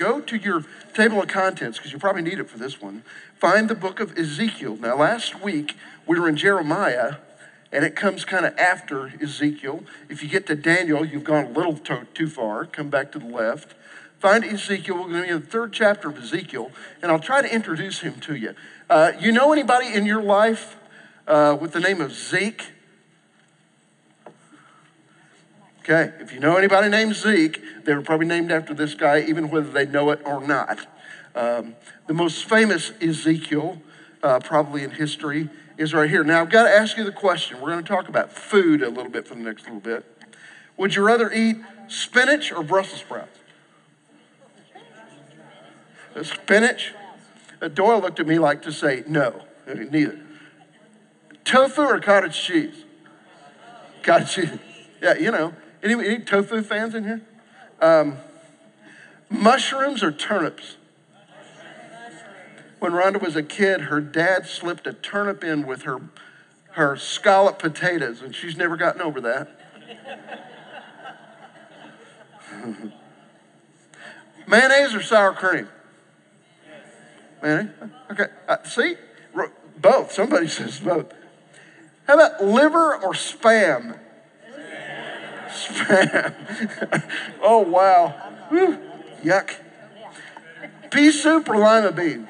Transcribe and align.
go 0.00 0.18
to 0.18 0.36
your 0.36 0.64
table 0.94 1.20
of 1.20 1.28
contents, 1.28 1.76
because 1.76 1.92
you 1.92 1.98
probably 1.98 2.22
need 2.22 2.38
it 2.38 2.48
for 2.48 2.58
this 2.58 2.80
one. 2.80 3.02
Find 3.38 3.68
the 3.68 3.74
book 3.74 4.00
of 4.00 4.16
Ezekiel. 4.16 4.78
Now, 4.80 4.96
last 4.96 5.42
week 5.42 5.76
we 6.06 6.18
were 6.18 6.26
in 6.26 6.36
Jeremiah, 6.36 7.16
and 7.70 7.84
it 7.84 7.94
comes 7.94 8.24
kind 8.24 8.46
of 8.46 8.56
after 8.56 9.12
Ezekiel. 9.20 9.84
If 10.08 10.22
you 10.22 10.28
get 10.30 10.46
to 10.46 10.54
Daniel, 10.54 11.04
you've 11.04 11.24
gone 11.24 11.44
a 11.44 11.50
little 11.50 11.76
to- 11.76 12.06
too 12.14 12.28
far. 12.28 12.64
Come 12.64 12.88
back 12.88 13.12
to 13.12 13.18
the 13.18 13.26
left. 13.26 13.74
Find 14.18 14.42
Ezekiel. 14.42 14.96
We're 14.96 15.08
going 15.08 15.14
to 15.20 15.22
be 15.22 15.28
in 15.28 15.40
the 15.40 15.46
third 15.46 15.72
chapter 15.74 16.08
of 16.08 16.16
Ezekiel, 16.18 16.72
and 17.02 17.12
I'll 17.12 17.18
try 17.18 17.42
to 17.42 17.54
introduce 17.54 18.00
him 18.00 18.20
to 18.20 18.34
you. 18.34 18.54
Uh, 18.88 19.12
you 19.20 19.32
know 19.32 19.52
anybody 19.52 19.92
in 19.92 20.06
your 20.06 20.22
life 20.22 20.76
uh, 21.28 21.56
with 21.60 21.72
the 21.72 21.80
name 21.80 22.00
of 22.00 22.12
Zeke? 22.12 22.72
Okay, 25.90 26.12
if 26.20 26.32
you 26.32 26.38
know 26.38 26.56
anybody 26.56 26.88
named 26.88 27.16
Zeke, 27.16 27.84
they 27.84 27.94
were 27.94 28.02
probably 28.02 28.26
named 28.26 28.52
after 28.52 28.72
this 28.72 28.94
guy, 28.94 29.22
even 29.22 29.50
whether 29.50 29.68
they 29.68 29.86
know 29.86 30.10
it 30.10 30.20
or 30.24 30.40
not. 30.40 30.86
Um, 31.34 31.74
the 32.06 32.14
most 32.14 32.44
famous 32.44 32.92
Ezekiel, 33.02 33.82
uh, 34.22 34.38
probably 34.38 34.84
in 34.84 34.92
history, 34.92 35.50
is 35.78 35.92
right 35.92 36.08
here. 36.08 36.22
Now, 36.22 36.42
I've 36.42 36.48
got 36.48 36.62
to 36.62 36.70
ask 36.70 36.96
you 36.96 37.02
the 37.02 37.10
question. 37.10 37.60
We're 37.60 37.72
going 37.72 37.82
to 37.82 37.88
talk 37.88 38.08
about 38.08 38.30
food 38.30 38.82
a 38.82 38.88
little 38.88 39.10
bit 39.10 39.26
for 39.26 39.34
the 39.34 39.40
next 39.40 39.64
little 39.64 39.80
bit. 39.80 40.04
Would 40.76 40.94
you 40.94 41.02
rather 41.02 41.28
eat 41.32 41.56
spinach 41.88 42.52
or 42.52 42.62
Brussels 42.62 43.00
sprouts? 43.00 43.40
Uh, 46.14 46.22
Spinach? 46.22 46.94
Uh, 47.60 47.66
Doyle 47.66 48.00
looked 48.00 48.20
at 48.20 48.28
me 48.28 48.38
like 48.38 48.62
to 48.62 48.70
say, 48.70 49.02
no, 49.08 49.42
uh, 49.68 49.74
neither. 49.74 50.20
Tofu 51.44 51.82
or 51.82 51.98
cottage 51.98 52.40
cheese? 52.40 52.84
Cottage 54.04 54.30
cheese. 54.30 54.50
Yeah, 55.02 55.14
you 55.14 55.30
know. 55.30 55.54
Any, 55.82 55.94
any 55.94 56.18
tofu 56.20 56.62
fans 56.62 56.94
in 56.94 57.04
here? 57.04 57.22
Um, 57.80 58.18
mushrooms 59.30 60.02
or 60.02 60.12
turnips? 60.12 60.76
When 62.78 62.92
Rhonda 62.92 63.20
was 63.20 63.36
a 63.36 63.42
kid, 63.42 63.82
her 63.82 64.00
dad 64.00 64.46
slipped 64.46 64.86
a 64.86 64.92
turnip 64.94 65.44
in 65.44 65.66
with 65.66 65.82
her, 65.82 66.00
her 66.72 66.96
scallop 66.96 67.58
potatoes, 67.58 68.22
and 68.22 68.34
she's 68.34 68.56
never 68.56 68.76
gotten 68.76 69.02
over 69.02 69.20
that. 69.20 69.56
Mayonnaise 74.46 74.94
or 74.94 75.02
sour 75.02 75.32
cream? 75.32 75.68
Mayonnaise? 77.42 77.70
Okay. 78.10 78.26
Uh, 78.48 78.62
see? 78.64 78.94
Both. 79.78 80.12
Somebody 80.12 80.48
says 80.48 80.80
both. 80.80 81.12
How 82.06 82.14
about 82.14 82.42
liver 82.42 82.96
or 82.96 83.12
spam? 83.12 83.98
Spam. 85.50 86.34
oh, 87.42 87.60
wow. 87.60 88.08
Whew. 88.48 88.78
Yuck. 89.22 89.56
Pea 90.90 91.12
soup 91.12 91.48
or 91.48 91.56
lima 91.56 91.92
beans? 91.92 92.28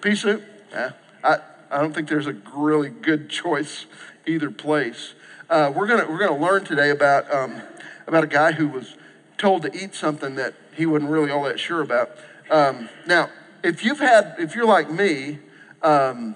Pea 0.00 0.14
soup? 0.14 0.42
Yeah. 0.70 0.92
I, 1.24 1.38
I 1.70 1.80
don't 1.80 1.94
think 1.94 2.08
there's 2.08 2.26
a 2.26 2.36
really 2.54 2.90
good 2.90 3.28
choice 3.28 3.86
either 4.26 4.50
place. 4.50 5.14
Uh, 5.48 5.72
we're 5.74 5.86
gonna 5.86 6.10
we're 6.10 6.18
gonna 6.18 6.38
learn 6.38 6.64
today 6.64 6.90
about 6.90 7.32
um, 7.32 7.62
about 8.06 8.24
a 8.24 8.26
guy 8.26 8.52
who 8.52 8.68
was 8.68 8.96
told 9.38 9.62
to 9.62 9.72
eat 9.72 9.94
something 9.94 10.34
that 10.34 10.54
he 10.74 10.86
wasn't 10.86 11.10
really 11.10 11.30
all 11.30 11.44
that 11.44 11.58
sure 11.58 11.82
about. 11.82 12.10
Um, 12.50 12.88
now, 13.06 13.30
if 13.62 13.84
you've 13.84 14.00
had 14.00 14.34
if 14.38 14.54
you're 14.54 14.66
like 14.66 14.90
me, 14.90 15.38
um, 15.82 16.34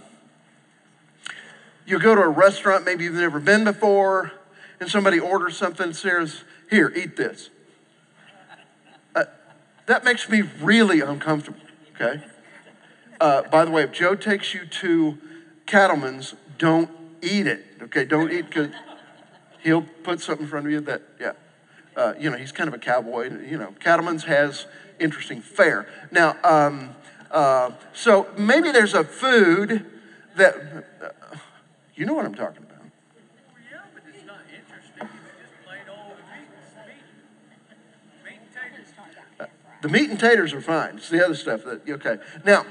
you 1.87 1.99
go 1.99 2.15
to 2.15 2.21
a 2.21 2.29
restaurant 2.29 2.85
maybe 2.85 3.05
you've 3.05 3.15
never 3.15 3.41
been 3.41 3.65
before, 3.65 4.33
and 4.81 4.91
somebody 4.91 5.19
orders 5.19 5.57
something 5.57 5.87
and 5.87 5.97
says, 5.97 6.43
"Here, 6.71 6.93
eat 6.95 7.17
this." 7.17 7.51
Uh, 9.15 9.25
that 9.87 10.05
makes 10.05 10.29
me 10.29 10.43
really 10.61 11.01
uncomfortable. 11.01 11.61
Okay. 11.95 12.23
Uh, 13.21 13.43
by 13.43 13.67
the 13.67 13.71
way, 13.71 13.83
if 13.83 13.93
Joe 13.93 14.15
takes 14.15 14.55
you 14.55 14.65
to 14.65 15.19
Cattleman's, 15.67 16.35
don't 16.57 16.91
eat 17.21 17.47
it. 17.47 17.65
Okay, 17.83 18.05
don't 18.05 18.33
eat 18.33 18.47
because 18.47 18.71
he'll 19.63 19.83
put 19.83 20.21
something 20.21 20.45
in 20.45 20.51
front 20.51 20.67
of 20.67 20.73
you 20.73 20.81
that, 20.81 21.03
yeah. 21.21 21.33
Uh, 21.97 22.15
you 22.19 22.31
know, 22.31 22.37
he's 22.37 22.53
kind 22.53 22.69
of 22.69 22.75
a 22.75 22.79
cowboy. 22.79 23.25
You 23.25 23.59
know, 23.59 23.75
Cattleman's 23.79 24.25
has 24.25 24.67
interesting 24.99 25.43
fare. 25.43 25.87
Now, 26.11 26.37
um, 26.45 26.95
uh, 27.31 27.73
so 27.93 28.27
maybe 28.39 28.73
there's 28.73 28.95
a 28.95 29.05
food 29.05 29.85
that, 30.37 30.55
uh, 31.03 31.37
you 31.95 32.07
know 32.07 32.15
what 32.15 32.25
I'm 32.25 32.35
talking 32.35 32.63
about. 32.63 32.79
Yeah, 33.71 33.81
but 33.93 34.03
it's 34.09 34.25
not 34.27 34.39
interesting. 34.49 34.95
It's 35.03 35.43
just 35.43 35.65
plain 35.67 35.81
old 35.91 36.17
meat, 36.33 36.49
meat, 36.87 37.05
meat 38.25 38.39
and 38.41 39.49
taters. 39.49 39.51
The 39.83 39.89
meat 39.89 40.11
and 40.11 40.19
taters 40.19 40.53
are 40.53 40.61
fine. 40.61 40.97
It's 40.97 41.09
the 41.09 41.25
other 41.25 41.35
stuff 41.35 41.65
that, 41.65 41.89
okay. 41.89 42.19
Now, 42.45 42.67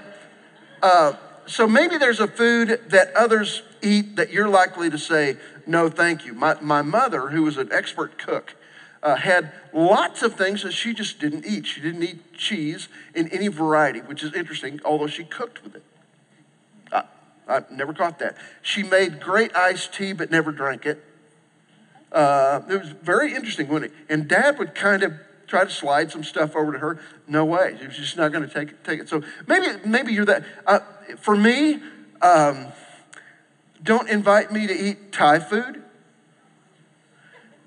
uh, 0.81 1.14
so 1.46 1.68
maybe 1.68 1.97
there's 1.97 2.20
a 2.20 2.28
food 2.28 2.80
that 2.90 3.14
others 3.16 3.64
eat 3.81 4.16
that 4.18 4.31
you're 4.31 4.50
likely 4.50 4.90
to 4.90 4.97
say, 4.97 5.38
no, 5.66 5.90
thank 5.90 6.25
you. 6.25 6.34
My, 6.34 6.59
my 6.62 6.81
mother, 6.81 7.30
who 7.30 7.44
was 7.44 7.58
an 7.58 7.70
expert 7.72 8.18
cook, 8.18 8.56
uh, 9.02 9.16
had 9.16 9.52
lots 9.74 10.22
of 10.22 10.36
things 10.36 10.64
that 10.64 10.74
she 10.74 10.94
just 10.94 11.20
didn't 11.20 11.46
eat. 11.46 11.66
She 11.66 11.81
didn't 11.81 12.03
eat 12.03 12.34
cheese 12.34 12.90
in 13.16 13.28
any 13.30 13.47
variety, 13.47 14.00
which 14.00 14.24
is 14.24 14.34
interesting, 14.34 14.80
although 14.84 15.08
she 15.08 15.24
cooked 15.24 15.64
with 15.64 15.76
it. 15.76 15.84
I, 16.91 17.03
I 17.47 17.64
never 17.72 17.94
caught 17.94 18.20
that. 18.20 18.38
She 18.62 18.84
made 18.84 19.20
great 19.20 19.56
iced 19.56 19.94
tea, 19.94 20.14
but 20.14 20.30
never 20.30 20.52
drank 20.52 20.86
it. 20.86 21.03
Uh, 22.12 22.62
it 22.70 22.78
was 22.78 22.90
very 22.90 23.34
interesting, 23.34 23.68
wasn't 23.68 23.91
it? 23.91 23.97
And 24.09 24.28
dad 24.28 24.59
would 24.59 24.76
kind 24.76 25.03
of 25.03 25.14
try 25.50 25.64
to 25.64 25.70
slide 25.70 26.12
some 26.12 26.24
stuff 26.24 26.56
over 26.56 26.72
to 26.72 26.80
her. 26.80 27.00
No 27.28 27.44
way. 27.44 27.76
She's 27.82 27.98
just 27.98 28.18
not 28.18 28.32
going 28.32 28.48
to 28.48 28.54
take 28.54 28.70
it, 28.70 28.84
take 28.84 29.00
it. 29.00 29.10
So 29.10 29.24
maybe, 29.48 29.66
maybe 29.84 30.14
you're 30.14 30.26
that. 30.26 30.46
Uh, 30.66 30.80
for 31.18 31.36
me, 31.36 31.82
um, 32.22 32.68
don't 33.82 34.08
invite 34.08 34.52
me 34.52 34.68
to 34.68 34.74
eat 34.74 35.12
Thai 35.12 35.40
food. 35.40 35.84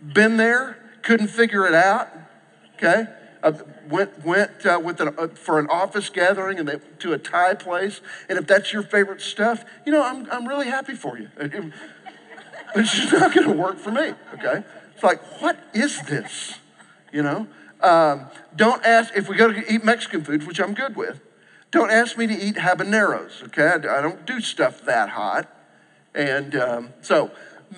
Been 0.00 0.36
there, 0.36 0.78
couldn't 1.02 1.28
figure 1.28 1.66
it 1.66 1.74
out. 1.74 2.08
Okay. 2.76 3.06
Uh, 3.42 3.52
went 3.88 4.24
went 4.24 4.64
uh, 4.64 4.80
with 4.82 5.00
an, 5.00 5.14
uh, 5.18 5.26
for 5.28 5.58
an 5.58 5.66
office 5.68 6.08
gathering 6.08 6.60
and 6.60 6.68
they, 6.68 6.78
to 7.00 7.12
a 7.12 7.18
Thai 7.18 7.54
place. 7.54 8.00
And 8.28 8.38
if 8.38 8.46
that's 8.46 8.72
your 8.72 8.82
favorite 8.82 9.20
stuff, 9.20 9.64
you 9.84 9.90
know, 9.90 10.04
I'm, 10.04 10.30
I'm 10.30 10.46
really 10.46 10.68
happy 10.68 10.94
for 10.94 11.18
you. 11.18 11.28
But 12.74 12.84
it's 12.84 12.94
just 12.94 13.12
not 13.12 13.34
going 13.34 13.46
to 13.48 13.52
work 13.52 13.76
for 13.76 13.90
me. 13.90 14.14
Okay. 14.32 14.64
It's 14.94 15.02
like, 15.02 15.20
what 15.42 15.58
is 15.74 16.00
this? 16.04 16.58
You 17.12 17.22
know. 17.22 17.46
Um, 17.82 18.26
don't 18.54 18.84
ask 18.84 19.14
if 19.16 19.28
we 19.28 19.36
go 19.36 19.52
to 19.52 19.72
eat 19.72 19.84
Mexican 19.84 20.22
food, 20.22 20.46
which 20.46 20.60
I'm 20.60 20.74
good 20.74 20.96
with. 20.96 21.20
Don't 21.70 21.90
ask 21.90 22.16
me 22.16 22.26
to 22.26 22.34
eat 22.34 22.56
habaneros. 22.56 23.42
Okay. 23.44 23.66
I, 23.66 23.98
I 23.98 24.02
don't 24.02 24.24
do 24.26 24.40
stuff 24.40 24.82
that 24.82 25.10
hot. 25.10 25.48
And 26.14 26.54
um, 26.54 26.90
so 27.00 27.30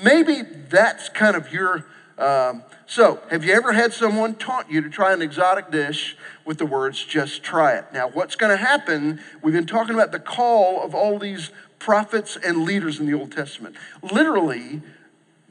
maybe 0.02 0.42
that's 0.42 1.08
kind 1.08 1.36
of 1.36 1.52
your. 1.52 1.86
Um, 2.18 2.62
so, 2.86 3.20
have 3.30 3.44
you 3.44 3.52
ever 3.54 3.72
had 3.72 3.92
someone 3.92 4.34
taunt 4.34 4.70
you 4.70 4.80
to 4.82 4.90
try 4.90 5.12
an 5.12 5.22
exotic 5.22 5.70
dish 5.70 6.16
with 6.44 6.58
the 6.58 6.66
words, 6.66 7.02
just 7.04 7.42
try 7.42 7.72
it? 7.72 7.86
Now, 7.92 8.08
what's 8.08 8.36
going 8.36 8.50
to 8.50 8.56
happen? 8.56 9.20
We've 9.42 9.54
been 9.54 9.66
talking 9.66 9.94
about 9.94 10.12
the 10.12 10.20
call 10.20 10.82
of 10.82 10.94
all 10.94 11.18
these 11.18 11.50
prophets 11.78 12.36
and 12.36 12.64
leaders 12.64 13.00
in 13.00 13.06
the 13.06 13.14
Old 13.14 13.32
Testament. 13.32 13.74
Literally, 14.02 14.82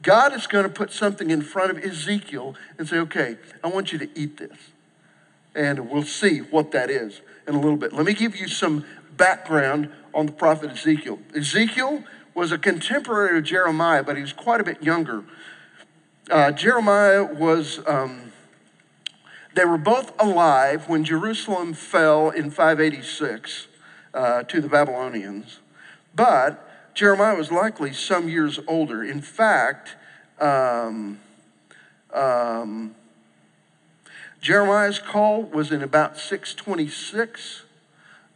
God 0.04 0.34
is 0.34 0.46
going 0.46 0.64
to 0.64 0.70
put 0.70 0.92
something 0.92 1.30
in 1.30 1.42
front 1.42 1.70
of 1.70 1.82
Ezekiel 1.82 2.54
and 2.78 2.86
say, 2.86 2.98
okay, 2.98 3.38
I 3.64 3.68
want 3.68 3.90
you 3.90 3.98
to 3.98 4.08
eat 4.14 4.36
this. 4.36 4.56
And 5.54 5.90
we'll 5.90 6.04
see 6.04 6.38
what 6.38 6.70
that 6.72 6.90
is 6.90 7.22
in 7.48 7.54
a 7.54 7.60
little 7.60 7.78
bit. 7.78 7.92
Let 7.92 8.04
me 8.04 8.12
give 8.12 8.36
you 8.36 8.46
some 8.46 8.84
background 9.16 9.90
on 10.12 10.26
the 10.26 10.32
prophet 10.32 10.70
Ezekiel. 10.70 11.18
Ezekiel 11.34 12.04
was 12.34 12.52
a 12.52 12.58
contemporary 12.58 13.38
of 13.38 13.44
Jeremiah, 13.44 14.02
but 14.02 14.16
he 14.16 14.22
was 14.22 14.32
quite 14.32 14.60
a 14.60 14.64
bit 14.64 14.82
younger. 14.82 15.24
Uh, 16.30 16.50
Jeremiah 16.52 17.24
was, 17.24 17.80
um, 17.86 18.32
they 19.54 19.64
were 19.64 19.78
both 19.78 20.12
alive 20.20 20.88
when 20.88 21.04
Jerusalem 21.04 21.72
fell 21.72 22.28
in 22.30 22.50
586 22.50 23.68
uh, 24.12 24.42
to 24.42 24.60
the 24.60 24.68
Babylonians, 24.68 25.60
but 26.14 26.68
Jeremiah 26.94 27.36
was 27.36 27.50
likely 27.50 27.92
some 27.92 28.28
years 28.28 28.60
older. 28.66 29.02
In 29.02 29.20
fact, 29.20 29.96
um, 30.40 31.20
um, 32.12 32.94
Jeremiah's 34.40 34.98
call 34.98 35.42
was 35.42 35.72
in 35.72 35.82
about 35.82 36.18
626 36.18 37.62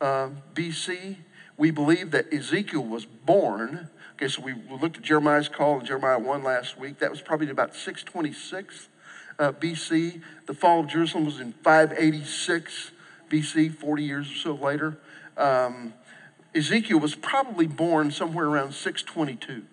uh, 0.00 0.28
BC. 0.54 1.16
We 1.56 1.70
believe 1.70 2.12
that 2.12 2.32
Ezekiel 2.32 2.84
was 2.84 3.04
born. 3.04 3.88
Okay, 4.14 4.28
so 4.28 4.42
we 4.42 4.54
we 4.54 4.78
looked 4.78 4.96
at 4.96 5.02
Jeremiah's 5.02 5.48
call 5.48 5.80
in 5.80 5.86
Jeremiah 5.86 6.18
1 6.18 6.42
last 6.42 6.78
week. 6.78 6.98
That 6.98 7.10
was 7.10 7.20
probably 7.20 7.50
about 7.50 7.74
626 7.74 8.88
uh, 9.38 9.52
BC. 9.52 10.22
The 10.46 10.54
fall 10.54 10.80
of 10.80 10.88
Jerusalem 10.88 11.24
was 11.24 11.40
in 11.40 11.52
586 11.52 12.90
BC, 13.30 13.74
40 13.74 14.02
years 14.02 14.30
or 14.30 14.34
so 14.36 14.54
later. 14.54 14.98
Um, 15.36 15.94
Ezekiel 16.54 16.98
was 16.98 17.14
probably 17.14 17.66
born 17.66 18.10
somewhere 18.10 18.46
around 18.46 18.72
622 18.72 19.64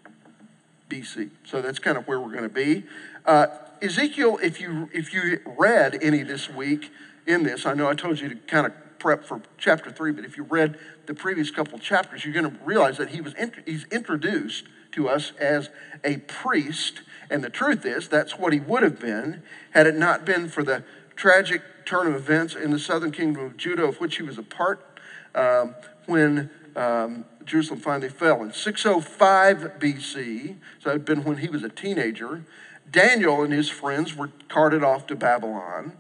BC. 0.90 1.30
So 1.46 1.62
that's 1.62 1.80
kind 1.80 1.98
of 1.98 2.08
where 2.08 2.20
we're 2.20 2.32
going 2.32 2.44
to 2.44 2.50
be. 2.50 2.84
Uh, 3.26 3.48
Ezekiel, 3.82 4.40
if 4.42 4.62
you 4.62 4.90
if 4.94 5.14
you 5.14 5.40
read 5.46 5.98
any 6.02 6.24
this 6.24 6.50
week, 6.50 6.92
in 7.28 7.44
this. 7.44 7.66
I 7.66 7.74
know 7.74 7.88
I 7.88 7.96
told 7.96 8.20
you 8.20 8.30
to 8.30 8.36
kind 8.36 8.66
of 8.66 8.74
prep 9.00 9.24
for 9.24 9.42
chapter 9.58 9.92
three, 9.92 10.12
but 10.12 10.26
if 10.26 10.38
you 10.38 10.44
read 10.44 10.78
the 11.06 11.14
previous 11.14 11.52
couple 11.52 11.78
chapters, 11.80 12.24
you're 12.24 12.34
going 12.34 12.50
to 12.50 12.64
realize 12.64 12.98
that 12.98 13.10
he 13.10 13.22
was 13.22 13.34
he's 13.66 13.86
introduced 13.86 14.66
to 14.92 15.10
us 15.10 15.34
as 15.40 15.70
a 16.04 16.18
priest. 16.18 17.02
And 17.30 17.44
the 17.44 17.50
truth 17.50 17.86
is, 17.86 18.08
that's 18.08 18.38
what 18.38 18.54
he 18.54 18.60
would 18.60 18.84
have 18.84 19.00
been 19.00 19.44
had 19.72 19.88
it 19.88 19.96
not 19.96 20.26
been 20.26 20.48
for 20.48 20.64
the 20.64 20.84
tragic 21.16 21.62
turn 21.86 22.08
of 22.08 22.16
events 22.16 22.56
in 22.56 22.72
the 22.72 22.80
southern 22.80 23.12
kingdom 23.12 23.44
of 23.44 23.58
Judah, 23.58 23.84
of 23.84 24.00
which 24.00 24.18
he 24.18 24.24
was 24.24 24.38
a 24.38 24.44
part, 24.44 25.00
um, 25.34 25.76
when 26.06 26.50
um, 26.76 27.26
Jerusalem 27.46 27.80
finally 27.80 28.10
fell. 28.10 28.42
In 28.42 28.52
605 28.52 29.80
BC, 29.80 30.56
so 30.80 30.90
that 30.90 30.92
had 30.92 31.06
been 31.06 31.24
when 31.24 31.38
he 31.38 31.48
was 31.48 31.64
a 31.64 31.70
teenager, 31.70 32.44
Daniel 32.90 33.44
and 33.44 33.54
his 33.54 33.70
friends 33.70 34.16
were 34.16 34.32
carted 34.48 34.84
off 34.84 35.08
to 35.08 35.16
Babylon. 35.16 35.94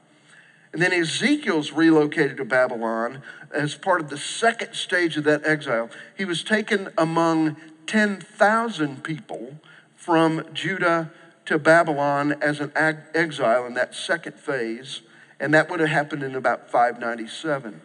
And 0.73 0.81
then 0.81 0.91
Ezekiel's 0.91 1.71
relocated 1.71 2.37
to 2.37 2.45
Babylon 2.45 3.21
as 3.51 3.75
part 3.75 4.01
of 4.01 4.09
the 4.09 4.17
second 4.17 4.73
stage 4.73 5.15
of 5.15 5.23
that 5.23 5.45
exile. 5.45 5.89
He 6.17 6.25
was 6.25 6.43
taken 6.43 6.89
among 6.97 7.55
10,000 7.87 9.03
people 9.03 9.59
from 9.95 10.45
Judah 10.53 11.11
to 11.45 11.57
Babylon 11.57 12.33
as 12.41 12.59
an 12.59 12.71
exile 12.75 13.65
in 13.65 13.73
that 13.75 13.95
second 13.95 14.35
phase, 14.35 15.01
and 15.39 15.53
that 15.53 15.69
would 15.69 15.79
have 15.79 15.89
happened 15.89 16.23
in 16.23 16.35
about 16.35 16.69
597. 16.69 17.81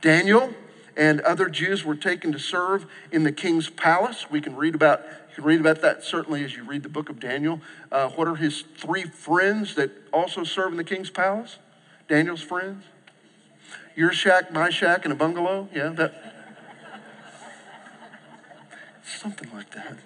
Daniel 0.00 0.54
and 1.00 1.22
other 1.22 1.48
Jews 1.48 1.82
were 1.82 1.96
taken 1.96 2.30
to 2.30 2.38
serve 2.38 2.84
in 3.10 3.24
the 3.24 3.32
king's 3.32 3.70
palace. 3.70 4.30
We 4.30 4.42
can 4.42 4.54
read 4.54 4.74
about 4.74 5.00
you 5.30 5.36
can 5.36 5.44
read 5.44 5.60
about 5.60 5.80
that 5.80 6.04
certainly 6.04 6.44
as 6.44 6.54
you 6.54 6.62
read 6.62 6.82
the 6.82 6.90
book 6.90 7.08
of 7.08 7.18
Daniel. 7.18 7.62
Uh, 7.90 8.10
what 8.10 8.28
are 8.28 8.36
his 8.36 8.64
three 8.76 9.04
friends 9.04 9.76
that 9.76 9.90
also 10.12 10.44
serve 10.44 10.72
in 10.72 10.76
the 10.76 10.84
king's 10.84 11.08
palace? 11.08 11.56
Daniel's 12.06 12.42
friends? 12.42 12.84
Your 13.96 14.12
shack, 14.12 14.52
my 14.52 14.68
shack, 14.68 15.04
and 15.04 15.12
a 15.12 15.16
bungalow? 15.16 15.68
Yeah, 15.74 15.88
that. 15.88 16.34
Something 19.02 19.50
like 19.54 19.70
that. 19.70 19.96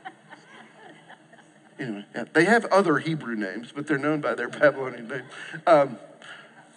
Anyway, 1.77 2.05
yeah, 2.15 2.25
they 2.33 2.45
have 2.45 2.67
other 2.67 2.99
Hebrew 2.99 3.35
names, 3.35 3.73
but 3.75 3.89
they're 3.89 3.99
known 3.99 4.21
by 4.21 4.35
their 4.35 4.49
Babylonian 4.49 5.09
name. 5.09 5.25
Um, 5.67 5.99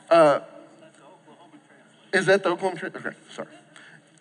uh, 0.09 0.39
is 2.11 2.25
that 2.25 2.41
the 2.41 2.49
Oklahoma? 2.49 2.79
Okay, 2.83 3.15
sorry. 3.29 3.49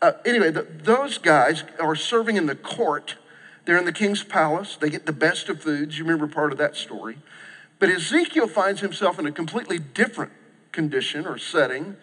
Uh, 0.03 0.13
anyway, 0.25 0.51
the, 0.51 0.63
those 0.63 1.19
guys 1.19 1.65
are 1.81 1.97
serving 1.97 2.37
in 2.37 2.47
the 2.47 2.55
court. 2.55 3.17
They're 3.65 3.79
in 3.79 3.85
the 3.85 3.93
king's 3.93 4.23
palace. 4.23 4.77
They 4.77 4.91
get 4.91 5.07
the 5.07 5.13
best 5.13 5.49
of 5.49 5.63
foods. 5.63 5.99
You 5.99 6.05
remember 6.05 6.27
part 6.27 6.53
of 6.53 6.59
that 6.59 6.77
story. 6.77 7.19
But 7.79 7.91
Ezekiel 7.91 8.49
finds 8.49 8.81
himself 8.81 9.19
in 9.19 9.27
a 9.27 9.33
completely 9.33 9.79
different 9.79 10.33
condition 10.73 11.27
or 11.27 11.39
setting. 11.39 11.97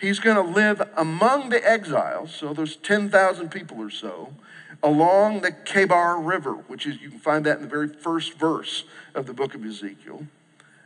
He's 0.00 0.18
going 0.18 0.36
to 0.36 0.52
live 0.52 0.82
among 0.96 1.50
the 1.50 1.64
exiles, 1.68 2.34
so 2.34 2.52
there's 2.52 2.76
10,000 2.76 3.50
people 3.50 3.80
or 3.80 3.90
so, 3.90 4.34
along 4.82 5.42
the 5.42 5.52
Kebar 5.52 6.24
River, 6.24 6.54
which 6.54 6.86
is, 6.86 7.00
you 7.00 7.10
can 7.10 7.20
find 7.20 7.46
that 7.46 7.56
in 7.56 7.62
the 7.62 7.68
very 7.68 7.88
first 7.88 8.34
verse 8.34 8.84
of 9.14 9.26
the 9.26 9.34
book 9.34 9.54
of 9.54 9.64
Ezekiel. 9.64 10.26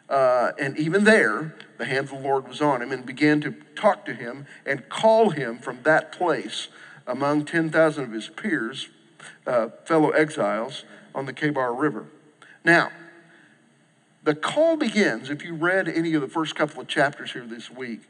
Uh, 0.09 0.53
and 0.59 0.79
even 0.79 1.05
there, 1.05 1.55
the 1.79 1.85
hand 1.85 2.07
of 2.07 2.11
the 2.11 2.29
Lord 2.29 2.47
was 2.49 2.61
on 2.61 2.81
him 2.81 2.93
and 2.93 3.05
began 3.05 3.41
to 3.41 3.53
talk 3.75 4.05
to 4.07 4.15
him 4.15 4.47
and 4.65 4.89
call 4.89 5.31
him 5.31 5.59
from 5.59 5.83
that 5.83 6.13
place 6.13 6.69
among 7.07 7.45
10,000 7.45 8.05
of 8.05 8.13
his 8.13 8.29
peers, 8.29 8.89
uh, 9.47 9.69
fellow 9.85 10.11
exiles, 10.11 10.85
on 11.15 11.27
the 11.27 11.33
Kebar 11.33 11.79
River. 11.79 12.07
Now, 12.65 12.91
the 14.23 14.35
call 14.35 14.77
begins, 14.77 15.31
if 15.31 15.45
you 15.45 15.55
read 15.55 15.89
any 15.89 16.15
of 16.15 16.21
the 16.21 16.29
first 16.29 16.55
couple 16.55 16.81
of 16.81 16.89
chapters 16.89 17.33
here 17.33 17.47
this 17.47 17.71
week, 17.71 18.03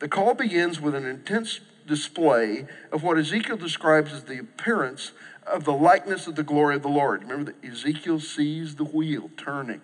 the 0.00 0.08
call 0.08 0.34
begins 0.34 0.80
with 0.80 0.94
an 0.94 1.06
intense 1.06 1.60
display 1.86 2.66
of 2.90 3.02
what 3.02 3.18
Ezekiel 3.18 3.56
describes 3.56 4.12
as 4.12 4.24
the 4.24 4.38
appearance 4.38 5.12
of 5.46 5.64
the 5.64 5.72
likeness 5.72 6.26
of 6.26 6.36
the 6.36 6.42
glory 6.42 6.76
of 6.76 6.82
the 6.82 6.88
Lord. 6.88 7.22
Remember 7.22 7.52
that 7.52 7.64
Ezekiel 7.64 8.20
sees 8.20 8.76
the 8.76 8.84
wheel 8.84 9.30
turning. 9.36 9.80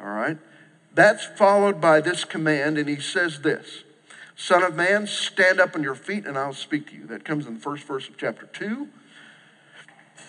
All 0.00 0.06
right? 0.06 0.38
That's 0.96 1.26
followed 1.26 1.78
by 1.78 2.00
this 2.00 2.24
command, 2.24 2.78
and 2.78 2.88
he 2.88 2.98
says 2.98 3.42
this 3.42 3.84
Son 4.34 4.62
of 4.62 4.74
man, 4.74 5.06
stand 5.06 5.60
up 5.60 5.76
on 5.76 5.82
your 5.82 5.94
feet, 5.94 6.24
and 6.24 6.38
I'll 6.38 6.54
speak 6.54 6.88
to 6.88 6.96
you. 6.96 7.06
That 7.06 7.22
comes 7.22 7.46
in 7.46 7.54
the 7.54 7.60
first 7.60 7.84
verse 7.84 8.08
of 8.08 8.16
chapter 8.16 8.46
2. 8.46 8.88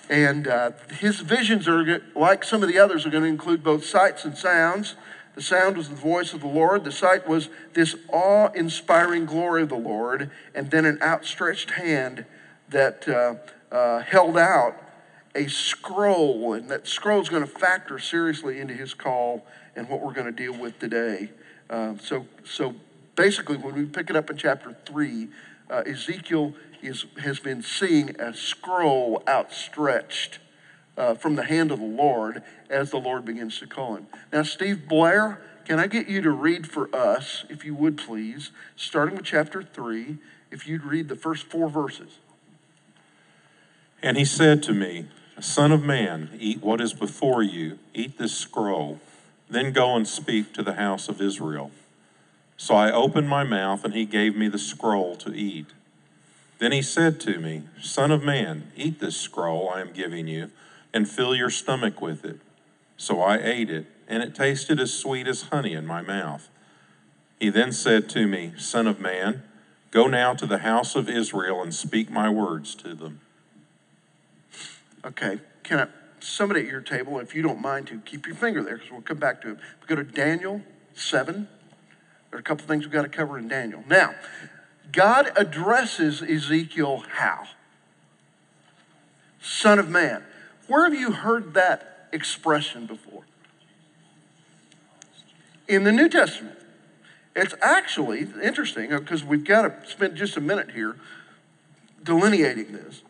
And 0.09 0.45
uh, 0.45 0.71
his 0.99 1.21
visions 1.21 1.69
are 1.69 2.01
like 2.15 2.43
some 2.43 2.63
of 2.63 2.69
the 2.69 2.79
others, 2.79 3.05
are 3.05 3.09
going 3.09 3.23
to 3.23 3.29
include 3.29 3.63
both 3.63 3.85
sights 3.85 4.25
and 4.25 4.37
sounds. 4.37 4.95
The 5.35 5.41
sound 5.41 5.77
was 5.77 5.87
the 5.87 5.95
voice 5.95 6.33
of 6.33 6.41
the 6.41 6.47
Lord. 6.47 6.83
The 6.83 6.91
sight 6.91 7.29
was 7.29 7.47
this 7.73 7.95
awe 8.11 8.49
inspiring 8.53 9.25
glory 9.25 9.63
of 9.63 9.69
the 9.69 9.75
Lord, 9.75 10.31
and 10.53 10.69
then 10.69 10.83
an 10.83 11.01
outstretched 11.01 11.71
hand 11.71 12.25
that 12.67 13.07
uh, 13.07 13.35
uh, 13.73 13.99
held 13.99 14.37
out 14.37 14.75
a 15.33 15.47
scroll, 15.47 16.51
and 16.51 16.67
that 16.69 16.87
scroll 16.87 17.21
is 17.21 17.29
going 17.29 17.45
to 17.45 17.49
factor 17.49 17.99
seriously 17.99 18.59
into 18.59 18.73
his 18.73 18.93
call 18.93 19.45
and 19.77 19.87
what 19.87 20.01
we're 20.01 20.11
going 20.11 20.25
to 20.25 20.31
deal 20.31 20.57
with 20.57 20.79
today. 20.79 21.29
Uh, 21.69 21.93
so, 22.01 22.25
so 22.43 22.75
basically, 23.15 23.55
when 23.55 23.75
we 23.75 23.85
pick 23.85 24.09
it 24.09 24.15
up 24.15 24.29
in 24.29 24.35
chapter 24.35 24.75
3, 24.85 25.27
uh, 25.69 25.83
Ezekiel 25.85 26.53
is, 26.81 27.05
has 27.21 27.39
been 27.39 27.61
seeing 27.61 28.19
a 28.19 28.33
scroll 28.33 29.23
outstretched 29.27 30.39
uh, 30.97 31.13
from 31.13 31.35
the 31.35 31.43
hand 31.43 31.71
of 31.71 31.79
the 31.79 31.85
Lord 31.85 32.41
as 32.69 32.89
the 32.89 32.97
Lord 32.97 33.23
begins 33.23 33.59
to 33.59 33.67
call 33.67 33.95
him. 33.95 34.07
Now, 34.33 34.41
Steve 34.41 34.87
Blair, 34.87 35.41
can 35.63 35.79
I 35.79 35.87
get 35.87 36.07
you 36.07 36.21
to 36.21 36.31
read 36.31 36.67
for 36.67 36.93
us, 36.95 37.45
if 37.49 37.63
you 37.63 37.75
would 37.75 37.97
please, 37.97 38.51
starting 38.75 39.15
with 39.15 39.25
chapter 39.25 39.61
3, 39.61 40.17
if 40.49 40.67
you'd 40.67 40.83
read 40.83 41.07
the 41.07 41.15
first 41.15 41.43
four 41.43 41.69
verses. 41.69 42.17
And 44.01 44.17
he 44.17 44.25
said 44.25 44.63
to 44.63 44.73
me, 44.73 45.07
Son 45.39 45.71
of 45.71 45.83
man, 45.83 46.31
eat 46.39 46.63
what 46.63 46.81
is 46.81 46.93
before 46.93 47.43
you, 47.43 47.77
eat 47.93 48.17
this 48.17 48.35
scroll 48.35 48.99
then 49.49 49.71
go 49.71 49.95
and 49.95 50.07
speak 50.07 50.53
to 50.53 50.63
the 50.63 50.73
house 50.73 51.07
of 51.07 51.21
Israel. 51.21 51.71
So 52.57 52.75
I 52.75 52.91
opened 52.91 53.29
my 53.29 53.43
mouth, 53.43 53.83
and 53.83 53.93
he 53.93 54.05
gave 54.05 54.35
me 54.35 54.47
the 54.47 54.57
scroll 54.57 55.15
to 55.17 55.33
eat. 55.33 55.67
Then 56.59 56.71
he 56.71 56.81
said 56.81 57.19
to 57.21 57.39
me, 57.39 57.63
Son 57.81 58.11
of 58.11 58.23
man, 58.23 58.71
eat 58.75 58.99
this 58.99 59.15
scroll 59.15 59.69
I 59.69 59.81
am 59.81 59.93
giving 59.93 60.27
you, 60.27 60.49
and 60.93 61.07
fill 61.07 61.35
your 61.35 61.51
stomach 61.51 62.01
with 62.01 62.25
it. 62.25 62.39
So 62.97 63.21
I 63.21 63.37
ate 63.37 63.69
it, 63.69 63.85
and 64.07 64.23
it 64.23 64.33
tasted 64.33 64.79
as 64.79 64.93
sweet 64.93 65.27
as 65.27 65.43
honey 65.43 65.73
in 65.73 65.85
my 65.85 66.01
mouth. 66.01 66.49
He 67.39 67.49
then 67.49 67.71
said 67.71 68.09
to 68.09 68.27
me, 68.27 68.53
Son 68.57 68.87
of 68.87 68.99
man, 68.99 69.43
go 69.91 70.07
now 70.07 70.33
to 70.33 70.47
the 70.47 70.59
house 70.59 70.95
of 70.95 71.07
Israel 71.07 71.61
and 71.61 71.73
speak 71.73 72.09
my 72.09 72.29
words 72.29 72.73
to 72.75 72.95
them. 72.95 73.21
Okay, 75.05 75.39
can 75.63 75.79
I? 75.81 75.87
Somebody 76.19 76.61
at 76.61 76.67
your 76.67 76.81
table, 76.81 77.19
if 77.19 77.35
you 77.35 77.41
don't 77.41 77.61
mind 77.61 77.87
to 77.87 77.99
keep 77.99 78.25
your 78.25 78.35
finger 78.35 78.63
there, 78.63 78.75
because 78.75 78.91
we'll 78.91 79.01
come 79.01 79.17
back 79.17 79.41
to 79.41 79.51
it. 79.51 79.57
We 79.81 79.87
go 79.87 79.95
to 79.95 80.03
Daniel 80.03 80.61
7. 80.93 81.47
There 82.29 82.37
are 82.37 82.39
a 82.39 82.43
couple 82.43 82.65
things 82.65 82.83
we've 82.83 82.91
got 82.91 83.03
to 83.03 83.09
cover 83.09 83.37
in 83.37 83.47
Daniel. 83.47 83.83
Now, 83.87 84.15
God 84.91 85.31
addresses 85.35 86.21
Ezekiel 86.21 87.03
how? 87.15 87.45
Son 89.41 89.79
of 89.79 89.89
man. 89.89 90.23
Where 90.67 90.83
have 90.83 90.93
you 90.93 91.11
heard 91.11 91.53
that 91.53 92.07
expression 92.11 92.85
before? 92.85 93.23
In 95.67 95.83
the 95.83 95.91
New 95.91 96.09
Testament. 96.09 96.57
It's 97.35 97.53
actually 97.61 98.27
interesting 98.41 98.89
because 98.89 99.23
we've 99.23 99.43
got 99.43 99.61
to 99.61 99.89
spend 99.89 100.15
just 100.15 100.37
a 100.37 100.41
minute 100.41 100.71
here 100.71 100.95
delineating 102.03 102.71
this. 102.71 103.03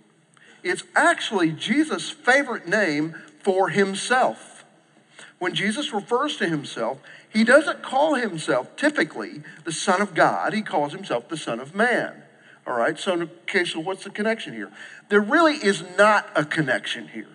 It's 0.70 0.84
actually 0.96 1.52
Jesus' 1.52 2.10
favorite 2.10 2.68
name 2.68 3.16
for 3.42 3.70
himself. 3.70 4.66
When 5.40 5.54
Jesus 5.54 5.94
refers 5.94 6.38
to 6.38 6.48
himself, 6.48 7.00
he 7.32 7.44
doesn't 7.44 7.84
call 7.84 8.16
himself 8.16 8.76
typically 8.76 9.42
the 9.64 9.72
Son 9.72 10.02
of 10.02 10.14
God, 10.14 10.54
he 10.54 10.62
calls 10.62 10.94
himself 10.94 11.30
the 11.30 11.38
Son 11.38 11.60
of 11.60 11.76
Man. 11.76 12.24
All 12.66 12.76
right, 12.76 13.00
so 13.00 13.14
okay, 13.44 13.64
so 13.64 13.80
what's 13.80 14.04
the 14.04 14.10
connection 14.10 14.54
here? 14.54 14.72
There 15.10 15.22
really 15.22 15.56
is 15.56 15.84
not 15.98 16.28
a 16.36 16.44
connection 16.44 17.08
here. 17.08 17.30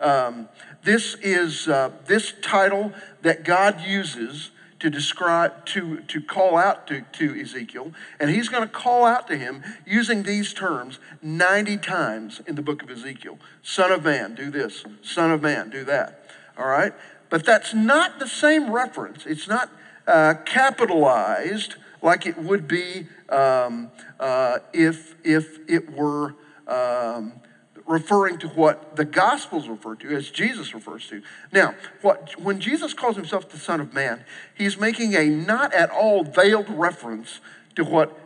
Um, 0.00 0.48
this 0.84 1.14
is 1.16 1.68
uh, 1.68 1.90
this 2.06 2.32
title 2.40 2.92
that 3.22 3.44
God 3.44 3.82
uses 3.82 4.50
to 4.80 4.90
describe, 4.90 5.66
to, 5.66 6.00
to 6.02 6.20
call 6.20 6.56
out 6.56 6.86
to, 6.86 7.02
to 7.12 7.40
Ezekiel, 7.40 7.92
and 8.20 8.30
he's 8.30 8.48
going 8.48 8.62
to 8.62 8.68
call 8.68 9.04
out 9.04 9.26
to 9.28 9.36
him 9.36 9.62
using 9.84 10.22
these 10.22 10.54
terms 10.54 10.98
90 11.20 11.78
times 11.78 12.40
in 12.46 12.54
the 12.54 12.62
book 12.62 12.82
of 12.82 12.90
Ezekiel. 12.90 13.38
Son 13.62 13.90
of 13.90 14.04
man, 14.04 14.34
do 14.34 14.50
this. 14.50 14.84
Son 15.02 15.30
of 15.30 15.42
man, 15.42 15.70
do 15.70 15.84
that. 15.84 16.30
All 16.56 16.66
right? 16.66 16.92
But 17.28 17.44
that's 17.44 17.74
not 17.74 18.18
the 18.18 18.28
same 18.28 18.70
reference. 18.70 19.26
It's 19.26 19.48
not 19.48 19.70
uh, 20.06 20.34
capitalized 20.44 21.74
like 22.00 22.26
it 22.26 22.38
would 22.38 22.68
be 22.68 23.08
um, 23.28 23.90
uh, 24.20 24.58
if, 24.72 25.16
if 25.24 25.58
it 25.68 25.92
were 25.92 26.34
um, 26.66 27.32
referring 27.88 28.38
to 28.38 28.48
what 28.48 28.96
the 28.96 29.04
Gospels 29.04 29.66
refer 29.66 29.94
to, 29.96 30.14
as 30.14 30.30
Jesus 30.30 30.74
refers 30.74 31.08
to. 31.08 31.22
Now, 31.50 31.74
what, 32.02 32.38
when 32.40 32.60
Jesus 32.60 32.92
calls 32.92 33.16
himself 33.16 33.48
the 33.48 33.58
Son 33.58 33.80
of 33.80 33.94
Man, 33.94 34.24
he's 34.54 34.78
making 34.78 35.14
a 35.14 35.24
not 35.24 35.72
at 35.72 35.90
all 35.90 36.22
veiled 36.22 36.68
reference 36.68 37.40
to 37.74 37.84
what 37.84 38.16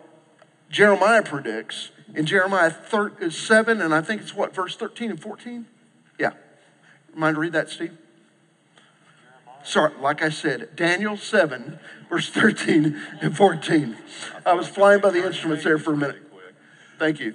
Jeremiah 0.69 1.23
predicts 1.23 1.92
in 2.14 2.26
Jeremiah 2.26 2.71
thir- 2.71 3.12
uh, 3.23 3.31
7, 3.31 3.81
and 3.81 3.95
I 3.95 4.00
think 4.00 4.21
it's 4.21 4.35
what, 4.35 4.54
verse 4.54 4.75
13 4.75 5.11
and 5.11 5.21
14? 5.21 5.66
Yeah. 6.19 6.33
Mind 7.14 7.38
read 7.38 7.52
that, 7.52 7.71
Steve? 7.71 7.97
Sorry, 9.64 9.92
like 10.00 10.23
I 10.23 10.28
said, 10.28 10.75
Daniel 10.75 11.16
7, 11.16 11.78
verse 12.11 12.28
13 12.31 13.00
and 13.21 13.37
14. 13.37 13.97
I 14.45 14.54
was 14.54 14.66
flying 14.66 15.00
by 15.00 15.11
the 15.11 15.25
instruments 15.25 15.62
there 15.62 15.78
for 15.78 15.92
a 15.92 15.97
minute. 15.97 16.23
Thank 16.99 17.21
you. 17.21 17.35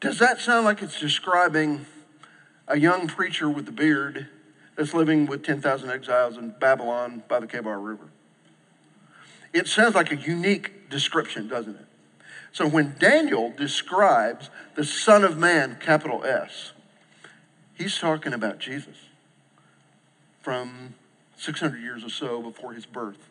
Does 0.00 0.18
that 0.18 0.40
sound 0.40 0.64
like 0.64 0.80
it's 0.80 0.98
describing 0.98 1.84
a 2.66 2.78
young 2.78 3.06
preacher 3.06 3.50
with 3.50 3.68
a 3.68 3.72
beard 3.72 4.28
that's 4.74 4.94
living 4.94 5.26
with 5.26 5.44
10,000 5.44 5.90
exiles 5.90 6.38
in 6.38 6.54
Babylon 6.58 7.22
by 7.28 7.38
the 7.38 7.46
Kebar 7.46 7.84
River? 7.84 8.08
It 9.52 9.68
sounds 9.68 9.94
like 9.94 10.10
a 10.10 10.16
unique 10.16 10.88
description, 10.88 11.48
doesn't 11.48 11.74
it? 11.74 11.86
So 12.52 12.66
when 12.66 12.96
Daniel 12.98 13.52
describes 13.54 14.48
the 14.74 14.84
Son 14.84 15.22
of 15.22 15.36
Man, 15.36 15.76
capital 15.80 16.24
S, 16.24 16.72
he's 17.74 17.98
talking 17.98 18.32
about 18.32 18.58
Jesus 18.58 18.96
from 20.40 20.94
600 21.36 21.78
years 21.78 22.04
or 22.04 22.08
so 22.08 22.40
before 22.40 22.72
his 22.72 22.86
birth. 22.86 23.28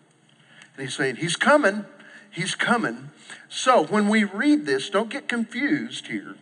And 0.75 0.85
he's 0.85 0.95
saying, 0.95 1.17
He's 1.17 1.35
coming, 1.35 1.85
He's 2.31 2.53
coming. 2.53 3.09
So 3.47 3.85
when 3.85 4.07
we 4.07 4.23
read 4.23 4.65
this, 4.65 4.89
don't 4.89 5.09
get 5.09 5.27
confused 5.27 6.07
here. 6.07 6.35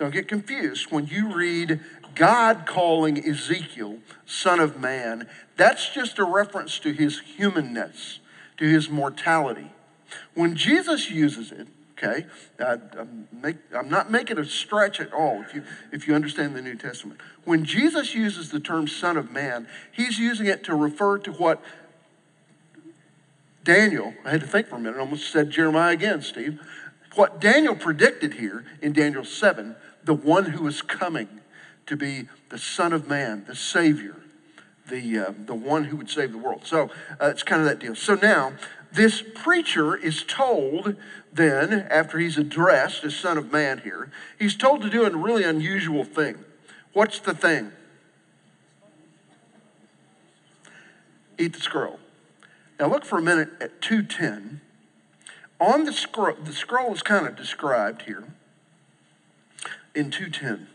Don't 0.00 0.14
get 0.14 0.28
confused. 0.28 0.90
When 0.90 1.06
you 1.08 1.30
read 1.30 1.78
God 2.14 2.64
calling 2.64 3.22
Ezekiel 3.22 3.98
Son 4.24 4.58
of 4.58 4.80
Man, 4.80 5.28
that's 5.58 5.90
just 5.90 6.18
a 6.18 6.24
reference 6.24 6.78
to 6.78 6.92
his 6.92 7.20
humanness, 7.20 8.18
to 8.56 8.64
his 8.64 8.88
mortality. 8.88 9.70
When 10.32 10.56
Jesus 10.56 11.10
uses 11.10 11.52
it, 11.52 11.68
okay, 11.98 12.24
I, 12.58 12.78
I'm, 12.98 13.28
make, 13.30 13.56
I'm 13.76 13.90
not 13.90 14.10
making 14.10 14.38
a 14.38 14.44
stretch 14.46 15.00
at 15.00 15.12
all 15.12 15.42
if 15.42 15.54
you, 15.54 15.64
if 15.92 16.08
you 16.08 16.14
understand 16.14 16.56
the 16.56 16.62
New 16.62 16.76
Testament. 16.76 17.20
When 17.44 17.66
Jesus 17.66 18.14
uses 18.14 18.48
the 18.48 18.58
term 18.58 18.88
Son 18.88 19.18
of 19.18 19.30
Man, 19.30 19.68
he's 19.92 20.18
using 20.18 20.46
it 20.46 20.64
to 20.64 20.74
refer 20.74 21.18
to 21.18 21.32
what 21.32 21.62
Daniel, 23.64 24.14
I 24.24 24.30
had 24.30 24.40
to 24.40 24.46
think 24.46 24.68
for 24.68 24.76
a 24.76 24.80
minute, 24.80 24.98
almost 24.98 25.30
said 25.30 25.50
Jeremiah 25.50 25.92
again, 25.92 26.22
Steve. 26.22 26.58
What 27.16 27.38
Daniel 27.38 27.74
predicted 27.74 28.34
here 28.34 28.64
in 28.80 28.94
Daniel 28.94 29.24
7 29.24 29.76
the 30.04 30.14
one 30.14 30.46
who 30.46 30.66
is 30.66 30.82
coming 30.82 31.28
to 31.86 31.96
be 31.96 32.28
the 32.48 32.58
Son 32.58 32.92
of 32.92 33.08
Man, 33.08 33.44
the 33.46 33.54
Savior, 33.54 34.16
the, 34.88 35.18
uh, 35.18 35.32
the 35.46 35.54
one 35.54 35.84
who 35.84 35.96
would 35.96 36.10
save 36.10 36.32
the 36.32 36.38
world. 36.38 36.62
So 36.64 36.90
uh, 37.20 37.26
it's 37.26 37.42
kind 37.42 37.60
of 37.60 37.68
that 37.68 37.78
deal. 37.78 37.94
So 37.94 38.14
now, 38.14 38.52
this 38.92 39.22
preacher 39.22 39.96
is 39.96 40.24
told 40.24 40.96
then, 41.32 41.86
after 41.90 42.18
he's 42.18 42.38
addressed 42.38 43.04
as 43.04 43.14
Son 43.14 43.38
of 43.38 43.52
Man 43.52 43.78
here, 43.78 44.10
he's 44.38 44.56
told 44.56 44.82
to 44.82 44.90
do 44.90 45.04
a 45.04 45.10
really 45.16 45.44
unusual 45.44 46.04
thing. 46.04 46.44
What's 46.92 47.20
the 47.20 47.34
thing? 47.34 47.72
Eat 51.38 51.54
the 51.54 51.60
scroll. 51.60 52.00
Now 52.78 52.88
look 52.88 53.04
for 53.04 53.18
a 53.18 53.22
minute 53.22 53.50
at 53.60 53.80
210. 53.80 54.60
On 55.60 55.84
the 55.84 55.92
scroll, 55.92 56.36
the 56.42 56.52
scroll 56.52 56.92
is 56.92 57.02
kind 57.02 57.26
of 57.26 57.36
described 57.36 58.02
here 58.02 58.24
in 59.94 60.10
210. 60.10 60.68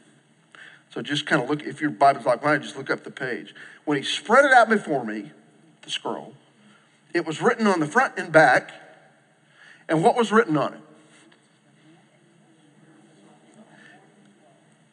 So 0.90 1.02
just 1.02 1.26
kind 1.26 1.42
of 1.42 1.50
look, 1.50 1.64
if 1.64 1.82
your 1.82 1.90
Bible's 1.90 2.26
like 2.26 2.44
mine, 2.44 2.62
just 2.62 2.78
look 2.78 2.90
up 2.90 3.04
the 3.04 3.12
page. 3.12 3.54
When 3.84 3.98
he 3.98 4.04
spread 4.04 4.46
it 4.46 4.54
out 4.54 4.70
before 4.70 5.04
me, 5.04 5.32
the 5.82 5.90
scroll, 5.90 6.36
it 7.14 7.26
was 7.26 7.42
written 7.42 7.68
on 7.68 7.80
the 7.80 7.88
front 7.88 8.14
and 8.18 8.32
back. 8.32 8.72
And 9.88 10.04
what 10.04 10.16
was 10.16 10.32
written 10.32 10.58
on 10.58 10.74
it? 10.74 10.80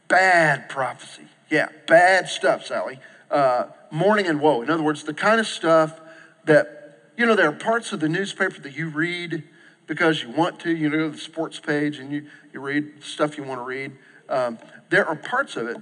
Bad 0.08 0.68
prophecy. 0.68 1.22
Yeah, 1.50 1.68
bad 1.86 2.28
stuff, 2.28 2.66
Sally. 2.66 2.98
Uh, 3.30 3.66
mourning 3.90 4.26
and 4.26 4.40
woe. 4.40 4.62
In 4.62 4.70
other 4.70 4.82
words, 4.82 5.04
the 5.04 5.14
kind 5.14 5.40
of 5.40 5.46
stuff 5.46 6.00
that, 6.44 7.12
you 7.16 7.24
know, 7.24 7.34
there 7.34 7.48
are 7.48 7.52
parts 7.52 7.92
of 7.92 8.00
the 8.00 8.08
newspaper 8.08 8.60
that 8.60 8.76
you 8.76 8.88
read 8.88 9.44
because 9.86 10.22
you 10.22 10.30
want 10.30 10.60
to. 10.60 10.74
You 10.74 10.90
know, 10.90 11.10
the 11.10 11.18
sports 11.18 11.60
page 11.60 11.98
and 11.98 12.12
you, 12.12 12.26
you 12.52 12.60
read 12.60 13.02
stuff 13.02 13.38
you 13.38 13.44
want 13.44 13.60
to 13.60 13.64
read. 13.64 13.92
Um, 14.32 14.58
there 14.88 15.06
are 15.06 15.14
parts 15.14 15.56
of 15.56 15.68
it. 15.68 15.76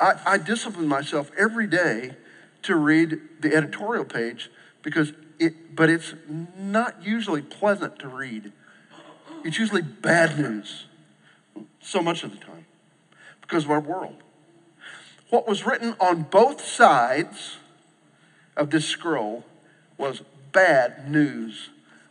I, 0.00 0.14
I 0.24 0.38
discipline 0.38 0.86
myself 0.86 1.30
every 1.36 1.66
day 1.66 2.12
to 2.62 2.76
read 2.76 3.20
the 3.40 3.54
editorial 3.54 4.04
page 4.04 4.48
because 4.82 5.12
it, 5.38 5.74
but 5.74 5.90
it's 5.90 6.14
not 6.56 7.04
usually 7.04 7.42
pleasant 7.42 7.98
to 7.98 8.08
read. 8.08 8.52
It's 9.44 9.58
usually 9.58 9.82
bad 9.82 10.38
news, 10.38 10.86
so 11.82 12.00
much 12.00 12.22
of 12.22 12.30
the 12.30 12.38
time, 12.38 12.64
because 13.42 13.64
of 13.64 13.70
our 13.72 13.80
world. 13.80 14.22
What 15.28 15.48
was 15.48 15.66
written 15.66 15.96
on 15.98 16.22
both 16.22 16.64
sides 16.64 17.56
of 18.56 18.70
this 18.70 18.86
scroll 18.86 19.44
was 19.98 20.22
bad 20.52 21.10
news, 21.10 21.70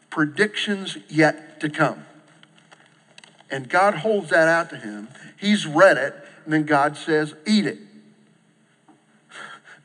predictions 0.09 0.97
yet 1.07 1.61
to 1.61 1.69
come. 1.69 2.05
And 3.53 3.69
God 3.69 3.93
holds 3.93 4.31
that 4.31 4.47
out 4.47 4.71
to 4.71 4.77
him. 4.77 5.09
He's 5.37 5.67
read 5.67 5.95
it, 5.97 6.15
and 6.43 6.51
then 6.51 6.63
God 6.63 6.97
says, 6.97 7.35
Eat 7.45 7.67
it. 7.67 7.77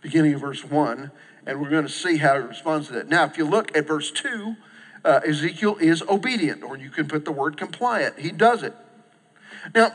Beginning 0.00 0.32
of 0.32 0.40
verse 0.40 0.64
1, 0.64 1.10
and 1.44 1.60
we're 1.60 1.68
going 1.68 1.86
to 1.86 1.92
see 1.92 2.16
how 2.16 2.40
he 2.40 2.46
responds 2.46 2.86
to 2.86 2.94
that. 2.94 3.08
Now, 3.08 3.24
if 3.24 3.36
you 3.36 3.44
look 3.44 3.76
at 3.76 3.86
verse 3.86 4.10
2, 4.10 4.56
uh, 5.04 5.20
Ezekiel 5.22 5.76
is 5.82 6.00
obedient, 6.00 6.62
or 6.62 6.78
you 6.78 6.88
can 6.88 7.08
put 7.08 7.26
the 7.26 7.30
word 7.30 7.58
compliant. 7.58 8.18
He 8.18 8.30
does 8.30 8.62
it. 8.62 8.74
Now, 9.74 9.92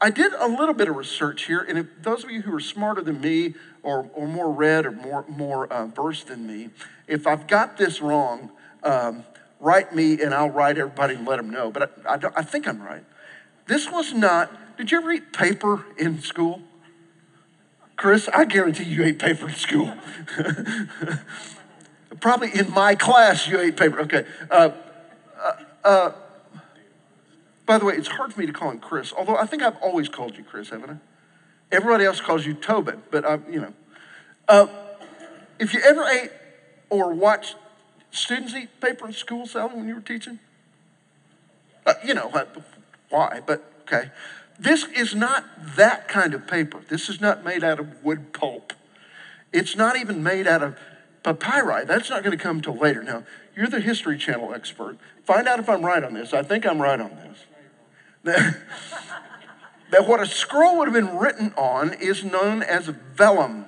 I 0.00 0.10
did 0.10 0.32
a 0.34 0.46
little 0.46 0.74
bit 0.74 0.86
of 0.86 0.94
research 0.94 1.46
here, 1.46 1.66
and 1.68 1.76
if 1.78 1.86
those 2.02 2.22
of 2.22 2.30
you 2.30 2.42
who 2.42 2.54
are 2.54 2.60
smarter 2.60 3.00
than 3.00 3.20
me 3.20 3.54
or, 3.82 4.08
or 4.14 4.28
more 4.28 4.52
read 4.52 4.86
or 4.86 4.92
more, 4.92 5.24
more 5.26 5.66
uh, 5.66 5.86
versed 5.86 6.28
than 6.28 6.46
me, 6.46 6.70
if 7.08 7.26
I've 7.26 7.48
got 7.48 7.78
this 7.78 8.00
wrong, 8.00 8.52
um, 8.84 9.24
write 9.62 9.94
me 9.94 10.20
and 10.20 10.34
I'll 10.34 10.50
write 10.50 10.76
everybody 10.76 11.14
and 11.14 11.26
let 11.26 11.36
them 11.36 11.48
know. 11.48 11.70
But 11.70 11.94
I, 12.04 12.14
I, 12.14 12.18
I 12.36 12.42
think 12.42 12.68
I'm 12.68 12.82
right. 12.82 13.04
This 13.66 13.90
was 13.90 14.12
not, 14.12 14.76
did 14.76 14.90
you 14.90 14.98
ever 14.98 15.12
eat 15.12 15.32
paper 15.32 15.86
in 15.96 16.20
school? 16.20 16.60
Chris, 17.96 18.28
I 18.34 18.44
guarantee 18.44 18.84
you 18.84 19.04
ate 19.04 19.20
paper 19.20 19.48
in 19.48 19.54
school. 19.54 19.94
Probably 22.20 22.50
in 22.52 22.70
my 22.72 22.96
class 22.96 23.46
you 23.46 23.60
ate 23.60 23.76
paper. 23.76 24.00
Okay. 24.00 24.26
Uh, 24.50 24.70
uh, 25.40 25.52
uh, 25.84 26.12
by 27.64 27.78
the 27.78 27.84
way, 27.84 27.94
it's 27.94 28.08
hard 28.08 28.34
for 28.34 28.40
me 28.40 28.46
to 28.46 28.52
call 28.52 28.70
him 28.70 28.80
Chris, 28.80 29.12
although 29.16 29.36
I 29.36 29.46
think 29.46 29.62
I've 29.62 29.76
always 29.76 30.08
called 30.08 30.36
you 30.36 30.42
Chris, 30.42 30.70
haven't 30.70 30.90
I? 30.90 30.96
Everybody 31.70 32.04
else 32.04 32.20
calls 32.20 32.44
you 32.44 32.54
Tobin, 32.54 33.02
but 33.10 33.24
I, 33.24 33.38
you 33.48 33.60
know. 33.60 33.72
Uh, 34.48 34.66
if 35.60 35.72
you 35.72 35.80
ever 35.80 36.04
ate 36.04 36.32
or 36.90 37.14
watched 37.14 37.54
students 38.12 38.54
eat 38.54 38.80
paper 38.80 39.06
in 39.06 39.12
school, 39.12 39.46
Sally, 39.46 39.74
when 39.74 39.88
you 39.88 39.96
were 39.96 40.00
teaching? 40.00 40.38
Uh, 41.84 41.94
you 42.04 42.14
know, 42.14 42.30
why, 43.08 43.40
but 43.44 43.64
okay. 43.82 44.10
This 44.58 44.84
is 44.84 45.14
not 45.14 45.44
that 45.76 46.06
kind 46.06 46.34
of 46.34 46.46
paper. 46.46 46.82
This 46.88 47.08
is 47.08 47.20
not 47.20 47.44
made 47.44 47.64
out 47.64 47.80
of 47.80 48.04
wood 48.04 48.32
pulp. 48.32 48.72
It's 49.52 49.74
not 49.74 49.96
even 49.96 50.22
made 50.22 50.46
out 50.46 50.62
of 50.62 50.76
papyri. 51.24 51.84
That's 51.84 52.08
not 52.08 52.22
going 52.22 52.36
to 52.36 52.42
come 52.42 52.60
till 52.60 52.76
later. 52.76 53.02
Now, 53.02 53.24
you're 53.56 53.66
the 53.66 53.80
History 53.80 54.16
Channel 54.16 54.54
expert. 54.54 54.98
Find 55.24 55.48
out 55.48 55.58
if 55.58 55.68
I'm 55.68 55.84
right 55.84 56.04
on 56.04 56.14
this. 56.14 56.32
I 56.32 56.42
think 56.42 56.64
I'm 56.64 56.80
right 56.80 57.00
on 57.00 57.10
this. 58.24 58.54
That 59.92 60.08
what 60.08 60.22
a 60.22 60.26
scroll 60.26 60.78
would 60.78 60.88
have 60.88 60.94
been 60.94 61.18
written 61.18 61.52
on 61.54 61.92
is 61.92 62.24
known 62.24 62.62
as 62.62 62.86
vellum. 63.14 63.66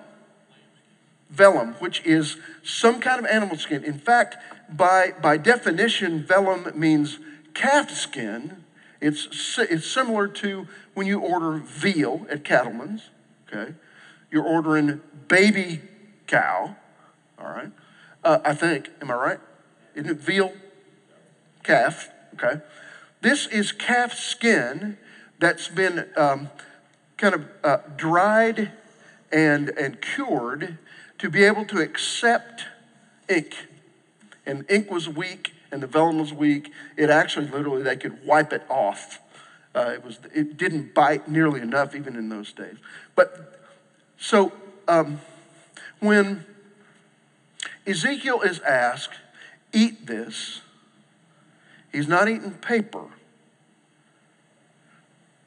Vellum, 1.34 1.74
which 1.80 2.04
is 2.04 2.36
some 2.62 3.00
kind 3.00 3.18
of 3.18 3.26
animal 3.26 3.56
skin. 3.56 3.84
In 3.84 3.98
fact, 3.98 4.36
by, 4.70 5.12
by 5.20 5.36
definition, 5.36 6.24
vellum 6.24 6.70
means 6.74 7.18
calf 7.54 7.90
skin. 7.90 8.64
It's, 9.00 9.58
it's 9.58 9.86
similar 9.86 10.28
to 10.28 10.66
when 10.94 11.06
you 11.06 11.20
order 11.20 11.52
veal 11.58 12.26
at 12.30 12.44
Cattleman's, 12.44 13.10
okay? 13.48 13.74
You're 14.30 14.44
ordering 14.44 15.00
baby 15.28 15.82
cow, 16.26 16.76
all 17.38 17.46
right? 17.46 17.70
Uh, 18.22 18.38
I 18.44 18.54
think, 18.54 18.90
am 19.02 19.10
I 19.10 19.14
right? 19.14 19.40
Isn't 19.94 20.10
it 20.10 20.16
veal 20.18 20.52
calf, 21.62 22.08
okay? 22.34 22.62
This 23.20 23.46
is 23.46 23.72
calf 23.72 24.14
skin 24.14 24.96
that's 25.38 25.68
been 25.68 26.06
um, 26.16 26.48
kind 27.16 27.34
of 27.34 27.44
uh, 27.62 27.78
dried 27.96 28.72
and, 29.30 29.68
and 29.70 30.00
cured 30.00 30.78
to 31.24 31.30
be 31.30 31.42
able 31.42 31.64
to 31.64 31.78
accept 31.78 32.66
ink. 33.30 33.56
And 34.44 34.70
ink 34.70 34.90
was 34.90 35.08
weak 35.08 35.54
and 35.72 35.82
the 35.82 35.86
vellum 35.86 36.18
was 36.18 36.34
weak. 36.34 36.70
It 36.98 37.08
actually 37.08 37.46
literally, 37.46 37.82
they 37.82 37.96
could 37.96 38.26
wipe 38.26 38.52
it 38.52 38.62
off. 38.68 39.20
Uh, 39.74 39.92
it, 39.94 40.04
was, 40.04 40.18
it 40.34 40.58
didn't 40.58 40.92
bite 40.92 41.26
nearly 41.26 41.62
enough 41.62 41.94
even 41.94 42.14
in 42.14 42.28
those 42.28 42.52
days. 42.52 42.76
But 43.16 43.58
so 44.18 44.52
um, 44.86 45.22
when 45.98 46.44
Ezekiel 47.86 48.42
is 48.42 48.60
asked, 48.60 49.14
eat 49.72 50.06
this, 50.06 50.60
he's 51.90 52.06
not 52.06 52.28
eating 52.28 52.52
paper. 52.52 53.06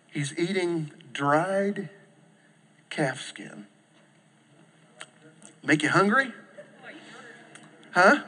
He's 0.08 0.36
eating 0.40 0.90
dried 1.14 1.90
calf 2.90 3.22
skin. 3.22 3.68
Make 5.68 5.84
you 5.84 5.90
hungry? 5.90 6.32
Huh? 7.92 8.24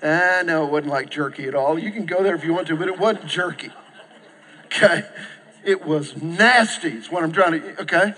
Ah, 0.00 0.42
no, 0.44 0.64
it 0.64 0.70
wasn't 0.70 0.92
like 0.92 1.10
jerky 1.10 1.48
at 1.48 1.54
all. 1.56 1.76
You 1.76 1.90
can 1.90 2.06
go 2.06 2.22
there 2.22 2.36
if 2.36 2.44
you 2.44 2.54
want 2.54 2.68
to, 2.68 2.76
but 2.76 2.86
it 2.86 2.96
wasn't 2.96 3.26
jerky. 3.26 3.72
Okay? 4.66 5.02
It 5.64 5.84
was 5.84 6.22
nasty, 6.22 6.90
is 6.90 7.10
what 7.10 7.24
I'm 7.24 7.32
trying 7.32 7.60
to, 7.60 7.82
okay? 7.82 8.14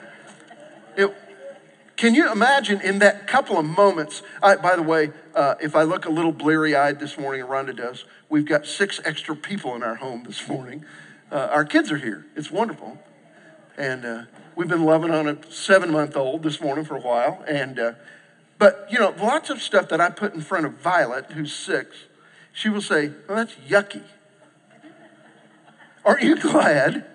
It, 0.95 1.11
can 1.97 2.14
you 2.14 2.31
imagine 2.31 2.83
in 2.83 2.99
that 2.99 3.26
couple 3.26 3.57
of 3.57 3.64
moments? 3.64 4.23
I, 4.43 4.57
by 4.57 4.76
the 4.76 4.83
way, 4.83 5.12
uh, 5.35 5.55
if 5.62 5.75
I 5.75 5.85
look 5.85 6.05
a 6.05 6.11
little 6.11 6.33
bleary 6.33 6.76
eyed 6.76 7.00
this 7.00 7.17
morning, 7.17 7.47
Rhonda 7.47 7.75
does, 7.75 8.05
we've 8.29 8.45
got 8.45 8.67
six 8.67 9.00
extra 9.07 9.35
people 9.35 9.75
in 9.75 9.83
our 9.83 9.95
home 9.95 10.25
this 10.25 10.47
morning. 10.47 10.85
Uh, 11.33 11.49
our 11.50 11.64
kids 11.64 11.90
are 11.90 11.97
here. 11.97 12.26
It's 12.37 12.50
wonderful. 12.50 12.99
And 13.79 14.05
uh, 14.05 14.23
we've 14.55 14.69
been 14.69 14.85
loving 14.85 15.12
on 15.12 15.29
a 15.29 15.50
seven 15.50 15.90
month 15.90 16.14
old 16.14 16.43
this 16.43 16.61
morning 16.61 16.85
for 16.85 16.97
a 16.97 17.00
while. 17.00 17.43
And, 17.49 17.79
uh, 17.79 17.93
but, 18.61 18.87
you 18.90 18.99
know, 18.99 19.14
lots 19.19 19.49
of 19.49 19.62
stuff 19.62 19.88
that 19.88 20.02
I 20.02 20.11
put 20.11 20.35
in 20.35 20.43
front 20.43 20.67
of 20.67 20.75
Violet, 20.75 21.33
who's 21.33 21.50
six, 21.50 21.97
she 22.52 22.69
will 22.69 22.83
say, 22.83 23.11
well, 23.26 23.38
that's 23.38 23.55
yucky. 23.55 24.02
Aren't 26.05 26.23
you 26.23 26.37
glad? 26.40 27.07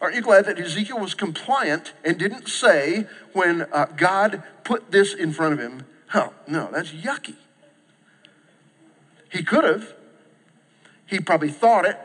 Aren't 0.00 0.16
you 0.16 0.20
glad 0.20 0.46
that 0.46 0.58
Ezekiel 0.58 0.98
was 0.98 1.14
compliant 1.14 1.92
and 2.04 2.18
didn't 2.18 2.48
say 2.48 3.06
when 3.32 3.68
uh, 3.72 3.86
God 3.96 4.42
put 4.64 4.90
this 4.90 5.14
in 5.14 5.32
front 5.32 5.52
of 5.52 5.60
him, 5.60 5.86
oh, 6.12 6.32
no, 6.48 6.68
that's 6.72 6.90
yucky? 6.90 7.36
He 9.30 9.44
could 9.44 9.62
have. 9.62 9.94
He 11.06 11.20
probably 11.20 11.50
thought 11.50 11.84
it, 11.84 12.00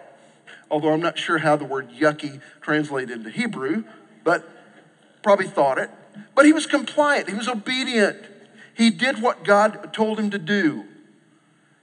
although 0.70 0.94
I'm 0.94 1.01
not 1.01 1.17
sure 1.17 1.39
how 1.39 1.56
the 1.56 1.65
word 1.65 1.89
yucky 1.89 2.39
translated 2.62 3.17
into 3.17 3.32
Hebrew, 3.32 3.84
but 4.24 4.48
probably 5.24 5.48
thought 5.48 5.79
it. 5.79 5.89
But 6.36 6.45
he 6.45 6.53
was 6.53 6.65
compliant, 6.65 7.29
he 7.29 7.36
was 7.36 7.47
obedient. 7.47 8.17
He 8.74 8.91
did 8.91 9.21
what 9.21 9.43
God 9.43 9.91
told 9.91 10.19
him 10.19 10.29
to 10.29 10.38
do. 10.38 10.86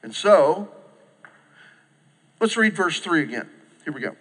And 0.02 0.14
so, 0.14 0.68
let's 2.40 2.56
read 2.56 2.76
verse 2.76 3.00
3 3.00 3.22
again. 3.24 3.48
Here 3.84 3.92
we 3.92 4.00
go. 4.00 4.16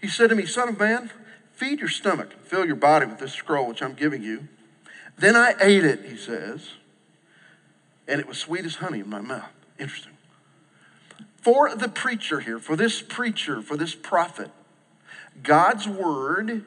He 0.00 0.08
said 0.08 0.30
to 0.30 0.36
me, 0.36 0.46
Son 0.46 0.68
of 0.68 0.78
man, 0.78 1.10
feed 1.52 1.80
your 1.80 1.88
stomach, 1.88 2.32
fill 2.44 2.64
your 2.64 2.76
body 2.76 3.06
with 3.06 3.18
this 3.18 3.32
scroll 3.32 3.66
which 3.66 3.82
I'm 3.82 3.94
giving 3.94 4.22
you. 4.22 4.48
Then 5.16 5.36
I 5.36 5.54
ate 5.60 5.84
it, 5.84 6.04
he 6.04 6.16
says, 6.16 6.70
and 8.06 8.20
it 8.20 8.28
was 8.28 8.38
sweet 8.38 8.64
as 8.64 8.76
honey 8.76 9.00
in 9.00 9.10
my 9.10 9.20
mouth. 9.20 9.50
Interesting. 9.78 10.12
For 11.40 11.74
the 11.74 11.88
preacher 11.88 12.40
here, 12.40 12.58
for 12.58 12.76
this 12.76 13.02
preacher, 13.02 13.60
for 13.60 13.76
this 13.76 13.94
prophet, 13.94 14.50
God's 15.42 15.88
word 15.88 16.64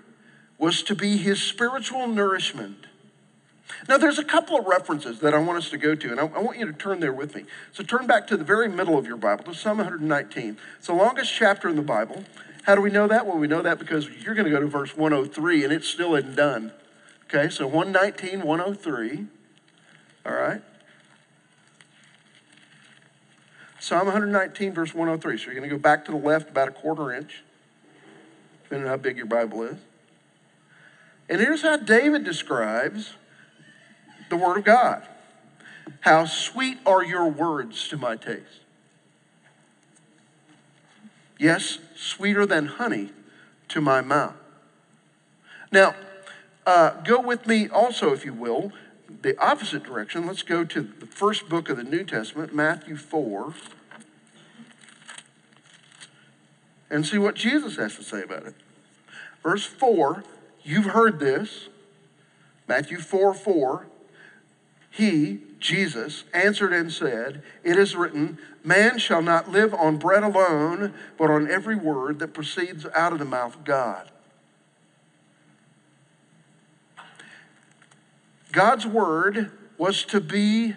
was 0.62 0.84
to 0.84 0.96
be 0.96 1.18
his 1.18 1.42
spiritual 1.42 2.08
nourishment. 2.08 2.86
Now, 3.90 3.98
there's 3.98 4.20
a 4.20 4.24
couple 4.24 4.60
of 4.60 4.66
references 4.66 5.20
that 5.22 5.34
I 5.34 5.40
want 5.40 5.58
us 5.58 5.72
to 5.72 5.78
go 5.78 5.96
to, 5.96 6.12
and 6.12 6.20
I, 6.20 6.28
I, 6.28 6.40
want 6.40 6.60
you 6.60 6.68
to 6.68 6.74
turn 6.74 7.00
there 7.00 7.12
with 7.12 7.36
me. 7.36 7.46
So, 7.72 7.84
turn 7.84 8.06
back 8.06 8.28
to 8.28 8.38
the 8.38 8.44
very 8.44 8.70
middle 8.70 8.96
of 8.96 9.08
your 9.08 9.18
Bible, 9.18 9.44
to 9.46 9.56
Psalm 9.56 9.78
119. 9.78 10.58
It's 10.78 10.86
the 10.86 10.94
longest 10.94 11.34
chapter 11.34 11.68
in 11.68 11.78
the 11.78 11.82
Bible. 11.82 12.26
How 12.64 12.76
do 12.76 12.82
we 12.82 12.92
know 12.92 13.08
that? 13.08 13.26
Well, 13.26 13.40
we 13.40 13.48
know 13.48 13.64
that 13.64 13.80
because 13.80 14.08
you're 14.08 14.36
going 14.36 14.46
to 14.46 14.52
go 14.52 14.60
to 14.60 14.68
verse 14.68 14.96
103, 14.96 15.64
and 15.64 15.74
it 15.74 15.84
still 15.84 16.14
isn't 16.14 16.36
done. 16.36 16.72
Okay, 17.26 17.50
so 17.50 17.66
119, 17.66 18.46
103. 18.46 19.26
All 20.28 20.34
right. 20.34 20.62
Psalm 23.80 24.06
119, 24.06 24.74
verse 24.74 24.94
103. 24.94 25.38
So, 25.40 25.46
you're 25.46 25.56
going 25.56 25.68
to 25.68 25.76
go 25.76 25.82
back 25.82 26.06
to 26.06 26.12
the 26.12 26.18
left 26.18 26.52
about 26.52 26.68
a 26.68 26.72
quarter 26.72 27.12
inch, 27.12 27.42
depending 28.64 28.88
on 28.88 28.92
how 28.92 29.02
big 29.02 29.18
your 29.18 29.26
Bible 29.26 29.64
is. 29.64 29.78
And 31.32 31.40
here's 31.40 31.62
how 31.62 31.78
David 31.78 32.26
describes 32.26 33.14
the 34.30 34.36
Word 34.36 34.58
of 34.58 34.66
God. 34.66 35.08
How 36.02 36.26
sweet 36.26 36.78
are 36.86 37.02
your 37.02 37.30
words 37.30 37.88
to 37.88 37.98
my 37.98 38.18
taste. 38.18 38.60
Yes, 41.40 41.80
sweeter 41.96 42.46
than 42.46 42.66
honey 42.66 43.12
to 43.70 43.80
my 43.80 44.02
mouth. 44.02 44.34
Now, 45.72 45.96
uh, 46.66 47.02
go 47.02 47.22
with 47.22 47.48
me 47.48 47.70
also, 47.70 48.12
if 48.12 48.26
you 48.26 48.34
will, 48.34 48.74
the 49.22 49.38
opposite 49.42 49.84
direction. 49.84 50.28
Let's 50.28 50.44
go 50.44 50.66
to 50.66 50.82
the 50.82 51.06
first 51.06 51.48
book 51.48 51.70
of 51.70 51.78
the 51.78 51.86
New 51.86 52.04
Testament, 52.04 52.54
Matthew 52.54 52.98
4, 52.98 53.54
and 56.90 57.06
see 57.06 57.18
what 57.18 57.36
Jesus 57.36 57.78
has 57.78 57.96
to 57.96 58.04
say 58.04 58.22
about 58.22 58.48
it. 58.48 58.56
Verse 59.42 59.64
4, 59.64 60.26
you've 60.64 60.86
heard 60.86 61.20
this. 61.20 61.70
Matthew 62.68 63.00
4 63.00 63.34
4. 63.34 63.88
He, 64.90 65.40
Jesus, 65.60 66.26
answered 66.34 66.74
and 66.74 66.92
said, 66.92 67.44
It 67.64 67.78
is 67.78 67.96
written, 67.96 68.38
Man 68.64 68.98
shall 69.00 69.22
not 69.22 69.50
live 69.50 69.74
on 69.74 69.98
bread 69.98 70.24
alone, 70.24 70.94
but 71.18 71.30
on 71.30 71.50
every 71.50 71.76
word 71.76 72.20
that 72.20 72.34
proceeds 72.34 72.86
out 72.94 73.14
of 73.14 73.20
the 73.20 73.26
mouth 73.26 73.56
of 73.56 73.64
God. 73.64 74.12
God's 78.52 78.86
word 78.86 79.52
was 79.78 80.04
to 80.06 80.20
be 80.20 80.76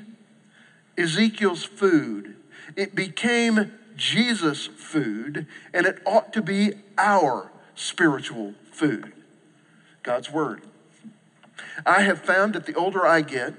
Ezekiel's 0.96 1.64
food. 1.64 2.36
It 2.76 2.94
became 2.94 3.72
Jesus' 3.96 4.66
food, 4.66 5.46
and 5.72 5.86
it 5.86 6.00
ought 6.06 6.32
to 6.32 6.42
be 6.42 6.74
our 6.96 7.50
spiritual 7.74 8.54
food. 8.70 9.12
God's 10.04 10.30
word. 10.30 10.62
I 11.84 12.02
have 12.02 12.20
found 12.20 12.54
that 12.54 12.66
the 12.66 12.74
older 12.74 13.04
I 13.04 13.22
get, 13.22 13.54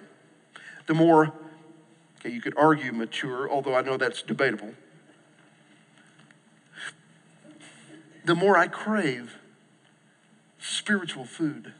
the 0.85 0.93
more, 0.93 1.33
okay, 2.19 2.29
you 2.29 2.39
could 2.39 2.53
argue 2.55 2.93
mature, 2.93 3.49
although 3.49 3.75
I 3.75 3.81
know 3.81 3.97
that's 3.97 4.21
debatable, 4.21 4.73
the 8.23 8.35
more 8.35 8.57
I 8.57 8.67
crave 8.67 9.35
spiritual 10.59 11.25
food. 11.25 11.73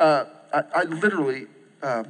Uh, 0.00 0.24
I, 0.52 0.64
I, 0.74 0.82
literally, 0.84 1.46
uh, 1.82 2.04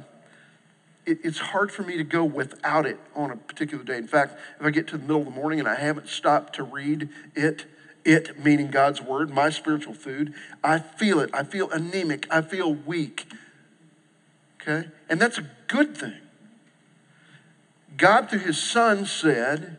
it, 1.05 1.19
it's 1.23 1.39
hard 1.39 1.71
for 1.71 1.83
me 1.83 1.97
to 1.97 2.03
go 2.03 2.23
without 2.23 2.85
it 2.85 2.99
on 3.15 3.31
a 3.31 3.37
particular 3.37 3.83
day. 3.83 3.97
In 3.97 4.07
fact, 4.07 4.37
if 4.59 4.65
I 4.65 4.69
get 4.71 4.87
to 4.87 4.97
the 4.97 5.03
middle 5.03 5.19
of 5.19 5.25
the 5.25 5.31
morning 5.31 5.59
and 5.59 5.67
I 5.67 5.75
haven't 5.75 6.07
stopped 6.07 6.55
to 6.55 6.63
read 6.63 7.09
it, 7.35 7.65
it 8.05 8.43
meaning 8.43 8.69
God's 8.69 9.01
word, 9.01 9.31
my 9.31 9.49
spiritual 9.49 9.95
food, 9.95 10.33
I 10.63 10.79
feel 10.79 11.19
it. 11.19 11.31
I 11.33 11.43
feel 11.43 11.69
anemic. 11.71 12.27
I 12.31 12.41
feel 12.41 12.73
weak. 12.73 13.25
Okay? 14.61 14.87
And 15.09 15.19
that's 15.19 15.37
a 15.37 15.49
good 15.67 15.97
thing. 15.97 16.13
God, 17.97 18.29
through 18.29 18.39
his 18.39 18.61
son, 18.61 19.05
said, 19.05 19.77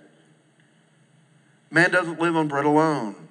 Man 1.70 1.90
doesn't 1.90 2.20
live 2.20 2.36
on 2.36 2.48
bread 2.48 2.64
alone. 2.64 3.28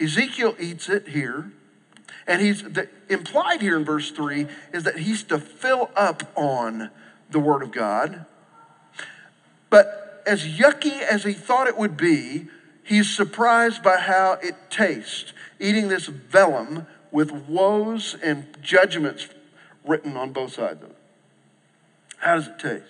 Ezekiel 0.00 0.54
eats 0.58 0.88
it 0.88 1.08
here. 1.08 1.52
And 2.26 2.42
he's 2.42 2.62
the, 2.62 2.88
implied 3.08 3.62
here 3.62 3.76
in 3.76 3.84
verse 3.84 4.10
3 4.10 4.46
is 4.72 4.84
that 4.84 4.98
he's 4.98 5.22
to 5.24 5.38
fill 5.38 5.90
up 5.96 6.30
on 6.36 6.90
the 7.30 7.38
Word 7.38 7.62
of 7.62 7.72
God. 7.72 8.26
But 9.70 10.07
as 10.28 10.44
yucky 10.44 11.00
as 11.00 11.24
he 11.24 11.32
thought 11.32 11.66
it 11.66 11.78
would 11.78 11.96
be, 11.96 12.48
he's 12.84 13.08
surprised 13.08 13.82
by 13.82 13.96
how 13.96 14.34
it 14.42 14.54
tastes. 14.70 15.32
Eating 15.58 15.88
this 15.88 16.06
vellum 16.06 16.86
with 17.10 17.32
woes 17.32 18.14
and 18.22 18.46
judgments 18.62 19.28
written 19.86 20.16
on 20.16 20.32
both 20.32 20.52
sides 20.52 20.82
of 20.82 20.90
it. 20.90 20.96
How 22.18 22.34
does 22.34 22.48
it 22.48 22.58
taste? 22.58 22.84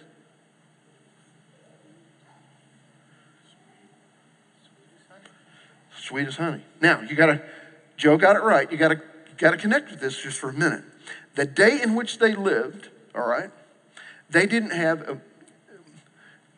Sweet 5.96 6.27
as 6.27 6.37
honey. 6.37 6.62
Now, 6.81 7.03
you 7.03 7.14
gotta, 7.14 7.42
Joe 7.96 8.16
got 8.16 8.35
it 8.35 8.42
right. 8.42 8.70
You 8.72 8.79
gotta, 8.79 8.96
you 8.96 9.35
gotta 9.37 9.59
connect 9.59 9.90
with 9.90 10.01
this 10.01 10.20
just 10.20 10.38
for 10.38 10.51
a 10.51 10.55
minute. 10.55 10.83
The 11.37 11.44
day 11.44 11.81
in 11.81 11.94
which 11.94 12.18
they 12.18 12.35
lived, 12.35 12.88
all 13.14 13.29
right, 13.29 13.51
they 14.29 14.46
didn't 14.46 14.70
have, 14.70 15.03
a, 15.03 15.20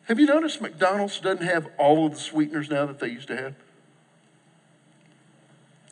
Have 0.05 0.19
you 0.19 0.25
noticed 0.25 0.61
McDonald's 0.61 1.19
doesn't 1.19 1.45
have 1.45 1.67
all 1.77 2.05
of 2.05 2.13
the 2.13 2.19
sweeteners 2.19 2.69
now 2.69 2.85
that 2.85 2.99
they 2.99 3.09
used 3.09 3.27
to 3.27 3.37
have? 3.37 3.53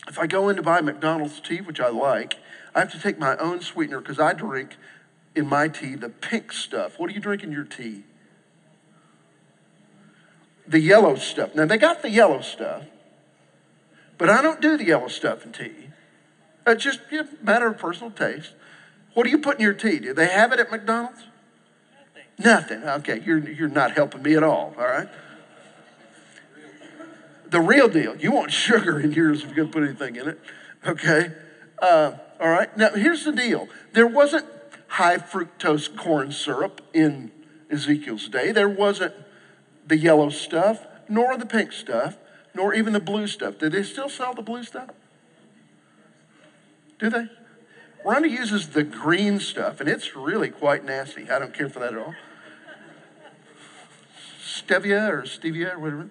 If 0.07 0.17
I 0.17 0.25
go 0.25 0.49
in 0.49 0.55
to 0.55 0.63
buy 0.63 0.81
McDonald's 0.81 1.39
tea, 1.39 1.61
which 1.61 1.79
I 1.79 1.89
like, 1.89 2.35
I 2.73 2.79
have 2.79 2.91
to 2.91 2.99
take 2.99 3.19
my 3.19 3.37
own 3.37 3.61
sweetener 3.61 4.01
because 4.01 4.19
I 4.19 4.33
drink 4.33 4.75
in 5.35 5.47
my 5.47 5.67
tea 5.67 5.95
the 5.95 6.09
pink 6.09 6.51
stuff. 6.51 6.97
What 6.97 7.09
do 7.09 7.15
you 7.15 7.21
drink 7.21 7.43
in 7.43 7.51
your 7.51 7.63
tea? 7.63 8.03
The 10.67 10.79
yellow 10.79 11.15
stuff. 11.15 11.55
Now, 11.55 11.65
they 11.65 11.77
got 11.77 12.01
the 12.01 12.09
yellow 12.09 12.41
stuff, 12.41 12.83
but 14.17 14.29
I 14.29 14.41
don't 14.41 14.61
do 14.61 14.77
the 14.77 14.85
yellow 14.85 15.07
stuff 15.07 15.45
in 15.45 15.51
tea. 15.51 15.89
It's 16.65 16.83
just 16.83 16.99
a 17.11 17.27
matter 17.43 17.67
of 17.67 17.77
personal 17.77 18.11
taste. 18.11 18.53
What 19.13 19.23
do 19.23 19.29
you 19.29 19.39
put 19.39 19.57
in 19.57 19.61
your 19.61 19.73
tea? 19.73 19.99
Do 19.99 20.13
they 20.13 20.27
have 20.27 20.51
it 20.51 20.59
at 20.59 20.71
McDonald's? 20.71 21.25
Nothing. 22.39 22.83
Okay, 22.83 23.21
you're, 23.25 23.37
you're 23.37 23.67
not 23.67 23.91
helping 23.91 24.23
me 24.23 24.35
at 24.35 24.43
all, 24.43 24.73
all 24.77 24.85
right? 24.85 25.09
The 27.49 27.59
real 27.59 27.89
deal. 27.89 28.15
You 28.15 28.31
want 28.31 28.51
sugar 28.51 28.99
in 28.99 29.11
yours 29.11 29.43
if 29.43 29.47
you're 29.47 29.55
going 29.55 29.67
to 29.67 29.73
put 29.73 29.83
anything 29.83 30.15
in 30.15 30.29
it, 30.29 30.39
okay? 30.87 31.33
Uh, 31.79 32.13
all 32.39 32.49
right, 32.49 32.75
now 32.77 32.91
here's 32.91 33.25
the 33.25 33.33
deal 33.33 33.67
there 33.93 34.07
wasn't 34.07 34.45
high 34.87 35.17
fructose 35.17 35.93
corn 35.95 36.31
syrup 36.31 36.81
in 36.93 37.31
Ezekiel's 37.69 38.29
day, 38.29 38.51
there 38.51 38.69
wasn't 38.69 39.13
the 39.85 39.97
yellow 39.97 40.29
stuff, 40.29 40.87
nor 41.09 41.37
the 41.37 41.45
pink 41.45 41.73
stuff, 41.73 42.17
nor 42.53 42.73
even 42.73 42.93
the 42.93 42.99
blue 42.99 43.27
stuff. 43.27 43.57
Do 43.57 43.69
they 43.69 43.83
still 43.83 44.09
sell 44.09 44.33
the 44.33 44.41
blue 44.41 44.63
stuff? 44.63 44.89
Do 46.99 47.09
they? 47.09 47.27
Rhonda 48.05 48.29
uses 48.29 48.69
the 48.69 48.83
green 48.83 49.39
stuff, 49.39 49.79
and 49.81 49.89
it's 49.89 50.15
really 50.15 50.49
quite 50.49 50.85
nasty. 50.85 51.29
I 51.29 51.39
don't 51.39 51.53
care 51.53 51.69
for 51.69 51.79
that 51.79 51.93
at 51.93 51.99
all. 51.99 52.15
Stevia 54.61 55.09
or 55.09 55.23
stevia 55.23 55.73
or 55.73 55.79
whatever. 55.79 56.09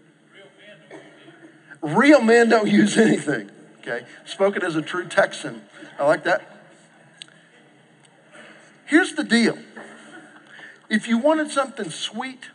Real 1.81 2.21
men 2.21 2.49
don't 2.49 2.69
use 2.69 2.97
anything. 2.97 3.51
Okay, 3.81 4.05
spoken 4.25 4.65
as 4.65 4.77
a 4.77 4.83
true 4.83 5.07
Texan. 5.07 5.63
I 5.99 6.07
like 6.07 6.25
that. 6.25 6.43
Here's 8.87 9.15
the 9.15 9.25
deal. 9.25 9.59
If 10.89 11.07
you 11.07 11.19
wanted 11.19 11.51
something 11.51 11.91
sweet 11.91 12.49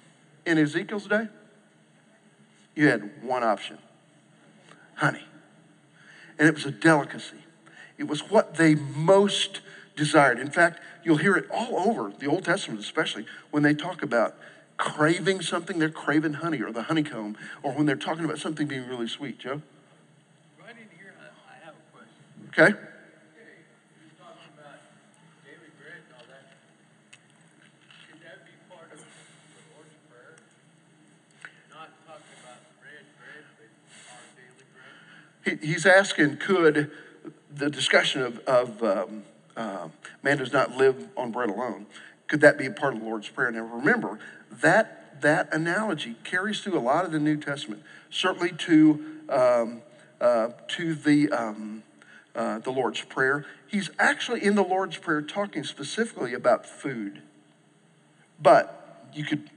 in 0.46 0.58
Ezekiel's 0.58 1.08
day, 1.08 1.28
you 2.76 2.88
had 2.88 3.24
one 3.24 3.44
option 3.44 3.78
honey. 4.96 5.26
And 6.40 6.48
it 6.48 6.54
was 6.54 6.66
a 6.66 6.72
delicacy. 6.72 7.38
It 7.98 8.06
was 8.06 8.30
what 8.30 8.56
they 8.56 8.76
most 8.76 9.62
desired. 9.96 10.40
In 10.40 10.50
fact, 10.50 10.80
you'll 11.04 11.18
hear 11.18 11.36
it 11.36 11.46
all 11.52 11.78
over 11.78 12.12
the 12.18 12.26
Old 12.26 12.46
Testament, 12.46 12.80
especially 12.80 13.26
when 13.52 13.64
they 13.64 13.74
talk 13.74 14.02
about 14.02 14.36
craving 14.84 15.42
something, 15.42 15.80
they're 15.80 15.90
craving 15.90 16.34
honey 16.34 16.62
or 16.62 16.70
the 16.70 16.84
honeycomb, 16.84 17.38
or 17.64 17.72
when 17.72 17.86
they're 17.86 17.96
talking 17.96 18.26
about 18.26 18.38
something 18.38 18.68
being 18.68 18.86
really 18.86 19.08
sweet. 19.08 19.40
Joe? 19.40 19.62
Right 20.60 20.72
in 20.72 20.90
here, 21.00 21.16
I, 21.18 21.28
I 21.50 21.66
have 21.66 21.74
a 21.74 21.96
question. 21.96 22.12
Okay? 22.50 22.76
You're 22.76 24.12
talking 24.20 24.52
about 24.60 24.84
daily 25.46 25.72
bread 25.80 26.04
and 26.04 26.14
all 26.20 26.28
that. 26.28 26.52
Could 28.12 28.20
that 28.28 28.44
be 28.44 28.52
part 28.68 28.92
of 28.92 29.00
the 29.00 29.64
Lord's 29.72 29.96
Prayer? 30.12 30.36
Not 31.72 31.88
talking 32.06 32.36
about 32.44 32.60
bread, 32.84 33.08
bread, 33.16 33.44
but 33.56 33.72
our 34.12 34.20
daily 34.36 34.68
bread? 34.76 35.62
He, 35.64 35.66
he's 35.66 35.86
asking, 35.86 36.44
could 36.44 36.92
the 37.56 37.70
discussion 37.70 38.22
of, 38.22 38.40
of 38.40 38.84
um, 38.84 39.24
uh, 39.56 39.88
man 40.24 40.40
does 40.40 40.52
not 40.52 40.76
live 40.76 41.08
on 41.16 41.32
bread 41.32 41.50
alone, 41.50 41.86
could 42.28 42.42
that 42.42 42.58
be 42.58 42.66
a 42.66 42.72
part 42.72 42.96
of 42.96 43.00
the 43.00 43.06
Lord's 43.06 43.30
Prayer? 43.30 43.52
Now 43.52 43.64
remember, 43.64 44.20
that, 44.62 45.22
that 45.22 45.54
analogy 45.54 46.16
carries 46.24 46.62
through 46.62 46.78
a 46.78 46.82
lot 46.82 47.06
of 47.06 47.12
the 47.12 47.20
New 47.20 47.38
Testament, 47.38 47.84
certainly 48.10 48.52
to, 48.52 49.06
um, 49.30 49.82
uh, 50.20 50.50
to 50.70 50.96
the, 50.96 51.30
um, 51.32 51.84
uh, 52.36 52.60
the 52.60 52.72
Lord's 52.72 53.02
Prayer. 53.02 53.46
He's 53.68 53.90
actually 54.00 54.44
in 54.44 54.56
the 54.56 54.64
Lord's 54.64 54.98
Prayer 54.98 55.22
talking 55.22 55.64
specifically 55.64 56.34
about 56.34 56.66
food. 56.66 57.22
But 58.42 59.08
you 59.14 59.24
could, 59.24 59.50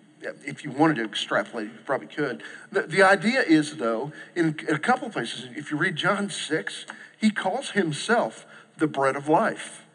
if 0.45 0.65
you 0.65 0.71
wanted 0.71 0.97
to 0.97 1.05
extrapolate, 1.05 1.67
you 1.67 1.79
probably 1.85 2.09
could. 2.09 2.43
The, 2.71 2.83
the 2.83 3.03
idea 3.03 3.41
is, 3.43 3.77
though, 3.77 4.13
in, 4.35 4.57
in 4.69 4.75
a 4.75 4.79
couple 4.79 5.09
places, 5.11 5.49
if 5.57 5.71
you 5.71 5.77
read 5.77 5.97
John 5.97 6.31
6, 6.31 6.87
he 7.19 7.31
calls 7.31 7.71
himself 7.71 8.47
the 8.77 8.87
bread 8.87 9.17
of 9.17 9.29
life. 9.29 9.86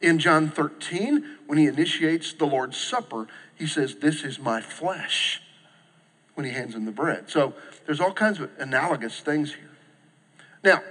In 0.00 0.18
John 0.18 0.48
13, 0.50 1.24
when 1.46 1.58
he 1.58 1.66
initiates 1.66 2.32
the 2.32 2.46
Lord's 2.46 2.76
Supper, 2.76 3.26
he 3.54 3.66
says, 3.66 3.96
This 3.96 4.24
is 4.24 4.38
my 4.38 4.60
flesh, 4.60 5.42
when 6.34 6.46
he 6.46 6.52
hands 6.52 6.74
him 6.74 6.86
the 6.86 6.92
bread. 6.92 7.28
So 7.28 7.54
there's 7.84 8.00
all 8.00 8.12
kinds 8.12 8.40
of 8.40 8.50
analogous 8.58 9.20
things 9.20 9.54
here. 9.54 9.70
Now, 10.64 10.82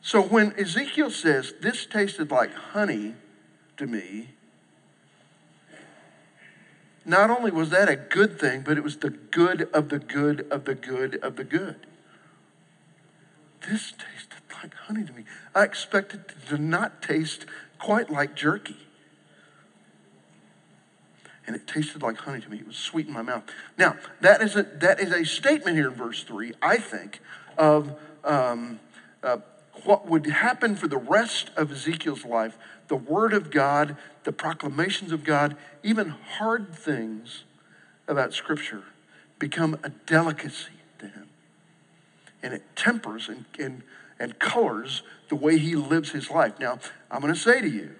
so 0.00 0.22
when 0.22 0.54
Ezekiel 0.58 1.10
says, 1.10 1.54
This 1.60 1.86
tasted 1.86 2.30
like 2.30 2.54
honey 2.54 3.14
to 3.76 3.86
me, 3.86 4.30
not 7.04 7.30
only 7.30 7.50
was 7.50 7.70
that 7.70 7.88
a 7.88 7.96
good 7.96 8.38
thing, 8.38 8.60
but 8.60 8.76
it 8.76 8.84
was 8.84 8.98
the 8.98 9.10
good 9.10 9.68
of 9.72 9.88
the 9.88 9.98
good 9.98 10.46
of 10.50 10.66
the 10.66 10.74
good 10.74 11.16
of 11.16 11.36
the 11.36 11.44
good. 11.44 11.86
This 13.68 13.92
tasted 13.92 14.42
like 14.62 14.74
honey 14.74 15.04
to 15.04 15.12
me. 15.12 15.24
I 15.54 15.64
expected 15.64 16.20
it 16.28 16.48
to 16.48 16.58
not 16.58 17.02
taste 17.02 17.46
quite 17.78 18.10
like 18.10 18.34
jerky. 18.34 18.76
And 21.46 21.56
it 21.56 21.66
tasted 21.66 22.02
like 22.02 22.18
honey 22.18 22.40
to 22.42 22.50
me. 22.50 22.58
It 22.58 22.66
was 22.66 22.76
sweet 22.76 23.06
in 23.06 23.12
my 23.12 23.22
mouth. 23.22 23.44
Now, 23.78 23.96
that 24.20 24.42
is 24.42 24.54
a, 24.54 24.64
that 24.64 25.00
is 25.00 25.12
a 25.12 25.24
statement 25.24 25.76
here 25.76 25.88
in 25.88 25.94
verse 25.94 26.22
3, 26.22 26.52
I 26.60 26.76
think, 26.76 27.20
of 27.56 27.98
um, 28.22 28.80
uh, 29.22 29.38
what 29.84 30.06
would 30.06 30.26
happen 30.26 30.76
for 30.76 30.88
the 30.88 30.98
rest 30.98 31.50
of 31.56 31.72
Ezekiel's 31.72 32.24
life. 32.24 32.58
The 32.88 32.96
Word 32.96 33.32
of 33.32 33.50
God, 33.50 33.96
the 34.24 34.32
proclamations 34.32 35.10
of 35.10 35.24
God, 35.24 35.56
even 35.82 36.10
hard 36.10 36.74
things 36.74 37.44
about 38.06 38.34
Scripture 38.34 38.84
become 39.38 39.78
a 39.82 39.88
delicacy 39.88 40.72
to 40.98 41.06
him. 41.06 41.28
And 42.42 42.54
it 42.54 42.62
tempers 42.76 43.28
and, 43.28 43.44
and, 43.58 43.82
and 44.20 44.38
colors 44.38 45.02
the 45.28 45.36
way 45.36 45.58
he 45.58 45.76
lives 45.76 46.10
his 46.10 46.30
life. 46.30 46.58
Now, 46.58 46.78
I'm 47.10 47.20
going 47.20 47.32
to 47.32 47.38
say 47.38 47.60
to 47.60 47.68
you 47.68 47.94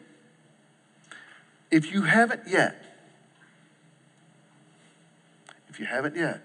if 1.71 1.93
you 1.93 2.03
haven't 2.03 2.43
yet, 2.49 2.83
if 5.69 5.79
you 5.79 5.87
haven't 5.87 6.17
yet, 6.17 6.43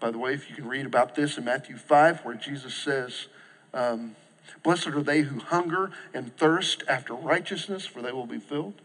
by 0.00 0.10
the 0.10 0.18
way, 0.18 0.32
if 0.32 0.48
you 0.48 0.56
can 0.56 0.66
read 0.66 0.86
about 0.86 1.14
this 1.14 1.36
in 1.36 1.44
Matthew 1.44 1.76
5, 1.76 2.24
where 2.24 2.34
Jesus 2.34 2.74
says, 2.74 3.26
um, 3.74 4.16
Blessed 4.62 4.88
are 4.88 5.02
they 5.02 5.22
who 5.22 5.40
hunger 5.40 5.90
and 6.12 6.36
thirst 6.36 6.82
after 6.88 7.14
righteousness, 7.14 7.86
for 7.86 8.02
they 8.02 8.12
will 8.12 8.26
be 8.26 8.38
filled. 8.38 8.80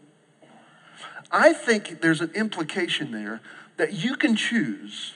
I 1.30 1.52
think 1.52 2.00
there's 2.00 2.20
an 2.20 2.30
implication 2.34 3.10
there 3.10 3.40
that 3.76 3.92
you 3.92 4.16
can 4.16 4.36
choose 4.36 5.14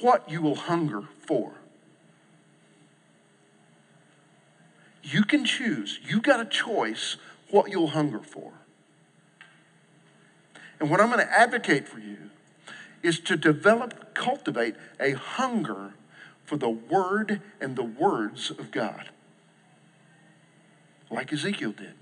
what 0.00 0.28
you 0.30 0.42
will 0.42 0.56
hunger 0.56 1.02
for. 1.26 1.52
You 5.02 5.24
can 5.24 5.44
choose. 5.44 5.98
You've 6.02 6.22
got 6.22 6.40
a 6.40 6.44
choice 6.44 7.16
what 7.50 7.70
you'll 7.70 7.88
hunger 7.88 8.20
for. 8.20 8.52
And 10.80 10.90
what 10.90 11.00
I'm 11.00 11.10
going 11.10 11.24
to 11.24 11.32
advocate 11.32 11.88
for 11.88 11.98
you 11.98 12.30
is 13.02 13.20
to 13.20 13.36
develop, 13.36 14.14
cultivate 14.14 14.74
a 14.98 15.12
hunger 15.12 15.94
for 16.44 16.56
the 16.56 16.68
Word 16.68 17.40
and 17.60 17.76
the 17.76 17.84
words 17.84 18.50
of 18.50 18.70
God, 18.70 19.10
like 21.10 21.32
Ezekiel 21.32 21.72
did. 21.72 21.94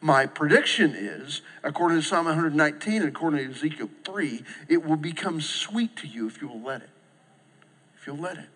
My 0.00 0.24
prediction 0.24 0.94
is, 0.94 1.42
according 1.62 2.00
to 2.00 2.06
Psalm 2.06 2.24
119 2.24 3.02
and 3.02 3.08
according 3.08 3.46
to 3.46 3.54
Ezekiel 3.54 3.90
3, 4.04 4.42
it 4.68 4.82
will 4.82 4.96
become 4.96 5.42
sweet 5.42 5.94
to 5.96 6.06
you 6.06 6.26
if 6.26 6.40
you 6.40 6.48
will 6.48 6.62
let 6.62 6.80
it. 6.80 6.90
If 7.98 8.06
you'll 8.06 8.16
let 8.16 8.38
it. 8.38 8.48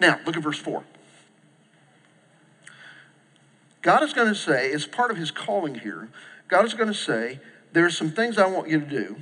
Now, 0.00 0.18
look 0.24 0.36
at 0.36 0.42
verse 0.42 0.58
4. 0.58 0.82
God 3.82 4.02
is 4.02 4.12
going 4.12 4.28
to 4.28 4.34
say, 4.34 4.72
as 4.72 4.86
part 4.86 5.10
of 5.10 5.16
his 5.16 5.30
calling 5.30 5.76
here, 5.76 6.08
God 6.48 6.64
is 6.64 6.74
going 6.74 6.88
to 6.88 6.94
say, 6.94 7.40
There 7.72 7.84
are 7.84 7.90
some 7.90 8.10
things 8.10 8.38
I 8.38 8.46
want 8.46 8.68
you 8.68 8.80
to 8.80 8.86
do. 8.86 9.16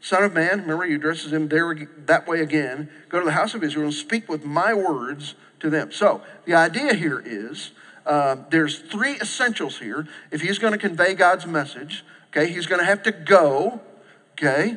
Son 0.00 0.22
of 0.22 0.34
man, 0.34 0.60
remember 0.60 0.84
he 0.84 0.94
addresses 0.94 1.32
him 1.32 1.48
there 1.48 1.74
that 2.06 2.28
way 2.28 2.40
again. 2.40 2.90
Go 3.08 3.20
to 3.20 3.24
the 3.24 3.32
house 3.32 3.54
of 3.54 3.64
Israel 3.64 3.86
and 3.86 3.94
speak 3.94 4.28
with 4.28 4.44
my 4.44 4.74
words 4.74 5.34
to 5.60 5.70
them. 5.70 5.90
So 5.90 6.20
the 6.44 6.54
idea 6.54 6.92
here 6.92 7.22
is 7.24 7.70
uh, 8.04 8.36
there's 8.50 8.80
three 8.80 9.14
essentials 9.14 9.78
here. 9.78 10.06
If 10.30 10.42
he's 10.42 10.58
going 10.58 10.74
to 10.74 10.78
convey 10.78 11.14
God's 11.14 11.46
message, 11.46 12.04
okay, 12.28 12.52
he's 12.52 12.66
going 12.66 12.80
to 12.80 12.84
have 12.84 13.02
to 13.04 13.12
go. 13.12 13.80
Okay, 14.32 14.76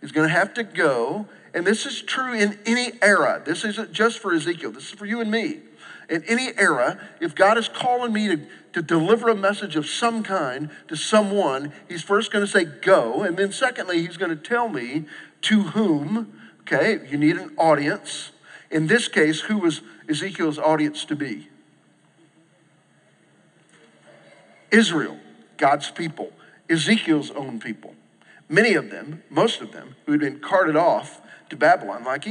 he's 0.00 0.12
going 0.12 0.26
to 0.26 0.34
have 0.34 0.54
to 0.54 0.64
go, 0.64 1.26
and 1.52 1.66
this 1.66 1.84
is 1.84 2.00
true 2.00 2.32
in 2.32 2.58
any 2.64 2.92
era. 3.02 3.42
This 3.44 3.64
isn't 3.64 3.92
just 3.92 4.18
for 4.18 4.32
Ezekiel. 4.32 4.72
This 4.72 4.84
is 4.84 4.90
for 4.90 5.04
you 5.04 5.20
and 5.20 5.30
me. 5.30 5.60
In 6.08 6.24
any 6.24 6.52
era, 6.56 6.98
if 7.20 7.34
God 7.34 7.58
is 7.58 7.68
calling 7.68 8.12
me 8.12 8.28
to, 8.28 8.40
to 8.72 8.82
deliver 8.82 9.28
a 9.28 9.34
message 9.34 9.76
of 9.76 9.86
some 9.86 10.22
kind 10.22 10.70
to 10.88 10.96
someone, 10.96 11.72
He's 11.88 12.02
first 12.02 12.32
going 12.32 12.44
to 12.44 12.50
say, 12.50 12.64
go. 12.64 13.22
And 13.22 13.36
then, 13.36 13.52
secondly, 13.52 14.06
He's 14.06 14.16
going 14.16 14.30
to 14.30 14.42
tell 14.42 14.68
me 14.68 15.04
to 15.42 15.62
whom. 15.64 16.40
Okay, 16.60 17.06
you 17.10 17.18
need 17.18 17.36
an 17.36 17.54
audience. 17.56 18.30
In 18.70 18.86
this 18.86 19.08
case, 19.08 19.42
who 19.42 19.58
was 19.58 19.82
Ezekiel's 20.08 20.58
audience 20.58 21.04
to 21.06 21.16
be? 21.16 21.48
Israel, 24.70 25.18
God's 25.56 25.90
people, 25.90 26.32
Ezekiel's 26.68 27.30
own 27.30 27.58
people. 27.58 27.94
Many 28.48 28.74
of 28.74 28.90
them, 28.90 29.22
most 29.30 29.60
of 29.60 29.72
them, 29.72 29.96
who 30.06 30.12
had 30.12 30.20
been 30.20 30.40
carted 30.40 30.76
off 30.76 31.20
to 31.50 31.56
Babylon, 31.56 32.04
like 32.04 32.24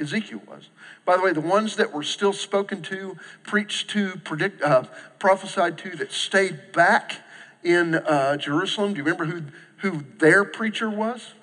Ezekiel 0.00 0.42
was. 0.46 0.68
By 1.04 1.16
the 1.16 1.22
way, 1.22 1.32
the 1.32 1.40
ones 1.40 1.76
that 1.76 1.92
were 1.92 2.02
still 2.02 2.32
spoken 2.32 2.82
to, 2.82 3.16
preached 3.42 3.90
to, 3.90 4.16
predict, 4.16 4.62
uh, 4.62 4.84
prophesied 5.18 5.78
to, 5.78 5.96
that 5.96 6.12
stayed 6.12 6.72
back 6.72 7.18
in 7.62 7.94
uh, 7.94 8.36
Jerusalem, 8.36 8.94
do 8.94 8.98
you 8.98 9.04
remember 9.04 9.26
who, 9.26 9.42
who 9.78 10.04
their 10.18 10.44
preacher 10.44 10.88
was? 10.88 11.34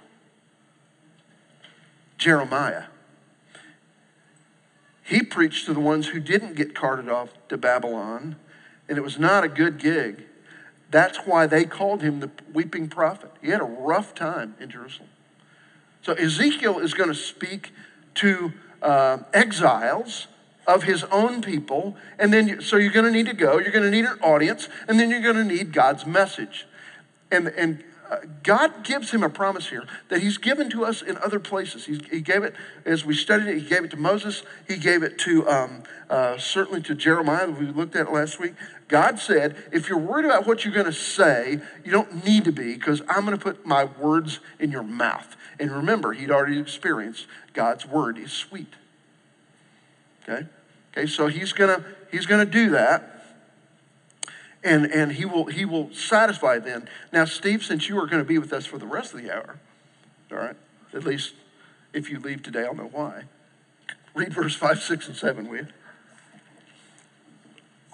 Jeremiah. 2.17 2.85
He 5.03 5.21
preached 5.21 5.65
to 5.67 5.73
the 5.73 5.79
ones 5.79 6.07
who 6.07 6.19
didn't 6.19 6.55
get 6.55 6.75
carted 6.75 7.07
off 7.07 7.29
to 7.49 7.57
Babylon, 7.57 8.35
and 8.89 8.97
it 8.97 9.01
was 9.01 9.17
not 9.17 9.43
a 9.43 9.47
good 9.47 9.77
gig. 9.77 10.25
That's 10.89 11.19
why 11.19 11.47
they 11.47 11.65
called 11.65 12.01
him 12.01 12.19
the 12.19 12.31
weeping 12.51 12.87
prophet. 12.89 13.31
He 13.41 13.49
had 13.49 13.61
a 13.61 13.65
rough 13.65 14.15
time 14.15 14.55
in 14.59 14.69
Jerusalem. 14.69 15.09
So 16.01 16.13
Ezekiel 16.13 16.79
is 16.79 16.93
going 16.93 17.09
to 17.09 17.15
speak 17.15 17.73
to 18.17 18.53
uh, 18.81 19.19
exiles 19.33 20.27
of 20.67 20.83
his 20.83 21.03
own 21.05 21.41
people, 21.41 21.95
and 22.19 22.33
then 22.33 22.61
so 22.61 22.75
you're 22.75 22.91
going 22.91 23.05
to 23.05 23.11
need 23.11 23.25
to 23.27 23.33
go. 23.33 23.57
You're 23.57 23.71
going 23.71 23.85
to 23.85 23.91
need 23.91 24.05
an 24.05 24.19
audience, 24.21 24.67
and 24.87 24.99
then 24.99 25.09
you're 25.09 25.21
going 25.21 25.35
to 25.35 25.43
need 25.43 25.71
God's 25.71 26.05
message. 26.05 26.67
And 27.31 27.47
and 27.47 27.83
God 28.43 28.83
gives 28.83 29.11
him 29.11 29.23
a 29.23 29.29
promise 29.29 29.69
here 29.69 29.85
that 30.09 30.21
He's 30.21 30.37
given 30.37 30.69
to 30.69 30.85
us 30.85 31.01
in 31.01 31.17
other 31.17 31.39
places. 31.39 31.85
He 31.85 32.21
gave 32.21 32.43
it 32.43 32.55
as 32.85 33.05
we 33.05 33.13
studied 33.13 33.47
it. 33.47 33.61
He 33.61 33.67
gave 33.67 33.83
it 33.83 33.91
to 33.91 33.97
Moses. 33.97 34.43
He 34.67 34.77
gave 34.77 35.03
it 35.03 35.17
to 35.19 35.47
um, 35.49 35.83
uh, 36.09 36.37
certainly 36.37 36.81
to 36.83 36.95
Jeremiah. 36.95 37.49
We 37.49 37.65
looked 37.65 37.95
at 37.95 38.11
last 38.11 38.39
week. 38.39 38.53
God 38.87 39.19
said, 39.19 39.55
if 39.71 39.89
you're 39.89 39.97
worried 39.97 40.25
about 40.25 40.47
what 40.47 40.63
you're 40.63 40.73
going 40.73 40.85
to 40.85 40.93
say, 40.93 41.59
you 41.83 41.91
don't 41.91 42.23
need 42.23 42.45
to 42.45 42.51
be 42.51 42.73
because 42.73 43.01
I'm 43.09 43.25
going 43.25 43.37
to 43.37 43.43
put 43.43 43.65
my 43.65 43.83
words 43.85 44.39
in 44.59 44.71
your 44.71 44.83
mouth. 44.83 45.35
And 45.59 45.71
remember, 45.71 46.13
he'd 46.13 46.31
already 46.31 46.59
experienced 46.59 47.27
God's 47.53 47.85
word 47.85 48.17
is 48.17 48.31
sweet. 48.31 48.73
Okay? 50.23 50.47
Okay, 50.93 51.07
so 51.07 51.27
he's 51.27 51.53
going 51.53 51.79
to 51.79 51.85
he's 52.11 52.25
going 52.25 52.45
to 52.45 52.51
do 52.51 52.69
that 52.71 53.16
and, 54.63 54.85
and 54.85 55.13
he, 55.13 55.25
will, 55.25 55.45
he 55.45 55.65
will 55.65 55.93
satisfy 55.93 56.59
then. 56.59 56.89
Now, 57.11 57.25
Steve, 57.25 57.63
since 57.63 57.87
you 57.87 57.97
are 57.99 58.07
going 58.07 58.21
to 58.21 58.27
be 58.27 58.37
with 58.37 58.53
us 58.53 58.65
for 58.65 58.77
the 58.77 58.87
rest 58.87 59.13
of 59.13 59.21
the 59.21 59.33
hour, 59.33 59.59
all 60.31 60.37
right, 60.37 60.55
at 60.93 61.03
least 61.03 61.33
if 61.93 62.09
you 62.09 62.19
leave 62.19 62.43
today, 62.43 62.65
I'll 62.65 62.75
know 62.75 62.89
why. 62.91 63.23
Read 64.13 64.33
verse 64.33 64.55
5, 64.55 64.81
6, 64.81 65.07
and 65.07 65.15
7, 65.15 65.47
will 65.47 65.57
you? 65.57 65.67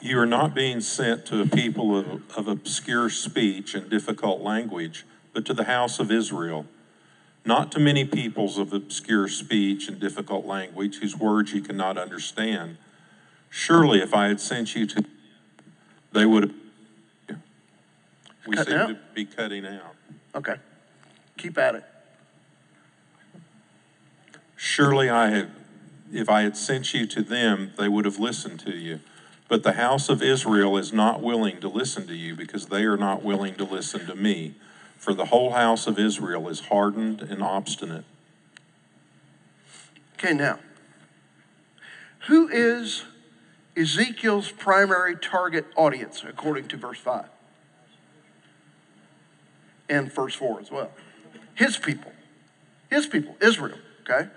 You 0.02 0.20
are 0.20 0.26
not 0.26 0.54
being 0.54 0.82
sent 0.82 1.26
to 1.28 1.42
a 1.42 1.46
people 1.46 1.98
of, 1.98 2.22
of 2.36 2.48
obscure 2.48 3.10
speech 3.10 3.74
and 3.74 3.90
difficult 3.90 4.42
language, 4.42 5.06
but 5.34 5.46
to 5.46 5.54
the 5.54 5.64
house 5.64 6.00
of 6.00 6.12
Israel. 6.12 6.66
Not 7.46 7.72
to 7.74 7.80
many 7.80 8.06
peoples 8.06 8.58
of 8.58 8.74
obscure 8.74 9.28
speech 9.28 9.88
and 9.88 10.00
difficult 10.00 10.46
language 10.46 11.00
whose 11.00 11.18
words 11.18 11.54
you 11.54 11.62
cannot 11.62 11.98
understand. 11.98 12.78
Surely, 13.50 14.00
if 14.00 14.14
I 14.14 14.28
had 14.28 14.40
sent 14.40 14.76
you 14.76 14.86
to, 14.88 15.06
they 16.14 16.26
would 16.26 16.44
have 16.44 16.54
we 18.46 18.56
Cutting 18.56 18.72
seem 18.72 18.82
out? 18.82 18.88
to 18.88 18.98
be 19.14 19.26
cutting 19.26 19.66
out. 19.66 19.96
Okay. 20.36 20.56
Keep 21.38 21.58
at 21.58 21.76
it. 21.76 21.84
Surely 24.56 25.10
I 25.10 25.30
had, 25.30 25.52
if 26.12 26.30
I 26.30 26.42
had 26.42 26.58
sent 26.58 26.94
you 26.94 27.06
to 27.08 27.22
them, 27.22 27.72
they 27.78 27.88
would 27.88 28.06
have 28.06 28.20
listened 28.20 28.60
to 28.62 28.72
you. 28.72 29.00
But 29.48 29.64
the 29.64 29.74
house 29.74 30.10
of 30.10 30.22
Israel 30.22 30.78
is 30.78 30.92
not 30.92 31.22
willing 31.22 31.60
to 31.62 31.68
listen 31.68 32.08
to 32.08 32.16
you 32.16 32.36
because 32.36 32.68
they 32.68 32.84
are 32.84 32.98
not 32.98 33.24
willing 33.24 33.56
to 33.56 33.64
listen 33.64 34.06
to 34.08 34.16
me. 34.16 34.56
For 34.98 35.14
the 35.14 35.26
whole 35.26 35.52
house 35.52 35.86
of 35.86 36.00
Israel 36.00 36.48
is 36.50 36.62
hardened 36.62 37.22
and 37.22 37.44
obstinate. 37.44 38.06
Okay, 40.18 40.34
now, 40.34 40.60
who 42.28 42.48
is 42.48 43.04
Ezekiel's 43.76 44.52
primary 44.52 45.16
target 45.16 45.66
audience 45.76 46.24
according 46.28 46.68
to 46.70 46.78
verse 46.78 47.00
5? 47.00 47.26
And 49.90 50.12
verse 50.12 50.36
4 50.36 50.62
as 50.62 50.72
well. 50.72 50.92
His 51.56 51.78
people. 51.78 52.12
His 52.90 53.08
people, 53.08 53.36
Israel, 53.42 53.80
okay? 54.02 54.30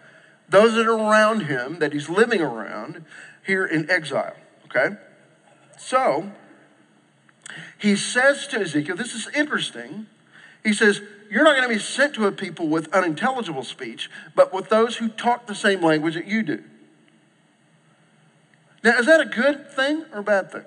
Those 0.49 0.75
that 0.75 0.87
are 0.87 0.97
around 0.97 1.43
him, 1.43 1.79
that 1.79 1.93
he's 1.93 2.09
living 2.09 2.41
around 2.41 3.05
here 3.45 3.67
in 3.67 3.91
exile, 3.91 4.35
okay? 4.65 4.97
So, 5.79 6.33
he 7.79 7.97
says 7.97 8.47
to 8.49 8.61
Ezekiel, 8.61 8.97
this 8.97 9.15
is 9.15 9.29
interesting. 9.35 10.07
He 10.65 10.73
says, 10.73 11.03
You're 11.31 11.45
not 11.45 11.57
going 11.57 11.69
to 11.69 11.75
be 11.75 11.81
sent 11.81 12.15
to 12.15 12.27
a 12.27 12.33
people 12.33 12.69
with 12.69 12.93
unintelligible 12.95 13.63
speech, 13.63 14.11
but 14.35 14.55
with 14.55 14.69
those 14.69 14.97
who 14.97 15.09
talk 15.09 15.47
the 15.47 15.55
same 15.55 15.83
language 15.83 16.15
that 16.15 16.27
you 16.27 16.43
do. 16.43 16.65
Now, 18.87 19.01
is 19.01 19.07
that 19.07 19.21
a 19.21 19.25
good 19.25 19.69
thing 19.69 20.05
or 20.13 20.21
a 20.21 20.23
bad 20.23 20.53
thing? 20.53 20.63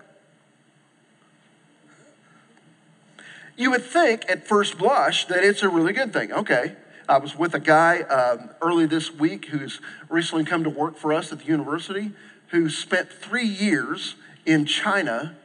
You 3.56 3.72
would 3.72 3.86
think 3.86 4.30
at 4.30 4.46
first 4.46 4.78
blush 4.78 5.24
that 5.28 5.42
it's 5.42 5.64
a 5.64 5.70
really 5.70 5.94
good 5.94 6.12
thing. 6.12 6.34
Okay. 6.34 6.76
I 7.08 7.18
was 7.18 7.38
with 7.38 7.54
a 7.54 7.62
guy 7.62 8.02
um, 8.02 8.50
early 8.62 8.86
this 8.86 9.10
week 9.10 9.46
who's 9.46 9.80
recently 10.10 10.44
come 10.44 10.66
to 10.66 10.70
work 10.70 10.98
for 10.98 11.14
us 11.14 11.32
at 11.32 11.40
the 11.40 11.46
university 11.46 12.12
who 12.48 12.70
spent 12.70 13.10
three 13.10 13.48
years 13.48 14.16
in 14.46 14.66
China, 14.66 15.38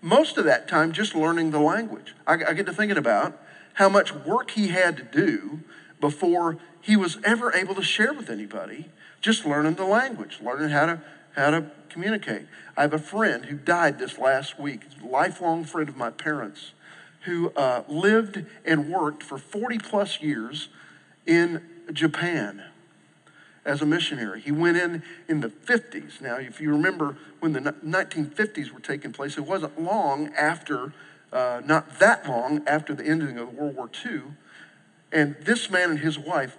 most 0.00 0.38
of 0.38 0.46
that 0.46 0.66
time 0.66 0.92
just 0.92 1.14
learning 1.14 1.50
the 1.50 1.60
language. 1.60 2.14
I, 2.26 2.36
I 2.48 2.54
get 2.54 2.64
to 2.66 2.72
thinking 2.72 2.96
about 2.96 3.38
how 3.74 3.90
much 3.90 4.14
work 4.14 4.52
he 4.52 4.68
had 4.68 4.96
to 4.96 5.02
do 5.02 5.60
before 6.00 6.56
he 6.80 6.96
was 6.96 7.18
ever 7.22 7.54
able 7.54 7.74
to 7.74 7.82
share 7.82 8.14
with 8.14 8.30
anybody, 8.30 8.86
just 9.20 9.44
learning 9.44 9.74
the 9.74 9.84
language, 9.84 10.38
learning 10.42 10.70
how 10.70 10.86
to, 10.86 11.00
how 11.34 11.50
to 11.50 11.70
communicate. 11.88 12.46
I 12.76 12.82
have 12.82 12.92
a 12.92 12.98
friend 12.98 13.46
who 13.46 13.56
died 13.56 13.98
this 13.98 14.18
last 14.18 14.58
week, 14.58 14.82
lifelong 15.02 15.64
friend 15.64 15.88
of 15.88 15.96
my 15.96 16.10
parents, 16.10 16.72
who 17.24 17.50
uh, 17.50 17.82
lived 17.88 18.44
and 18.64 18.90
worked 18.90 19.22
for 19.22 19.38
40 19.38 19.78
plus 19.78 20.20
years 20.20 20.68
in 21.26 21.62
Japan 21.92 22.62
as 23.64 23.80
a 23.80 23.86
missionary. 23.86 24.40
He 24.40 24.52
went 24.52 24.76
in 24.76 25.02
in 25.28 25.40
the 25.40 25.48
50s. 25.48 26.20
Now, 26.20 26.36
if 26.36 26.60
you 26.60 26.70
remember 26.70 27.16
when 27.40 27.52
the 27.52 27.60
1950s 27.60 28.70
were 28.70 28.80
taking 28.80 29.12
place, 29.12 29.38
it 29.38 29.46
wasn't 29.46 29.80
long 29.80 30.32
after, 30.34 30.92
uh, 31.32 31.62
not 31.64 31.98
that 31.98 32.28
long 32.28 32.62
after 32.66 32.94
the 32.94 33.04
ending 33.04 33.38
of 33.38 33.54
World 33.54 33.76
War 33.76 33.90
II. 34.04 34.22
And 35.12 35.36
this 35.40 35.70
man 35.70 35.90
and 35.90 35.98
his 36.00 36.18
wife 36.18 36.58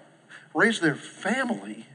raised 0.54 0.82
their 0.82 0.96
family 0.96 1.86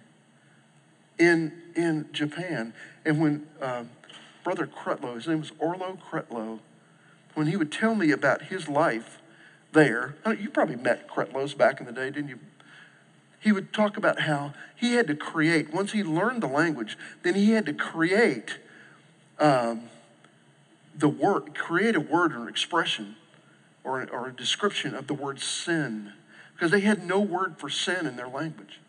in, 1.18 1.59
in 1.74 2.08
Japan. 2.12 2.72
And 3.04 3.20
when 3.20 3.46
uh, 3.60 3.84
Brother 4.44 4.66
Crutlow, 4.66 5.14
his 5.14 5.28
name 5.28 5.40
was 5.40 5.52
Orlo 5.58 5.98
Crutlow, 6.10 6.60
when 7.34 7.46
he 7.46 7.56
would 7.56 7.70
tell 7.70 7.94
me 7.94 8.10
about 8.10 8.42
his 8.42 8.68
life 8.68 9.18
there, 9.72 10.16
you 10.38 10.50
probably 10.50 10.76
met 10.76 11.08
Crutlows 11.08 11.56
back 11.56 11.80
in 11.80 11.86
the 11.86 11.92
day, 11.92 12.10
didn't 12.10 12.28
you? 12.28 12.38
He 13.38 13.52
would 13.52 13.72
talk 13.72 13.96
about 13.96 14.22
how 14.22 14.52
he 14.76 14.94
had 14.94 15.06
to 15.06 15.14
create, 15.14 15.72
once 15.72 15.92
he 15.92 16.02
learned 16.02 16.42
the 16.42 16.48
language, 16.48 16.98
then 17.22 17.34
he 17.34 17.52
had 17.52 17.66
to 17.66 17.72
create 17.72 18.58
um, 19.38 19.88
the 20.94 21.08
word, 21.08 21.54
create 21.54 21.96
a 21.96 22.00
word 22.00 22.32
or 22.32 22.42
an 22.42 22.48
expression 22.48 23.16
or, 23.84 24.06
or 24.10 24.28
a 24.28 24.32
description 24.32 24.94
of 24.94 25.06
the 25.06 25.14
word 25.14 25.40
sin 25.40 26.12
because 26.52 26.70
they 26.70 26.80
had 26.80 27.06
no 27.06 27.18
word 27.20 27.56
for 27.58 27.70
sin 27.70 28.06
in 28.06 28.16
their 28.16 28.28
language. 28.28 28.80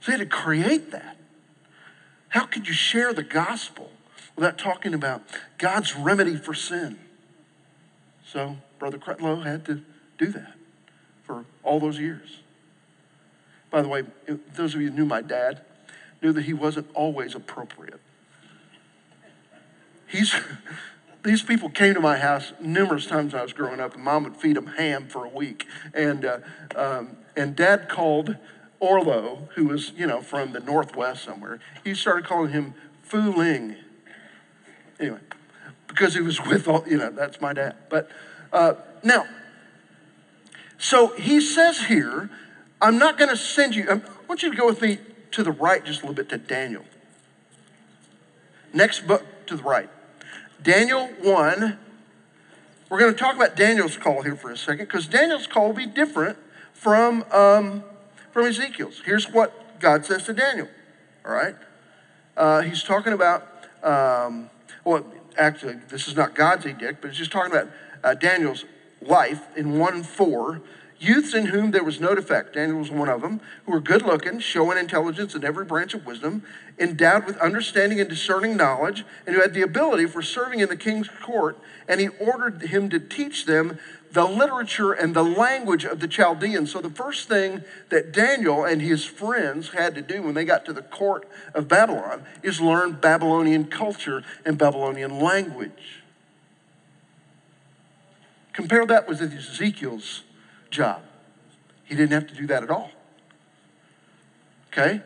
So 0.00 0.12
they 0.12 0.18
had 0.18 0.30
to 0.30 0.36
create 0.36 0.90
that. 0.92 1.16
How 2.30 2.46
could 2.46 2.66
you 2.66 2.74
share 2.74 3.12
the 3.12 3.22
gospel 3.22 3.90
without 4.36 4.56
talking 4.56 4.94
about 4.94 5.22
God's 5.58 5.96
remedy 5.96 6.36
for 6.36 6.54
sin? 6.54 6.98
So 8.24 8.56
Brother 8.78 8.98
Crutlow 8.98 9.44
had 9.44 9.64
to 9.66 9.82
do 10.16 10.26
that 10.32 10.54
for 11.24 11.44
all 11.62 11.80
those 11.80 11.98
years. 11.98 12.40
By 13.70 13.82
the 13.82 13.88
way, 13.88 14.04
those 14.54 14.74
of 14.74 14.80
you 14.80 14.90
who 14.90 14.96
knew 14.96 15.04
my 15.06 15.22
dad 15.22 15.62
knew 16.22 16.32
that 16.32 16.42
he 16.42 16.52
wasn't 16.52 16.88
always 16.94 17.34
appropriate. 17.34 18.00
He's, 20.06 20.34
these 21.24 21.42
people 21.42 21.70
came 21.70 21.94
to 21.94 22.00
my 22.00 22.18
house 22.18 22.52
numerous 22.60 23.06
times 23.06 23.32
when 23.32 23.40
I 23.40 23.42
was 23.42 23.52
growing 23.52 23.80
up, 23.80 23.94
and 23.94 24.04
mom 24.04 24.24
would 24.24 24.36
feed 24.36 24.56
them 24.56 24.66
ham 24.66 25.08
for 25.08 25.24
a 25.24 25.28
week. 25.28 25.66
And, 25.94 26.24
uh, 26.24 26.38
um, 26.74 27.16
and 27.36 27.54
dad 27.54 27.88
called 27.88 28.36
Orlo, 28.80 29.48
who 29.54 29.66
was, 29.66 29.92
you 29.96 30.06
know, 30.06 30.22
from 30.22 30.52
the 30.52 30.60
Northwest 30.60 31.24
somewhere, 31.24 31.60
he 31.84 31.94
started 31.94 32.24
calling 32.24 32.50
him 32.50 32.74
Fooling. 33.02 33.76
Anyway, 34.98 35.18
because 35.86 36.14
he 36.14 36.20
was 36.20 36.44
with 36.44 36.66
all, 36.66 36.84
you 36.86 36.96
know, 36.96 37.10
that's 37.10 37.40
my 37.40 37.52
dad. 37.52 37.76
But 37.88 38.10
uh, 38.52 38.74
now, 39.02 39.26
so 40.78 41.08
he 41.08 41.40
says 41.40 41.86
here, 41.86 42.30
I'm 42.80 42.98
not 42.98 43.18
going 43.18 43.30
to 43.30 43.36
send 43.36 43.74
you, 43.74 43.88
um, 43.90 44.02
I 44.06 44.26
want 44.28 44.42
you 44.42 44.50
to 44.50 44.56
go 44.56 44.66
with 44.66 44.80
me 44.80 44.98
to 45.32 45.42
the 45.42 45.52
right 45.52 45.84
just 45.84 46.00
a 46.00 46.06
little 46.06 46.14
bit 46.14 46.28
to 46.30 46.38
Daniel. 46.38 46.84
Next 48.72 49.06
book 49.06 49.24
to 49.46 49.56
the 49.56 49.62
right. 49.62 49.90
Daniel 50.62 51.08
1. 51.22 51.78
We're 52.88 52.98
going 52.98 53.12
to 53.12 53.18
talk 53.18 53.36
about 53.36 53.56
Daniel's 53.56 53.96
call 53.96 54.22
here 54.22 54.36
for 54.36 54.50
a 54.50 54.56
second 54.56 54.86
because 54.86 55.06
Daniel's 55.06 55.46
call 55.46 55.68
will 55.68 55.74
be 55.74 55.86
different 55.86 56.38
from, 56.72 57.24
um, 57.30 57.84
from 58.32 58.46
Ezekiel's. 58.46 59.02
Here's 59.04 59.30
what 59.30 59.80
God 59.80 60.04
says 60.04 60.24
to 60.24 60.32
Daniel, 60.32 60.68
all 61.24 61.32
right? 61.32 61.56
Uh, 62.36 62.62
he's 62.62 62.82
talking 62.82 63.12
about, 63.12 63.46
um, 63.82 64.50
well, 64.84 65.04
actually, 65.36 65.74
this 65.88 66.08
is 66.08 66.16
not 66.16 66.34
God's 66.34 66.66
edict, 66.66 67.00
but 67.00 67.08
it's 67.08 67.18
just 67.18 67.32
talking 67.32 67.52
about 67.52 67.68
uh, 68.02 68.14
Daniel's 68.14 68.64
life 69.02 69.46
in 69.56 69.78
1 69.78 70.02
4. 70.02 70.62
Youths 71.00 71.32
in 71.32 71.46
whom 71.46 71.70
there 71.70 71.82
was 71.82 71.98
no 71.98 72.14
defect, 72.14 72.52
Daniel 72.52 72.78
was 72.78 72.90
one 72.90 73.08
of 73.08 73.22
them, 73.22 73.40
who 73.64 73.72
were 73.72 73.80
good 73.80 74.02
looking, 74.02 74.38
showing 74.38 74.76
intelligence 74.76 75.34
in 75.34 75.42
every 75.42 75.64
branch 75.64 75.94
of 75.94 76.04
wisdom, 76.04 76.42
endowed 76.78 77.24
with 77.24 77.38
understanding 77.38 77.98
and 78.00 78.08
discerning 78.08 78.54
knowledge, 78.54 79.06
and 79.26 79.34
who 79.34 79.40
had 79.40 79.54
the 79.54 79.62
ability 79.62 80.04
for 80.04 80.20
serving 80.20 80.60
in 80.60 80.68
the 80.68 80.76
king's 80.76 81.08
court. 81.08 81.58
And 81.88 82.02
he 82.02 82.08
ordered 82.08 82.60
him 82.64 82.90
to 82.90 83.00
teach 83.00 83.46
them 83.46 83.78
the 84.12 84.26
literature 84.26 84.92
and 84.92 85.16
the 85.16 85.24
language 85.24 85.86
of 85.86 86.00
the 86.00 86.08
Chaldeans. 86.08 86.70
So, 86.70 86.82
the 86.82 86.90
first 86.90 87.28
thing 87.28 87.62
that 87.88 88.12
Daniel 88.12 88.66
and 88.66 88.82
his 88.82 89.06
friends 89.06 89.70
had 89.70 89.94
to 89.94 90.02
do 90.02 90.22
when 90.22 90.34
they 90.34 90.44
got 90.44 90.66
to 90.66 90.74
the 90.74 90.82
court 90.82 91.26
of 91.54 91.66
Babylon 91.66 92.24
is 92.42 92.60
learn 92.60 92.92
Babylonian 93.00 93.64
culture 93.64 94.22
and 94.44 94.58
Babylonian 94.58 95.18
language. 95.18 96.02
Compare 98.52 98.84
that 98.84 99.08
with 99.08 99.22
Ezekiel's 99.22 100.24
job. 100.70 101.02
He 101.84 101.94
didn't 101.94 102.12
have 102.12 102.26
to 102.28 102.34
do 102.34 102.46
that 102.46 102.62
at 102.62 102.70
all. 102.70 102.90
Okay? 104.72 105.02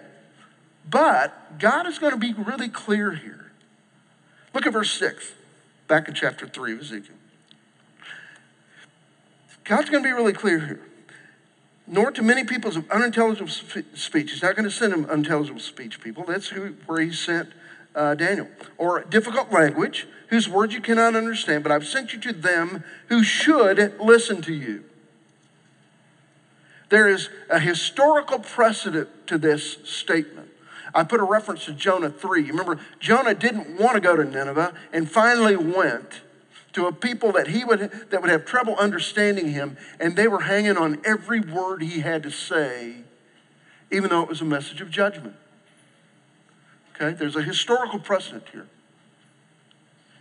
But 0.88 1.58
God 1.58 1.86
is 1.86 1.98
going 1.98 2.12
to 2.12 2.18
be 2.18 2.34
really 2.34 2.68
clear 2.68 3.12
here. 3.12 3.52
Look 4.52 4.66
at 4.66 4.72
verse 4.72 4.92
6, 4.92 5.32
back 5.88 6.08
in 6.08 6.14
chapter 6.14 6.46
3 6.46 6.74
of 6.74 6.80
Ezekiel. 6.80 7.16
God's 9.64 9.88
going 9.88 10.02
to 10.02 10.08
be 10.08 10.12
really 10.12 10.34
clear 10.34 10.60
here. 10.60 10.80
Nor 11.86 12.10
to 12.12 12.22
many 12.22 12.44
peoples 12.44 12.76
of 12.76 12.88
unintelligible 12.90 13.48
speech. 13.48 14.30
He's 14.30 14.42
not 14.42 14.56
going 14.56 14.64
to 14.64 14.70
send 14.70 14.92
them 14.92 15.06
unintelligible 15.06 15.60
speech 15.60 16.00
people. 16.00 16.24
That's 16.24 16.48
who, 16.48 16.74
where 16.86 17.00
he 17.00 17.12
sent 17.12 17.50
uh, 17.94 18.14
Daniel. 18.14 18.48
Or 18.78 19.02
difficult 19.02 19.52
language, 19.52 20.06
whose 20.28 20.48
words 20.48 20.74
you 20.74 20.80
cannot 20.80 21.14
understand, 21.14 21.62
but 21.62 21.72
I've 21.72 21.86
sent 21.86 22.12
you 22.12 22.20
to 22.20 22.32
them 22.32 22.84
who 23.08 23.22
should 23.22 23.98
listen 24.00 24.42
to 24.42 24.52
you. 24.52 24.84
There 26.90 27.08
is 27.08 27.28
a 27.50 27.58
historical 27.58 28.38
precedent 28.38 29.26
to 29.26 29.38
this 29.38 29.78
statement. 29.84 30.50
I 30.94 31.02
put 31.02 31.20
a 31.20 31.24
reference 31.24 31.64
to 31.64 31.72
Jonah 31.72 32.10
3. 32.10 32.42
You 32.42 32.52
remember, 32.52 32.78
Jonah 33.00 33.34
didn't 33.34 33.80
want 33.80 33.94
to 33.94 34.00
go 34.00 34.16
to 34.16 34.24
Nineveh 34.24 34.74
and 34.92 35.10
finally 35.10 35.56
went 35.56 36.20
to 36.74 36.86
a 36.86 36.92
people 36.92 37.32
that 37.32 37.48
he 37.48 37.64
would 37.64 37.90
that 38.10 38.20
would 38.20 38.30
have 38.30 38.44
trouble 38.44 38.76
understanding 38.76 39.48
him, 39.48 39.76
and 39.98 40.16
they 40.16 40.28
were 40.28 40.40
hanging 40.40 40.76
on 40.76 41.00
every 41.04 41.40
word 41.40 41.82
he 41.82 42.00
had 42.00 42.22
to 42.24 42.30
say, 42.30 42.96
even 43.90 44.10
though 44.10 44.22
it 44.22 44.28
was 44.28 44.40
a 44.40 44.44
message 44.44 44.80
of 44.80 44.90
judgment. 44.90 45.36
Okay, 46.94 47.16
there's 47.16 47.36
a 47.36 47.42
historical 47.42 47.98
precedent 47.98 48.44
here. 48.52 48.66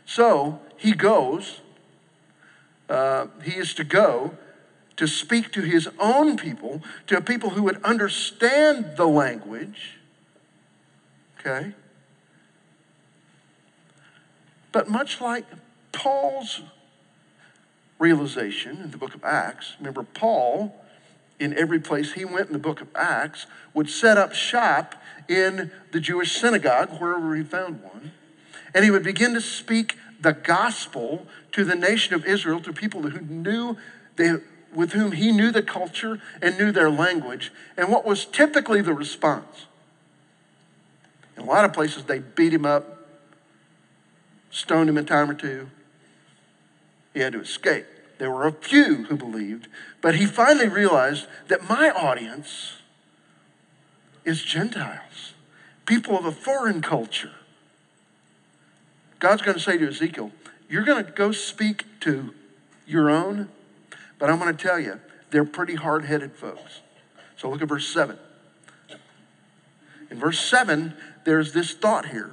So 0.05 0.59
he 0.77 0.93
goes, 0.93 1.61
uh, 2.89 3.27
he 3.43 3.53
is 3.53 3.73
to 3.75 3.83
go 3.83 4.37
to 4.97 5.07
speak 5.07 5.51
to 5.53 5.61
his 5.61 5.89
own 5.99 6.37
people, 6.37 6.81
to 7.07 7.19
people 7.21 7.51
who 7.51 7.63
would 7.63 7.81
understand 7.83 8.95
the 8.95 9.07
language. 9.07 9.97
Okay? 11.39 11.73
But 14.71 14.89
much 14.89 15.21
like 15.21 15.45
Paul's 15.91 16.61
realization 17.99 18.81
in 18.81 18.91
the 18.91 18.97
book 18.97 19.15
of 19.15 19.23
Acts, 19.23 19.75
remember, 19.79 20.03
Paul, 20.03 20.75
in 21.39 21.57
every 21.57 21.79
place 21.79 22.13
he 22.13 22.25
went 22.25 22.47
in 22.47 22.53
the 22.53 22.59
book 22.59 22.81
of 22.81 22.87
Acts, 22.95 23.45
would 23.73 23.89
set 23.89 24.17
up 24.17 24.33
shop 24.33 24.95
in 25.27 25.71
the 25.91 25.99
Jewish 25.99 26.33
synagogue, 26.39 26.99
wherever 26.99 27.35
he 27.35 27.43
found 27.43 27.81
one, 27.81 28.11
and 28.73 28.83
he 28.83 28.91
would 28.91 29.03
begin 29.03 29.33
to 29.33 29.41
speak 29.41 29.97
the 30.19 30.33
gospel 30.33 31.27
to 31.51 31.63
the 31.63 31.75
nation 31.75 32.13
of 32.13 32.25
Israel, 32.25 32.59
to 32.61 32.73
people 32.73 33.03
who 33.03 33.21
knew 33.21 33.77
they 34.15 34.33
with 34.75 34.93
whom 34.93 35.13
he 35.13 35.31
knew 35.31 35.51
the 35.51 35.61
culture 35.61 36.19
and 36.41 36.57
knew 36.57 36.71
their 36.71 36.89
language. 36.89 37.51
And 37.77 37.89
what 37.89 38.05
was 38.05 38.25
typically 38.25 38.81
the 38.81 38.93
response? 38.93 39.67
In 41.35 41.43
a 41.43 41.45
lot 41.45 41.65
of 41.65 41.73
places, 41.73 42.03
they 42.03 42.19
beat 42.19 42.53
him 42.53 42.65
up, 42.65 43.07
stoned 44.51 44.89
him 44.89 44.97
a 44.97 45.03
time 45.03 45.29
or 45.29 45.33
two. 45.33 45.69
He 47.13 47.19
had 47.19 47.33
to 47.33 47.41
escape. 47.41 47.85
There 48.17 48.31
were 48.31 48.47
a 48.47 48.51
few 48.51 49.05
who 49.05 49.17
believed, 49.17 49.67
but 50.01 50.15
he 50.15 50.25
finally 50.25 50.67
realized 50.67 51.27
that 51.47 51.67
my 51.67 51.89
audience 51.89 52.77
is 54.23 54.43
Gentiles, 54.43 55.33
people 55.85 56.17
of 56.17 56.25
a 56.25 56.31
foreign 56.31 56.81
culture. 56.81 57.31
God's 59.19 59.41
going 59.41 59.57
to 59.57 59.63
say 59.63 59.77
to 59.77 59.87
Ezekiel, 59.87 60.31
You're 60.69 60.83
going 60.83 61.05
to 61.05 61.11
go 61.11 61.31
speak 61.31 61.85
to 62.01 62.33
your 62.85 63.09
own 63.09 63.49
but 64.23 64.29
I'm 64.29 64.39
going 64.39 64.55
to 64.55 64.63
tell 64.63 64.79
you, 64.79 65.01
they're 65.31 65.43
pretty 65.43 65.75
hard 65.75 66.05
headed 66.05 66.33
folks. 66.33 66.79
So 67.35 67.49
look 67.49 67.61
at 67.61 67.67
verse 67.67 67.85
7. 67.85 68.17
In 70.09 70.17
verse 70.17 70.39
7, 70.39 70.93
there's 71.25 71.51
this 71.51 71.73
thought 71.73 72.05
here. 72.05 72.31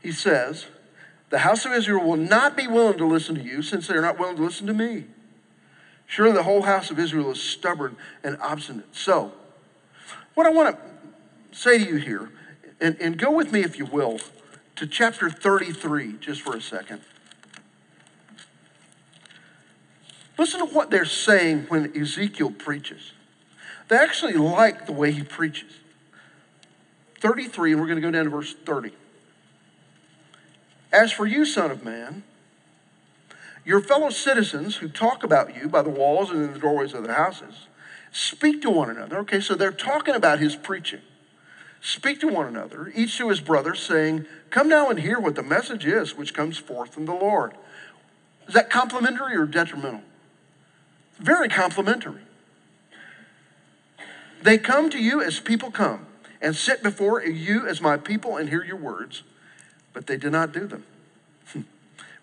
He 0.00 0.12
says, 0.12 0.64
The 1.28 1.40
house 1.40 1.66
of 1.66 1.72
Israel 1.72 2.02
will 2.02 2.16
not 2.16 2.56
be 2.56 2.66
willing 2.66 2.96
to 2.96 3.06
listen 3.06 3.34
to 3.34 3.42
you 3.42 3.60
since 3.60 3.86
they're 3.86 4.00
not 4.00 4.18
willing 4.18 4.36
to 4.36 4.42
listen 4.42 4.66
to 4.66 4.72
me. 4.72 5.04
Surely 6.06 6.32
the 6.32 6.44
whole 6.44 6.62
house 6.62 6.90
of 6.90 6.98
Israel 6.98 7.30
is 7.30 7.42
stubborn 7.42 7.98
and 8.22 8.38
obstinate. 8.40 8.96
So, 8.96 9.34
what 10.32 10.46
I 10.46 10.50
want 10.52 10.74
to 10.74 11.58
say 11.58 11.76
to 11.76 11.84
you 11.84 11.96
here, 11.96 12.30
and, 12.80 12.96
and 12.98 13.18
go 13.18 13.30
with 13.30 13.52
me 13.52 13.60
if 13.60 13.78
you 13.78 13.84
will, 13.84 14.20
to 14.76 14.86
chapter 14.86 15.28
33 15.28 16.14
just 16.14 16.40
for 16.40 16.56
a 16.56 16.62
second. 16.62 17.02
Listen 20.38 20.60
to 20.60 20.66
what 20.66 20.90
they're 20.90 21.04
saying 21.04 21.66
when 21.68 21.96
Ezekiel 21.96 22.50
preaches. 22.50 23.12
They 23.88 23.96
actually 23.96 24.34
like 24.34 24.86
the 24.86 24.92
way 24.92 25.12
he 25.12 25.22
preaches. 25.22 25.72
33, 27.20 27.72
and 27.72 27.80
we're 27.80 27.86
going 27.86 28.00
to 28.00 28.02
go 28.02 28.10
down 28.10 28.24
to 28.24 28.30
verse 28.30 28.54
30. 28.54 28.92
As 30.92 31.12
for 31.12 31.26
you, 31.26 31.44
Son 31.44 31.70
of 31.70 31.84
Man, 31.84 32.22
your 33.64 33.80
fellow 33.80 34.10
citizens 34.10 34.76
who 34.76 34.88
talk 34.88 35.24
about 35.24 35.56
you 35.56 35.68
by 35.68 35.82
the 35.82 35.90
walls 35.90 36.30
and 36.30 36.42
in 36.42 36.52
the 36.52 36.58
doorways 36.58 36.92
of 36.92 37.04
their 37.04 37.14
houses, 37.14 37.66
speak 38.12 38.60
to 38.62 38.70
one 38.70 38.90
another. 38.90 39.18
Okay, 39.18 39.40
so 39.40 39.54
they're 39.54 39.72
talking 39.72 40.14
about 40.14 40.38
his 40.38 40.54
preaching. 40.54 41.00
Speak 41.80 42.20
to 42.20 42.28
one 42.28 42.46
another, 42.46 42.92
each 42.94 43.18
to 43.18 43.28
his 43.28 43.40
brother, 43.40 43.74
saying, 43.74 44.26
Come 44.50 44.68
now 44.68 44.88
and 44.88 45.00
hear 45.00 45.18
what 45.18 45.34
the 45.34 45.42
message 45.42 45.84
is 45.84 46.16
which 46.16 46.32
comes 46.32 46.56
forth 46.56 46.94
from 46.94 47.06
the 47.06 47.14
Lord. 47.14 47.54
Is 48.48 48.54
that 48.54 48.70
complimentary 48.70 49.36
or 49.36 49.46
detrimental? 49.46 50.02
Very 51.18 51.48
complimentary. 51.48 52.22
They 54.42 54.58
come 54.58 54.90
to 54.90 54.98
you 54.98 55.22
as 55.22 55.40
people 55.40 55.70
come 55.70 56.06
and 56.42 56.54
sit 56.54 56.82
before 56.82 57.24
you 57.24 57.66
as 57.66 57.80
my 57.80 57.96
people 57.96 58.36
and 58.36 58.48
hear 58.48 58.62
your 58.62 58.76
words, 58.76 59.22
but 59.92 60.06
they 60.06 60.18
do 60.18 60.28
not 60.28 60.52
do 60.52 60.66
them. 60.66 60.84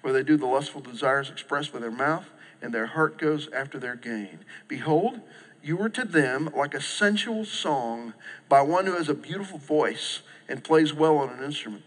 Where 0.01 0.13
they 0.13 0.23
do 0.23 0.37
the 0.37 0.45
lustful 0.45 0.81
desires 0.81 1.29
expressed 1.29 1.73
with 1.73 1.81
their 1.81 1.91
mouth, 1.91 2.25
and 2.61 2.73
their 2.73 2.85
heart 2.87 3.17
goes 3.17 3.49
after 3.51 3.79
their 3.79 3.95
gain. 3.95 4.39
Behold, 4.67 5.19
you 5.63 5.81
are 5.81 5.89
to 5.89 6.05
them 6.05 6.49
like 6.55 6.73
a 6.73 6.81
sensual 6.81 7.45
song 7.45 8.13
by 8.47 8.61
one 8.61 8.85
who 8.85 8.93
has 8.93 9.09
a 9.09 9.15
beautiful 9.15 9.57
voice 9.57 10.21
and 10.47 10.63
plays 10.63 10.93
well 10.93 11.17
on 11.17 11.29
an 11.29 11.43
instrument. 11.43 11.83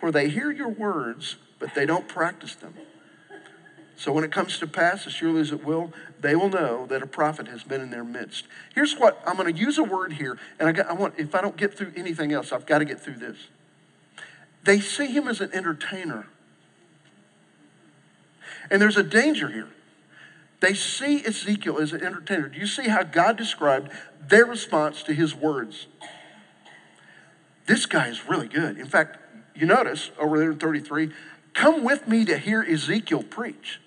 For 0.00 0.10
they 0.10 0.28
hear 0.28 0.50
your 0.50 0.68
words, 0.68 1.36
but 1.60 1.74
they 1.74 1.86
don't 1.86 2.08
practice 2.08 2.56
them. 2.56 2.74
So 3.96 4.12
when 4.12 4.24
it 4.24 4.32
comes 4.32 4.58
to 4.58 4.66
pass, 4.66 5.06
as 5.06 5.12
surely 5.12 5.40
as 5.40 5.52
it 5.52 5.64
will, 5.64 5.92
they 6.20 6.34
will 6.34 6.48
know 6.48 6.86
that 6.86 7.02
a 7.02 7.06
prophet 7.06 7.46
has 7.48 7.62
been 7.62 7.80
in 7.80 7.90
their 7.90 8.04
midst. 8.04 8.46
Here's 8.74 8.94
what 8.94 9.22
I'm 9.26 9.36
going 9.36 9.52
to 9.52 9.60
use 9.60 9.78
a 9.78 9.84
word 9.84 10.14
here, 10.14 10.38
and 10.58 10.68
I, 10.68 10.72
got, 10.72 10.86
I 10.86 10.92
want 10.92 11.14
if 11.18 11.34
I 11.34 11.40
don't 11.40 11.56
get 11.56 11.76
through 11.76 11.92
anything 11.96 12.32
else, 12.32 12.52
I've 12.52 12.66
got 12.66 12.78
to 12.78 12.84
get 12.84 13.00
through 13.00 13.16
this. 13.16 13.36
They 14.64 14.80
see 14.80 15.06
him 15.06 15.28
as 15.28 15.40
an 15.40 15.50
entertainer. 15.52 16.26
And 18.70 18.80
there's 18.80 18.96
a 18.96 19.02
danger 19.02 19.48
here. 19.48 19.68
They 20.60 20.74
see 20.74 21.24
Ezekiel 21.24 21.78
as 21.78 21.92
an 21.92 22.04
entertainer. 22.04 22.48
Do 22.48 22.58
you 22.58 22.68
see 22.68 22.88
how 22.88 23.02
God 23.02 23.36
described 23.36 23.90
their 24.28 24.46
response 24.46 25.02
to 25.02 25.12
his 25.12 25.34
words? 25.34 25.88
This 27.66 27.86
guy 27.86 28.08
is 28.08 28.28
really 28.28 28.48
good. 28.48 28.78
In 28.78 28.86
fact, 28.86 29.18
you 29.54 29.66
notice 29.66 30.10
over 30.18 30.38
there 30.38 30.52
in 30.52 30.58
33, 30.58 31.10
come 31.52 31.84
with 31.84 32.06
me 32.06 32.24
to 32.24 32.38
hear 32.38 32.62
Ezekiel 32.62 33.24
preach. 33.24 33.80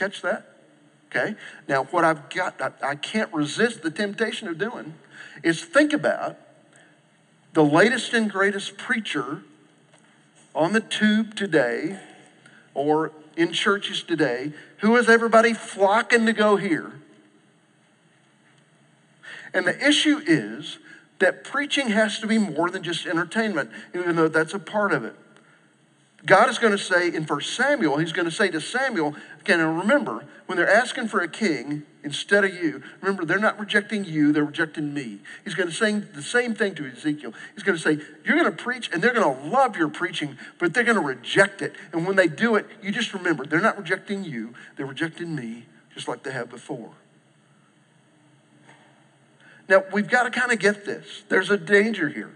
Catch 0.00 0.22
that? 0.22 0.46
Okay. 1.10 1.36
Now, 1.68 1.84
what 1.84 2.06
I've 2.06 2.30
got, 2.30 2.58
I, 2.62 2.70
I 2.82 2.94
can't 2.94 3.30
resist 3.34 3.82
the 3.82 3.90
temptation 3.90 4.48
of 4.48 4.56
doing 4.56 4.94
is 5.42 5.62
think 5.62 5.92
about 5.92 6.38
the 7.52 7.62
latest 7.62 8.14
and 8.14 8.30
greatest 8.30 8.78
preacher 8.78 9.42
on 10.54 10.72
the 10.72 10.80
tube 10.80 11.34
today 11.34 12.00
or 12.72 13.12
in 13.36 13.52
churches 13.52 14.02
today. 14.02 14.54
Who 14.78 14.96
is 14.96 15.10
everybody 15.10 15.52
flocking 15.52 16.24
to 16.24 16.32
go 16.32 16.56
hear? 16.56 16.94
And 19.52 19.66
the 19.66 19.86
issue 19.86 20.22
is 20.26 20.78
that 21.18 21.44
preaching 21.44 21.88
has 21.88 22.18
to 22.20 22.26
be 22.26 22.38
more 22.38 22.70
than 22.70 22.82
just 22.82 23.04
entertainment, 23.04 23.70
even 23.94 24.16
though 24.16 24.28
that's 24.28 24.54
a 24.54 24.58
part 24.58 24.94
of 24.94 25.04
it. 25.04 25.14
God 26.26 26.50
is 26.50 26.58
going 26.58 26.72
to 26.72 26.78
say 26.78 27.08
in 27.08 27.24
1 27.24 27.40
Samuel, 27.40 27.96
he's 27.96 28.12
going 28.12 28.26
to 28.26 28.34
say 28.34 28.50
to 28.50 28.60
Samuel, 28.60 29.14
again, 29.40 29.60
and 29.60 29.78
remember, 29.78 30.24
when 30.46 30.58
they're 30.58 30.70
asking 30.70 31.08
for 31.08 31.20
a 31.20 31.28
king 31.28 31.84
instead 32.02 32.44
of 32.44 32.54
you, 32.54 32.82
remember, 33.00 33.24
they're 33.24 33.38
not 33.38 33.58
rejecting 33.58 34.04
you, 34.04 34.32
they're 34.32 34.44
rejecting 34.44 34.92
me. 34.92 35.20
He's 35.44 35.54
going 35.54 35.68
to 35.68 35.74
say 35.74 35.92
the 35.92 36.22
same 36.22 36.54
thing 36.54 36.74
to 36.74 36.86
Ezekiel. 36.86 37.32
He's 37.54 37.62
going 37.62 37.78
to 37.78 37.82
say, 37.82 38.04
You're 38.24 38.36
going 38.36 38.54
to 38.54 38.62
preach, 38.62 38.90
and 38.92 39.02
they're 39.02 39.14
going 39.14 39.34
to 39.34 39.48
love 39.48 39.76
your 39.76 39.88
preaching, 39.88 40.36
but 40.58 40.74
they're 40.74 40.84
going 40.84 40.96
to 40.96 41.02
reject 41.02 41.62
it. 41.62 41.74
And 41.92 42.06
when 42.06 42.16
they 42.16 42.28
do 42.28 42.56
it, 42.56 42.66
you 42.82 42.92
just 42.92 43.14
remember, 43.14 43.46
they're 43.46 43.60
not 43.60 43.78
rejecting 43.78 44.24
you, 44.24 44.52
they're 44.76 44.86
rejecting 44.86 45.34
me, 45.34 45.66
just 45.94 46.06
like 46.06 46.22
they 46.22 46.32
have 46.32 46.50
before. 46.50 46.90
Now, 49.68 49.84
we've 49.92 50.08
got 50.08 50.24
to 50.24 50.30
kind 50.30 50.50
of 50.52 50.58
get 50.58 50.84
this. 50.84 51.22
There's 51.28 51.48
a 51.48 51.56
danger 51.56 52.08
here. 52.08 52.32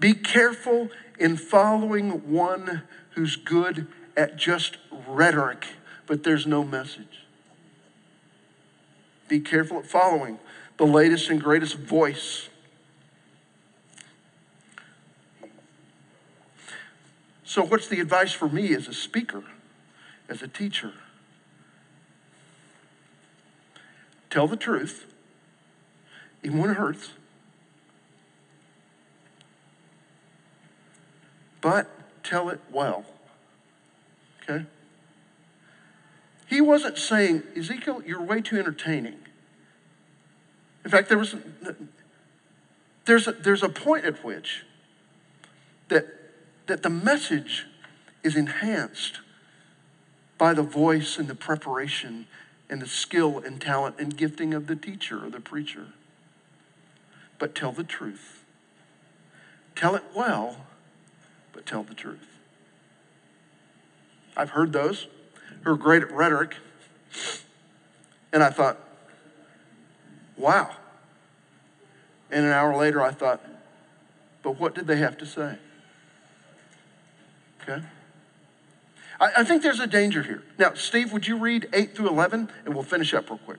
Be 0.00 0.14
careful 0.14 0.88
in 1.18 1.36
following 1.36 2.32
one 2.32 2.82
who's 3.10 3.36
good 3.36 3.86
at 4.16 4.36
just 4.36 4.78
rhetoric, 5.06 5.66
but 6.06 6.24
there's 6.24 6.46
no 6.46 6.64
message. 6.64 7.26
Be 9.28 9.40
careful 9.40 9.78
at 9.78 9.86
following 9.86 10.38
the 10.78 10.86
latest 10.86 11.28
and 11.28 11.40
greatest 11.40 11.76
voice. 11.76 12.48
So, 17.44 17.62
what's 17.62 17.86
the 17.86 18.00
advice 18.00 18.32
for 18.32 18.48
me 18.48 18.74
as 18.74 18.88
a 18.88 18.94
speaker, 18.94 19.44
as 20.28 20.40
a 20.40 20.48
teacher? 20.48 20.92
Tell 24.30 24.46
the 24.46 24.56
truth, 24.56 25.12
even 26.42 26.58
when 26.58 26.70
it 26.70 26.76
hurts. 26.76 27.10
But 31.60 31.88
tell 32.22 32.48
it 32.48 32.60
well. 32.72 33.04
Okay? 34.42 34.66
He 36.46 36.60
wasn't 36.60 36.98
saying, 36.98 37.42
Ezekiel, 37.56 38.02
you're 38.04 38.22
way 38.22 38.40
too 38.40 38.58
entertaining. 38.58 39.18
In 40.84 40.90
fact, 40.90 41.08
there 41.08 41.18
was 41.18 41.34
there's 43.04 43.26
a, 43.26 43.32
there's 43.32 43.62
a 43.62 43.68
point 43.68 44.04
at 44.04 44.24
which 44.24 44.64
that, 45.88 46.06
that 46.66 46.82
the 46.82 46.90
message 46.90 47.66
is 48.22 48.36
enhanced 48.36 49.20
by 50.38 50.54
the 50.54 50.62
voice 50.62 51.18
and 51.18 51.28
the 51.28 51.34
preparation 51.34 52.26
and 52.68 52.80
the 52.80 52.86
skill 52.86 53.38
and 53.38 53.60
talent 53.60 53.96
and 53.98 54.16
gifting 54.16 54.54
of 54.54 54.66
the 54.68 54.76
teacher 54.76 55.24
or 55.24 55.30
the 55.30 55.40
preacher. 55.40 55.88
But 57.38 57.54
tell 57.54 57.72
the 57.72 57.84
truth. 57.84 58.44
Tell 59.74 59.94
it 59.96 60.04
well 60.14 60.66
but 61.60 61.66
tell 61.66 61.82
the 61.82 61.92
truth. 61.94 62.26
I've 64.34 64.50
heard 64.50 64.72
those 64.72 65.08
who 65.62 65.72
are 65.72 65.76
great 65.76 66.02
at 66.02 66.10
rhetoric, 66.10 66.56
and 68.32 68.42
I 68.42 68.48
thought, 68.48 68.78
wow. 70.38 70.74
And 72.30 72.46
an 72.46 72.52
hour 72.52 72.74
later, 72.74 73.02
I 73.02 73.10
thought, 73.10 73.44
but 74.42 74.58
what 74.58 74.74
did 74.74 74.86
they 74.86 74.96
have 74.96 75.18
to 75.18 75.26
say? 75.26 75.58
Okay? 77.62 77.82
I, 79.20 79.30
I 79.36 79.44
think 79.44 79.62
there's 79.62 79.80
a 79.80 79.86
danger 79.86 80.22
here. 80.22 80.42
Now, 80.58 80.72
Steve, 80.72 81.12
would 81.12 81.28
you 81.28 81.36
read 81.36 81.68
8 81.74 81.94
through 81.94 82.08
11, 82.08 82.48
and 82.64 82.74
we'll 82.74 82.84
finish 82.84 83.12
up 83.12 83.28
real 83.28 83.38
quick. 83.38 83.58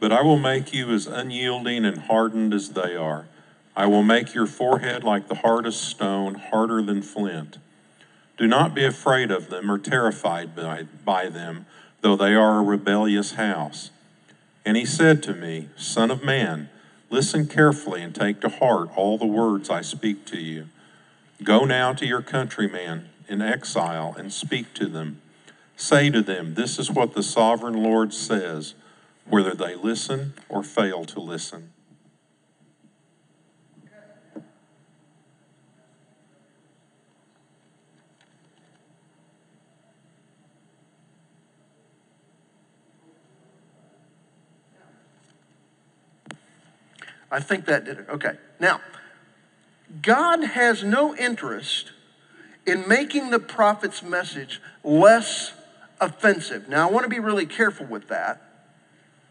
But 0.00 0.10
I 0.10 0.22
will 0.22 0.40
make 0.40 0.74
you 0.74 0.90
as 0.90 1.06
unyielding 1.06 1.84
and 1.84 1.98
hardened 1.98 2.52
as 2.52 2.70
they 2.70 2.96
are. 2.96 3.26
I 3.78 3.86
will 3.86 4.02
make 4.02 4.34
your 4.34 4.48
forehead 4.48 5.04
like 5.04 5.28
the 5.28 5.36
hardest 5.36 5.84
stone, 5.84 6.34
harder 6.34 6.82
than 6.82 7.00
flint. 7.00 7.58
Do 8.36 8.48
not 8.48 8.74
be 8.74 8.84
afraid 8.84 9.30
of 9.30 9.50
them 9.50 9.70
or 9.70 9.78
terrified 9.78 10.56
by, 10.56 10.86
by 11.04 11.28
them, 11.28 11.64
though 12.00 12.16
they 12.16 12.34
are 12.34 12.58
a 12.58 12.64
rebellious 12.64 13.34
house. 13.34 13.92
And 14.66 14.76
he 14.76 14.84
said 14.84 15.22
to 15.22 15.32
me, 15.32 15.68
Son 15.76 16.10
of 16.10 16.24
man, 16.24 16.70
listen 17.08 17.46
carefully 17.46 18.02
and 18.02 18.12
take 18.12 18.40
to 18.40 18.48
heart 18.48 18.90
all 18.96 19.16
the 19.16 19.26
words 19.26 19.70
I 19.70 19.82
speak 19.82 20.26
to 20.26 20.40
you. 20.40 20.66
Go 21.44 21.64
now 21.64 21.92
to 21.92 22.04
your 22.04 22.20
countrymen 22.20 23.08
in 23.28 23.40
exile 23.40 24.12
and 24.18 24.32
speak 24.32 24.74
to 24.74 24.86
them. 24.86 25.22
Say 25.76 26.10
to 26.10 26.20
them, 26.20 26.54
This 26.54 26.80
is 26.80 26.90
what 26.90 27.14
the 27.14 27.22
sovereign 27.22 27.80
Lord 27.80 28.12
says, 28.12 28.74
whether 29.24 29.54
they 29.54 29.76
listen 29.76 30.34
or 30.48 30.64
fail 30.64 31.04
to 31.04 31.20
listen. 31.20 31.70
I 47.30 47.40
think 47.40 47.66
that 47.66 47.84
did 47.84 47.98
it. 47.98 48.06
Okay. 48.08 48.32
Now, 48.58 48.80
God 50.02 50.42
has 50.44 50.82
no 50.82 51.14
interest 51.16 51.92
in 52.66 52.86
making 52.86 53.30
the 53.30 53.38
prophet's 53.38 54.02
message 54.02 54.60
less 54.84 55.52
offensive. 56.00 56.68
Now, 56.68 56.88
I 56.88 56.92
want 56.92 57.04
to 57.04 57.10
be 57.10 57.18
really 57.18 57.46
careful 57.46 57.86
with 57.86 58.08
that. 58.08 58.42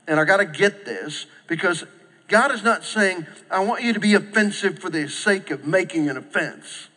And 0.08 0.20
I 0.20 0.26
got 0.26 0.38
to 0.38 0.46
get 0.46 0.86
this 0.86 1.26
because 1.48 1.84
God 2.28 2.52
is 2.52 2.64
not 2.64 2.84
saying, 2.84 3.28
I 3.52 3.60
want 3.60 3.84
you 3.84 3.94
to 3.94 4.00
be 4.00 4.14
offensive 4.14 4.80
for 4.80 4.90
the 4.90 5.08
sake 5.08 5.52
of 5.52 5.66
making 5.66 6.10
an 6.10 6.18
offense. 6.18 6.88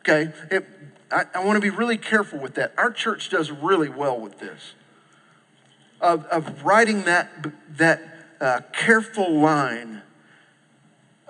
Okay? 0.00 0.32
It, 0.50 0.66
I, 1.10 1.24
I 1.34 1.44
want 1.44 1.56
to 1.56 1.60
be 1.60 1.70
really 1.70 1.98
careful 1.98 2.38
with 2.38 2.54
that. 2.54 2.74
Our 2.76 2.90
church 2.90 3.30
does 3.30 3.50
really 3.50 3.88
well 3.88 4.18
with 4.18 4.38
this 4.38 4.74
of, 6.00 6.24
of 6.26 6.64
writing 6.64 7.04
that, 7.04 7.30
that 7.76 8.02
uh, 8.40 8.60
careful 8.72 9.40
line 9.40 10.02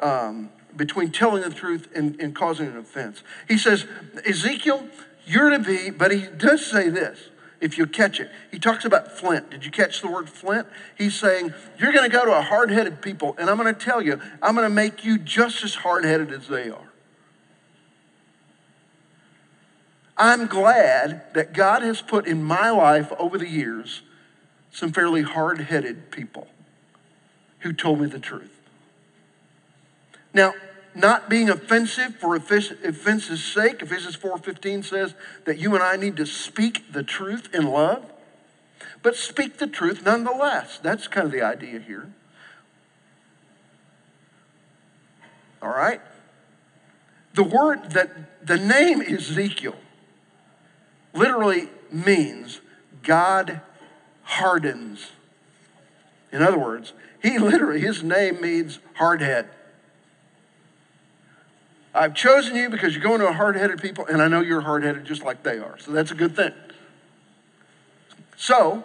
um, 0.01 0.51
between 0.77 1.11
telling 1.11 1.43
the 1.43 1.51
truth 1.51 1.89
and, 1.95 2.21
and 2.21 2.35
causing 2.35 2.67
an 2.67 2.77
offense. 2.77 3.23
He 3.49 3.59
says, 3.59 3.87
Ezekiel, 4.27 4.87
you're 5.25 5.51
to 5.51 5.59
be, 5.59 5.91
but 5.91 6.11
he 6.11 6.27
does 6.27 6.65
say 6.65 6.89
this 6.89 7.31
if 7.61 7.79
you 7.79 7.87
catch 7.87 8.21
it. 8.21 8.31
He 8.51 8.59
talks 8.59 8.85
about 8.85 9.13
flint. 9.13 9.51
Did 9.51 9.65
you 9.65 9.71
catch 9.71 10.01
the 10.01 10.11
word 10.11 10.29
flint? 10.29 10.67
He's 10.97 11.15
saying, 11.15 11.55
You're 11.79 11.93
going 11.93 12.09
to 12.09 12.15
go 12.15 12.25
to 12.25 12.37
a 12.37 12.43
hard 12.43 12.71
headed 12.71 13.01
people, 13.01 13.35
and 13.39 13.49
I'm 13.49 13.57
going 13.57 13.75
to 13.75 13.81
tell 13.81 14.03
you, 14.03 14.21
I'm 14.43 14.55
going 14.55 14.69
to 14.69 14.75
make 14.75 15.05
you 15.05 15.19
just 15.19 15.65
as 15.65 15.77
hard 15.77 16.05
headed 16.05 16.33
as 16.33 16.49
they 16.49 16.69
are. 16.71 16.93
I'm 20.19 20.47
glad 20.47 21.35
that 21.35 21.53
God 21.53 21.83
has 21.83 22.01
put 22.01 22.27
in 22.27 22.43
my 22.43 22.71
life 22.71 23.13
over 23.19 23.37
the 23.37 23.49
years 23.49 24.03
some 24.71 24.93
fairly 24.93 25.23
hard 25.23 25.61
headed 25.61 26.11
people 26.11 26.49
who 27.61 27.73
told 27.73 28.01
me 28.01 28.07
the 28.07 28.19
truth. 28.19 28.56
Now, 30.37 30.53
not 30.95 31.31
being 31.31 31.49
offensive 31.49 32.17
for 32.17 32.37
offense's 32.37 33.43
sake, 33.43 33.81
Ephesians 33.81 34.17
4:15 34.17 34.83
says 34.83 35.15
that 35.47 35.57
you 35.57 35.75
and 35.75 35.83
I 35.83 35.97
need 35.97 36.19
to 36.19 36.27
speak 36.27 36.93
the 36.93 37.03
truth 37.03 37.55
in 37.55 37.67
love, 37.67 38.13
but 39.03 39.17
speak 39.17 39.57
the 39.57 39.67
truth 39.67 40.05
nonetheless. 40.05 40.79
That's 40.83 41.09
kind 41.09 41.25
of 41.25 41.33
the 41.33 41.41
idea 41.41 41.79
here. 41.79 42.13
All 45.63 45.71
right? 45.71 46.03
The 47.33 47.43
word 47.43 47.93
that 47.93 48.47
the 48.47 48.59
name 48.59 49.01
Ezekiel 49.01 49.77
literally 51.15 51.71
means 51.91 52.61
God 53.03 53.63
hardens. 54.23 55.13
In 56.31 56.43
other 56.43 56.59
words, 56.59 56.93
he 57.23 57.39
literally, 57.39 57.81
his 57.81 58.03
name 58.03 58.43
means 58.43 58.81
hardhead. 58.99 59.47
I've 61.97 62.15
chosen 62.15 62.55
you 62.55 62.69
because 62.69 62.95
you're 62.95 63.03
going 63.03 63.21
to 63.21 63.29
a 63.29 63.33
hard 63.33 63.57
headed 63.57 63.81
people, 63.81 64.07
and 64.07 64.21
I 64.21 64.29
know 64.29 64.41
you're 64.41 64.61
hard 64.61 64.85
headed 64.85 65.05
just 65.05 65.25
like 65.25 65.43
they 65.43 65.59
are. 65.59 65.79
So 65.79 65.93
that's 65.93 66.11
a 66.11 66.15
good 66.15 66.37
thing. 66.37 66.53
So, 68.37 68.85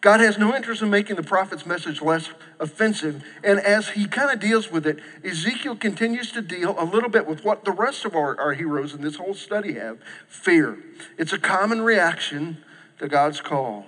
God 0.00 0.20
has 0.20 0.38
no 0.38 0.54
interest 0.56 0.80
in 0.80 0.88
making 0.88 1.16
the 1.16 1.22
prophet's 1.22 1.66
message 1.66 2.00
less 2.00 2.30
offensive. 2.58 3.22
And 3.44 3.60
as 3.60 3.90
he 3.90 4.06
kind 4.06 4.30
of 4.30 4.40
deals 4.40 4.70
with 4.70 4.86
it, 4.86 4.98
Ezekiel 5.22 5.76
continues 5.76 6.32
to 6.32 6.40
deal 6.40 6.74
a 6.78 6.84
little 6.84 7.10
bit 7.10 7.26
with 7.26 7.44
what 7.44 7.64
the 7.64 7.72
rest 7.72 8.06
of 8.06 8.14
our, 8.14 8.40
our 8.40 8.54
heroes 8.54 8.94
in 8.94 9.02
this 9.02 9.16
whole 9.16 9.34
study 9.34 9.74
have 9.74 9.98
fear. 10.26 10.78
It's 11.18 11.32
a 11.32 11.38
common 11.38 11.82
reaction 11.82 12.58
to 12.98 13.08
God's 13.08 13.40
call. 13.40 13.86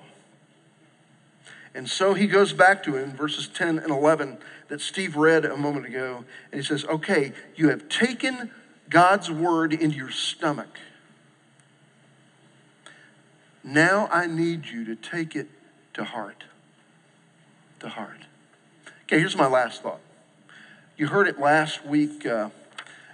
And 1.74 1.88
so 1.88 2.14
he 2.14 2.26
goes 2.26 2.52
back 2.52 2.82
to 2.84 2.96
him, 2.96 3.12
verses 3.12 3.48
10 3.48 3.78
and 3.78 3.90
11 3.90 4.38
that 4.68 4.80
Steve 4.80 5.16
read 5.16 5.44
a 5.44 5.56
moment 5.56 5.86
ago. 5.86 6.24
And 6.50 6.60
he 6.60 6.66
says, 6.66 6.84
Okay, 6.84 7.32
you 7.56 7.70
have 7.70 7.88
taken 7.88 8.50
God's 8.90 9.30
word 9.30 9.72
into 9.72 9.96
your 9.96 10.10
stomach. 10.10 10.78
Now 13.64 14.08
I 14.10 14.26
need 14.26 14.66
you 14.66 14.84
to 14.84 14.96
take 14.96 15.34
it 15.34 15.48
to 15.94 16.04
heart. 16.04 16.44
To 17.80 17.88
heart. 17.88 18.26
Okay, 19.04 19.18
here's 19.18 19.36
my 19.36 19.46
last 19.46 19.82
thought. 19.82 20.00
You 20.96 21.08
heard 21.08 21.26
it 21.26 21.38
last 21.38 21.86
week 21.86 22.26
uh, 22.26 22.50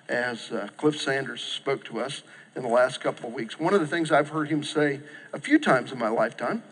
as 0.09 0.51
uh, 0.51 0.69
Cliff 0.77 1.01
Sanders 1.01 1.43
spoke 1.43 1.85
to 1.85 2.01
us 2.01 2.23
in 2.57 2.63
the 2.63 2.69
last 2.69 3.01
couple 3.01 3.29
of 3.29 3.35
weeks. 3.35 3.59
One 3.59 3.73
of 3.73 3.81
the 3.81 3.87
things 3.87 4.11
I've 4.11 4.31
heard 4.31 4.49
him 4.49 4.65
say 4.65 5.01
a 5.33 5.41
few 5.41 5.59
times 5.59 5.93
in 5.93 5.99
my 5.99 6.09
lifetime, 6.09 6.63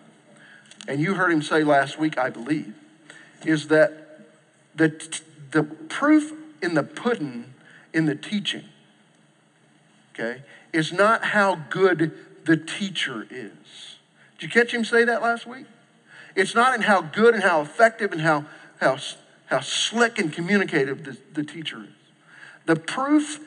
and 0.88 1.00
you 1.00 1.14
heard 1.14 1.32
him 1.32 1.42
say 1.42 1.64
last 1.64 1.98
week, 1.98 2.18
I 2.18 2.30
believe, 2.30 2.74
is 3.44 3.68
that 3.68 4.20
the, 4.74 5.20
the 5.50 5.62
proof 5.62 6.32
in 6.62 6.74
the 6.74 6.82
pudding 6.82 7.54
in 7.92 8.06
the 8.06 8.14
teaching, 8.14 8.64
okay, 10.14 10.42
is 10.72 10.92
not 10.92 11.24
how 11.26 11.56
good 11.70 12.12
the 12.44 12.56
teacher 12.56 13.26
is. 13.30 13.96
Did 14.38 14.42
you 14.42 14.48
catch 14.48 14.72
him 14.72 14.84
say 14.84 15.04
that 15.04 15.22
last 15.22 15.46
week? 15.46 15.66
It's 16.34 16.54
not 16.54 16.74
in 16.74 16.82
how 16.82 17.00
good 17.00 17.34
and 17.34 17.42
how 17.42 17.62
effective 17.62 18.12
and 18.12 18.20
how, 18.20 18.44
how, 18.80 18.98
how 19.46 19.60
slick 19.60 20.18
and 20.18 20.32
communicative 20.32 21.04
the, 21.04 21.16
the 21.32 21.42
teacher 21.42 21.78
is. 21.84 22.12
The 22.66 22.76
proof 22.76 23.40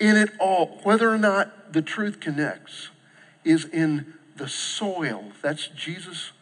in 0.00 0.16
it 0.16 0.30
all, 0.40 0.80
whether 0.82 1.10
or 1.10 1.18
not 1.18 1.72
the 1.72 1.82
truth 1.82 2.20
connects, 2.20 2.88
is 3.44 3.66
in 3.66 4.14
the 4.36 4.48
soil. 4.48 5.32
That's 5.42 5.68
Jesus' 5.68 6.32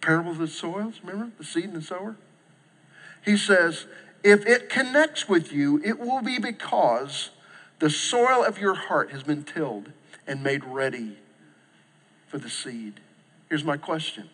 parable 0.00 0.32
of 0.32 0.38
the 0.38 0.48
soils, 0.48 1.00
remember? 1.02 1.32
The 1.38 1.44
seed 1.44 1.64
and 1.64 1.76
the 1.76 1.82
sower? 1.82 2.16
He 3.24 3.36
says, 3.36 3.86
if 4.22 4.46
it 4.46 4.68
connects 4.68 5.28
with 5.28 5.52
you, 5.52 5.80
it 5.84 5.98
will 5.98 6.22
be 6.22 6.38
because 6.38 7.30
the 7.78 7.90
soil 7.90 8.44
of 8.44 8.58
your 8.58 8.74
heart 8.74 9.10
has 9.10 9.22
been 9.22 9.44
tilled 9.44 9.90
and 10.26 10.42
made 10.42 10.64
ready 10.64 11.18
for 12.28 12.38
the 12.38 12.50
seed. 12.50 13.00
Here's 13.48 13.64
my 13.64 13.76
question 13.76 14.30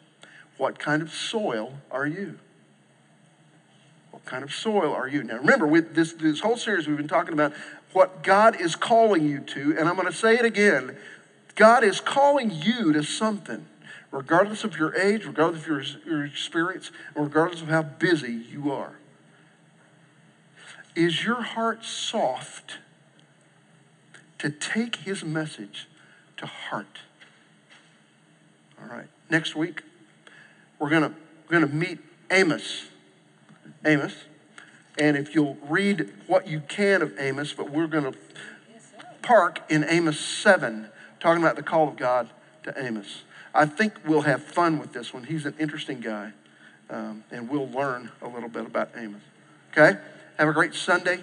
What 0.57 0.79
kind 0.79 1.03
of 1.03 1.12
soil 1.12 1.74
are 1.91 2.07
you? 2.07 2.39
What 4.11 4.24
kind 4.24 4.43
of 4.43 4.53
soil 4.53 4.93
are 4.93 5.09
you? 5.09 5.22
Now, 5.22 5.37
remember, 5.37 5.66
with 5.66 5.95
this, 5.95 6.12
this 6.14 6.41
whole 6.41 6.57
series, 6.57 6.87
we've 6.87 6.97
been 6.97 7.09
talking 7.09 7.33
about 7.33 7.53
what 7.93 8.22
God 8.22 8.61
is 8.61 8.76
calling 8.76 9.26
you 9.26 9.41
to, 9.41 9.76
and 9.79 9.89
I'm 9.89 9.95
going 9.95 10.07
to 10.07 10.12
say 10.12 10.35
it 10.35 10.45
again. 10.45 10.97
God 11.59 11.82
is 11.82 12.00
calling 12.00 12.52
you 12.52 12.92
to 12.92 13.02
something, 13.02 13.66
regardless 14.12 14.62
of 14.62 14.78
your 14.78 14.94
age, 14.94 15.24
regardless 15.24 15.62
of 15.62 15.66
your, 15.66 15.82
your 16.06 16.24
experience, 16.24 16.92
and 17.16 17.24
regardless 17.24 17.61
of 17.61 17.66
how 17.66 17.82
busy 17.82 18.32
you 18.32 18.70
are. 18.70 18.92
Is 20.94 21.24
your 21.24 21.42
heart 21.42 21.84
soft 21.84 22.78
to 24.38 24.50
take 24.50 24.96
his 24.96 25.24
message 25.24 25.88
to 26.36 26.46
heart? 26.46 27.00
All 28.80 28.96
right. 28.96 29.09
Next 29.28 29.56
week, 29.56 29.82
we're 30.78 30.90
gonna 30.90 31.12
we're 31.48 31.61
gonna 31.61 31.72
meet 31.72 31.98
Amos. 32.30 32.84
Amos. 33.84 34.14
And 34.96 35.16
if 35.16 35.34
you'll 35.34 35.59
read 35.68 36.09
what 36.28 36.46
you 36.46 36.61
can 36.61 37.02
of 37.02 37.18
Amos, 37.18 37.52
but 37.52 37.68
we're 37.70 37.88
gonna 37.88 38.12
park 39.22 39.61
in 39.68 39.82
Amos 39.82 40.20
7, 40.20 40.88
talking 41.21 41.43
about 41.43 41.57
the 41.57 41.62
call 41.62 41.89
of 41.89 41.97
God 41.97 42.29
to 42.64 42.75
Amos. 42.77 43.23
I 43.55 43.66
think 43.66 43.95
we'll 44.07 44.23
have 44.23 44.43
fun 44.43 44.79
with 44.79 44.93
this 44.93 45.12
one. 45.12 45.25
He's 45.25 45.47
an 45.47 45.55
interesting 45.59 46.01
guy. 46.01 46.33
Um, 46.91 47.25
and 47.31 47.49
we'll 47.51 47.69
learn 47.69 48.11
a 48.23 48.29
little 48.29 48.49
bit 48.49 48.64
about 48.64 48.91
Amos. 48.97 49.21
Okay? 49.73 49.99
Have 50.39 50.49
a 50.49 50.53
great 50.53 50.75
Sunday. 50.75 51.21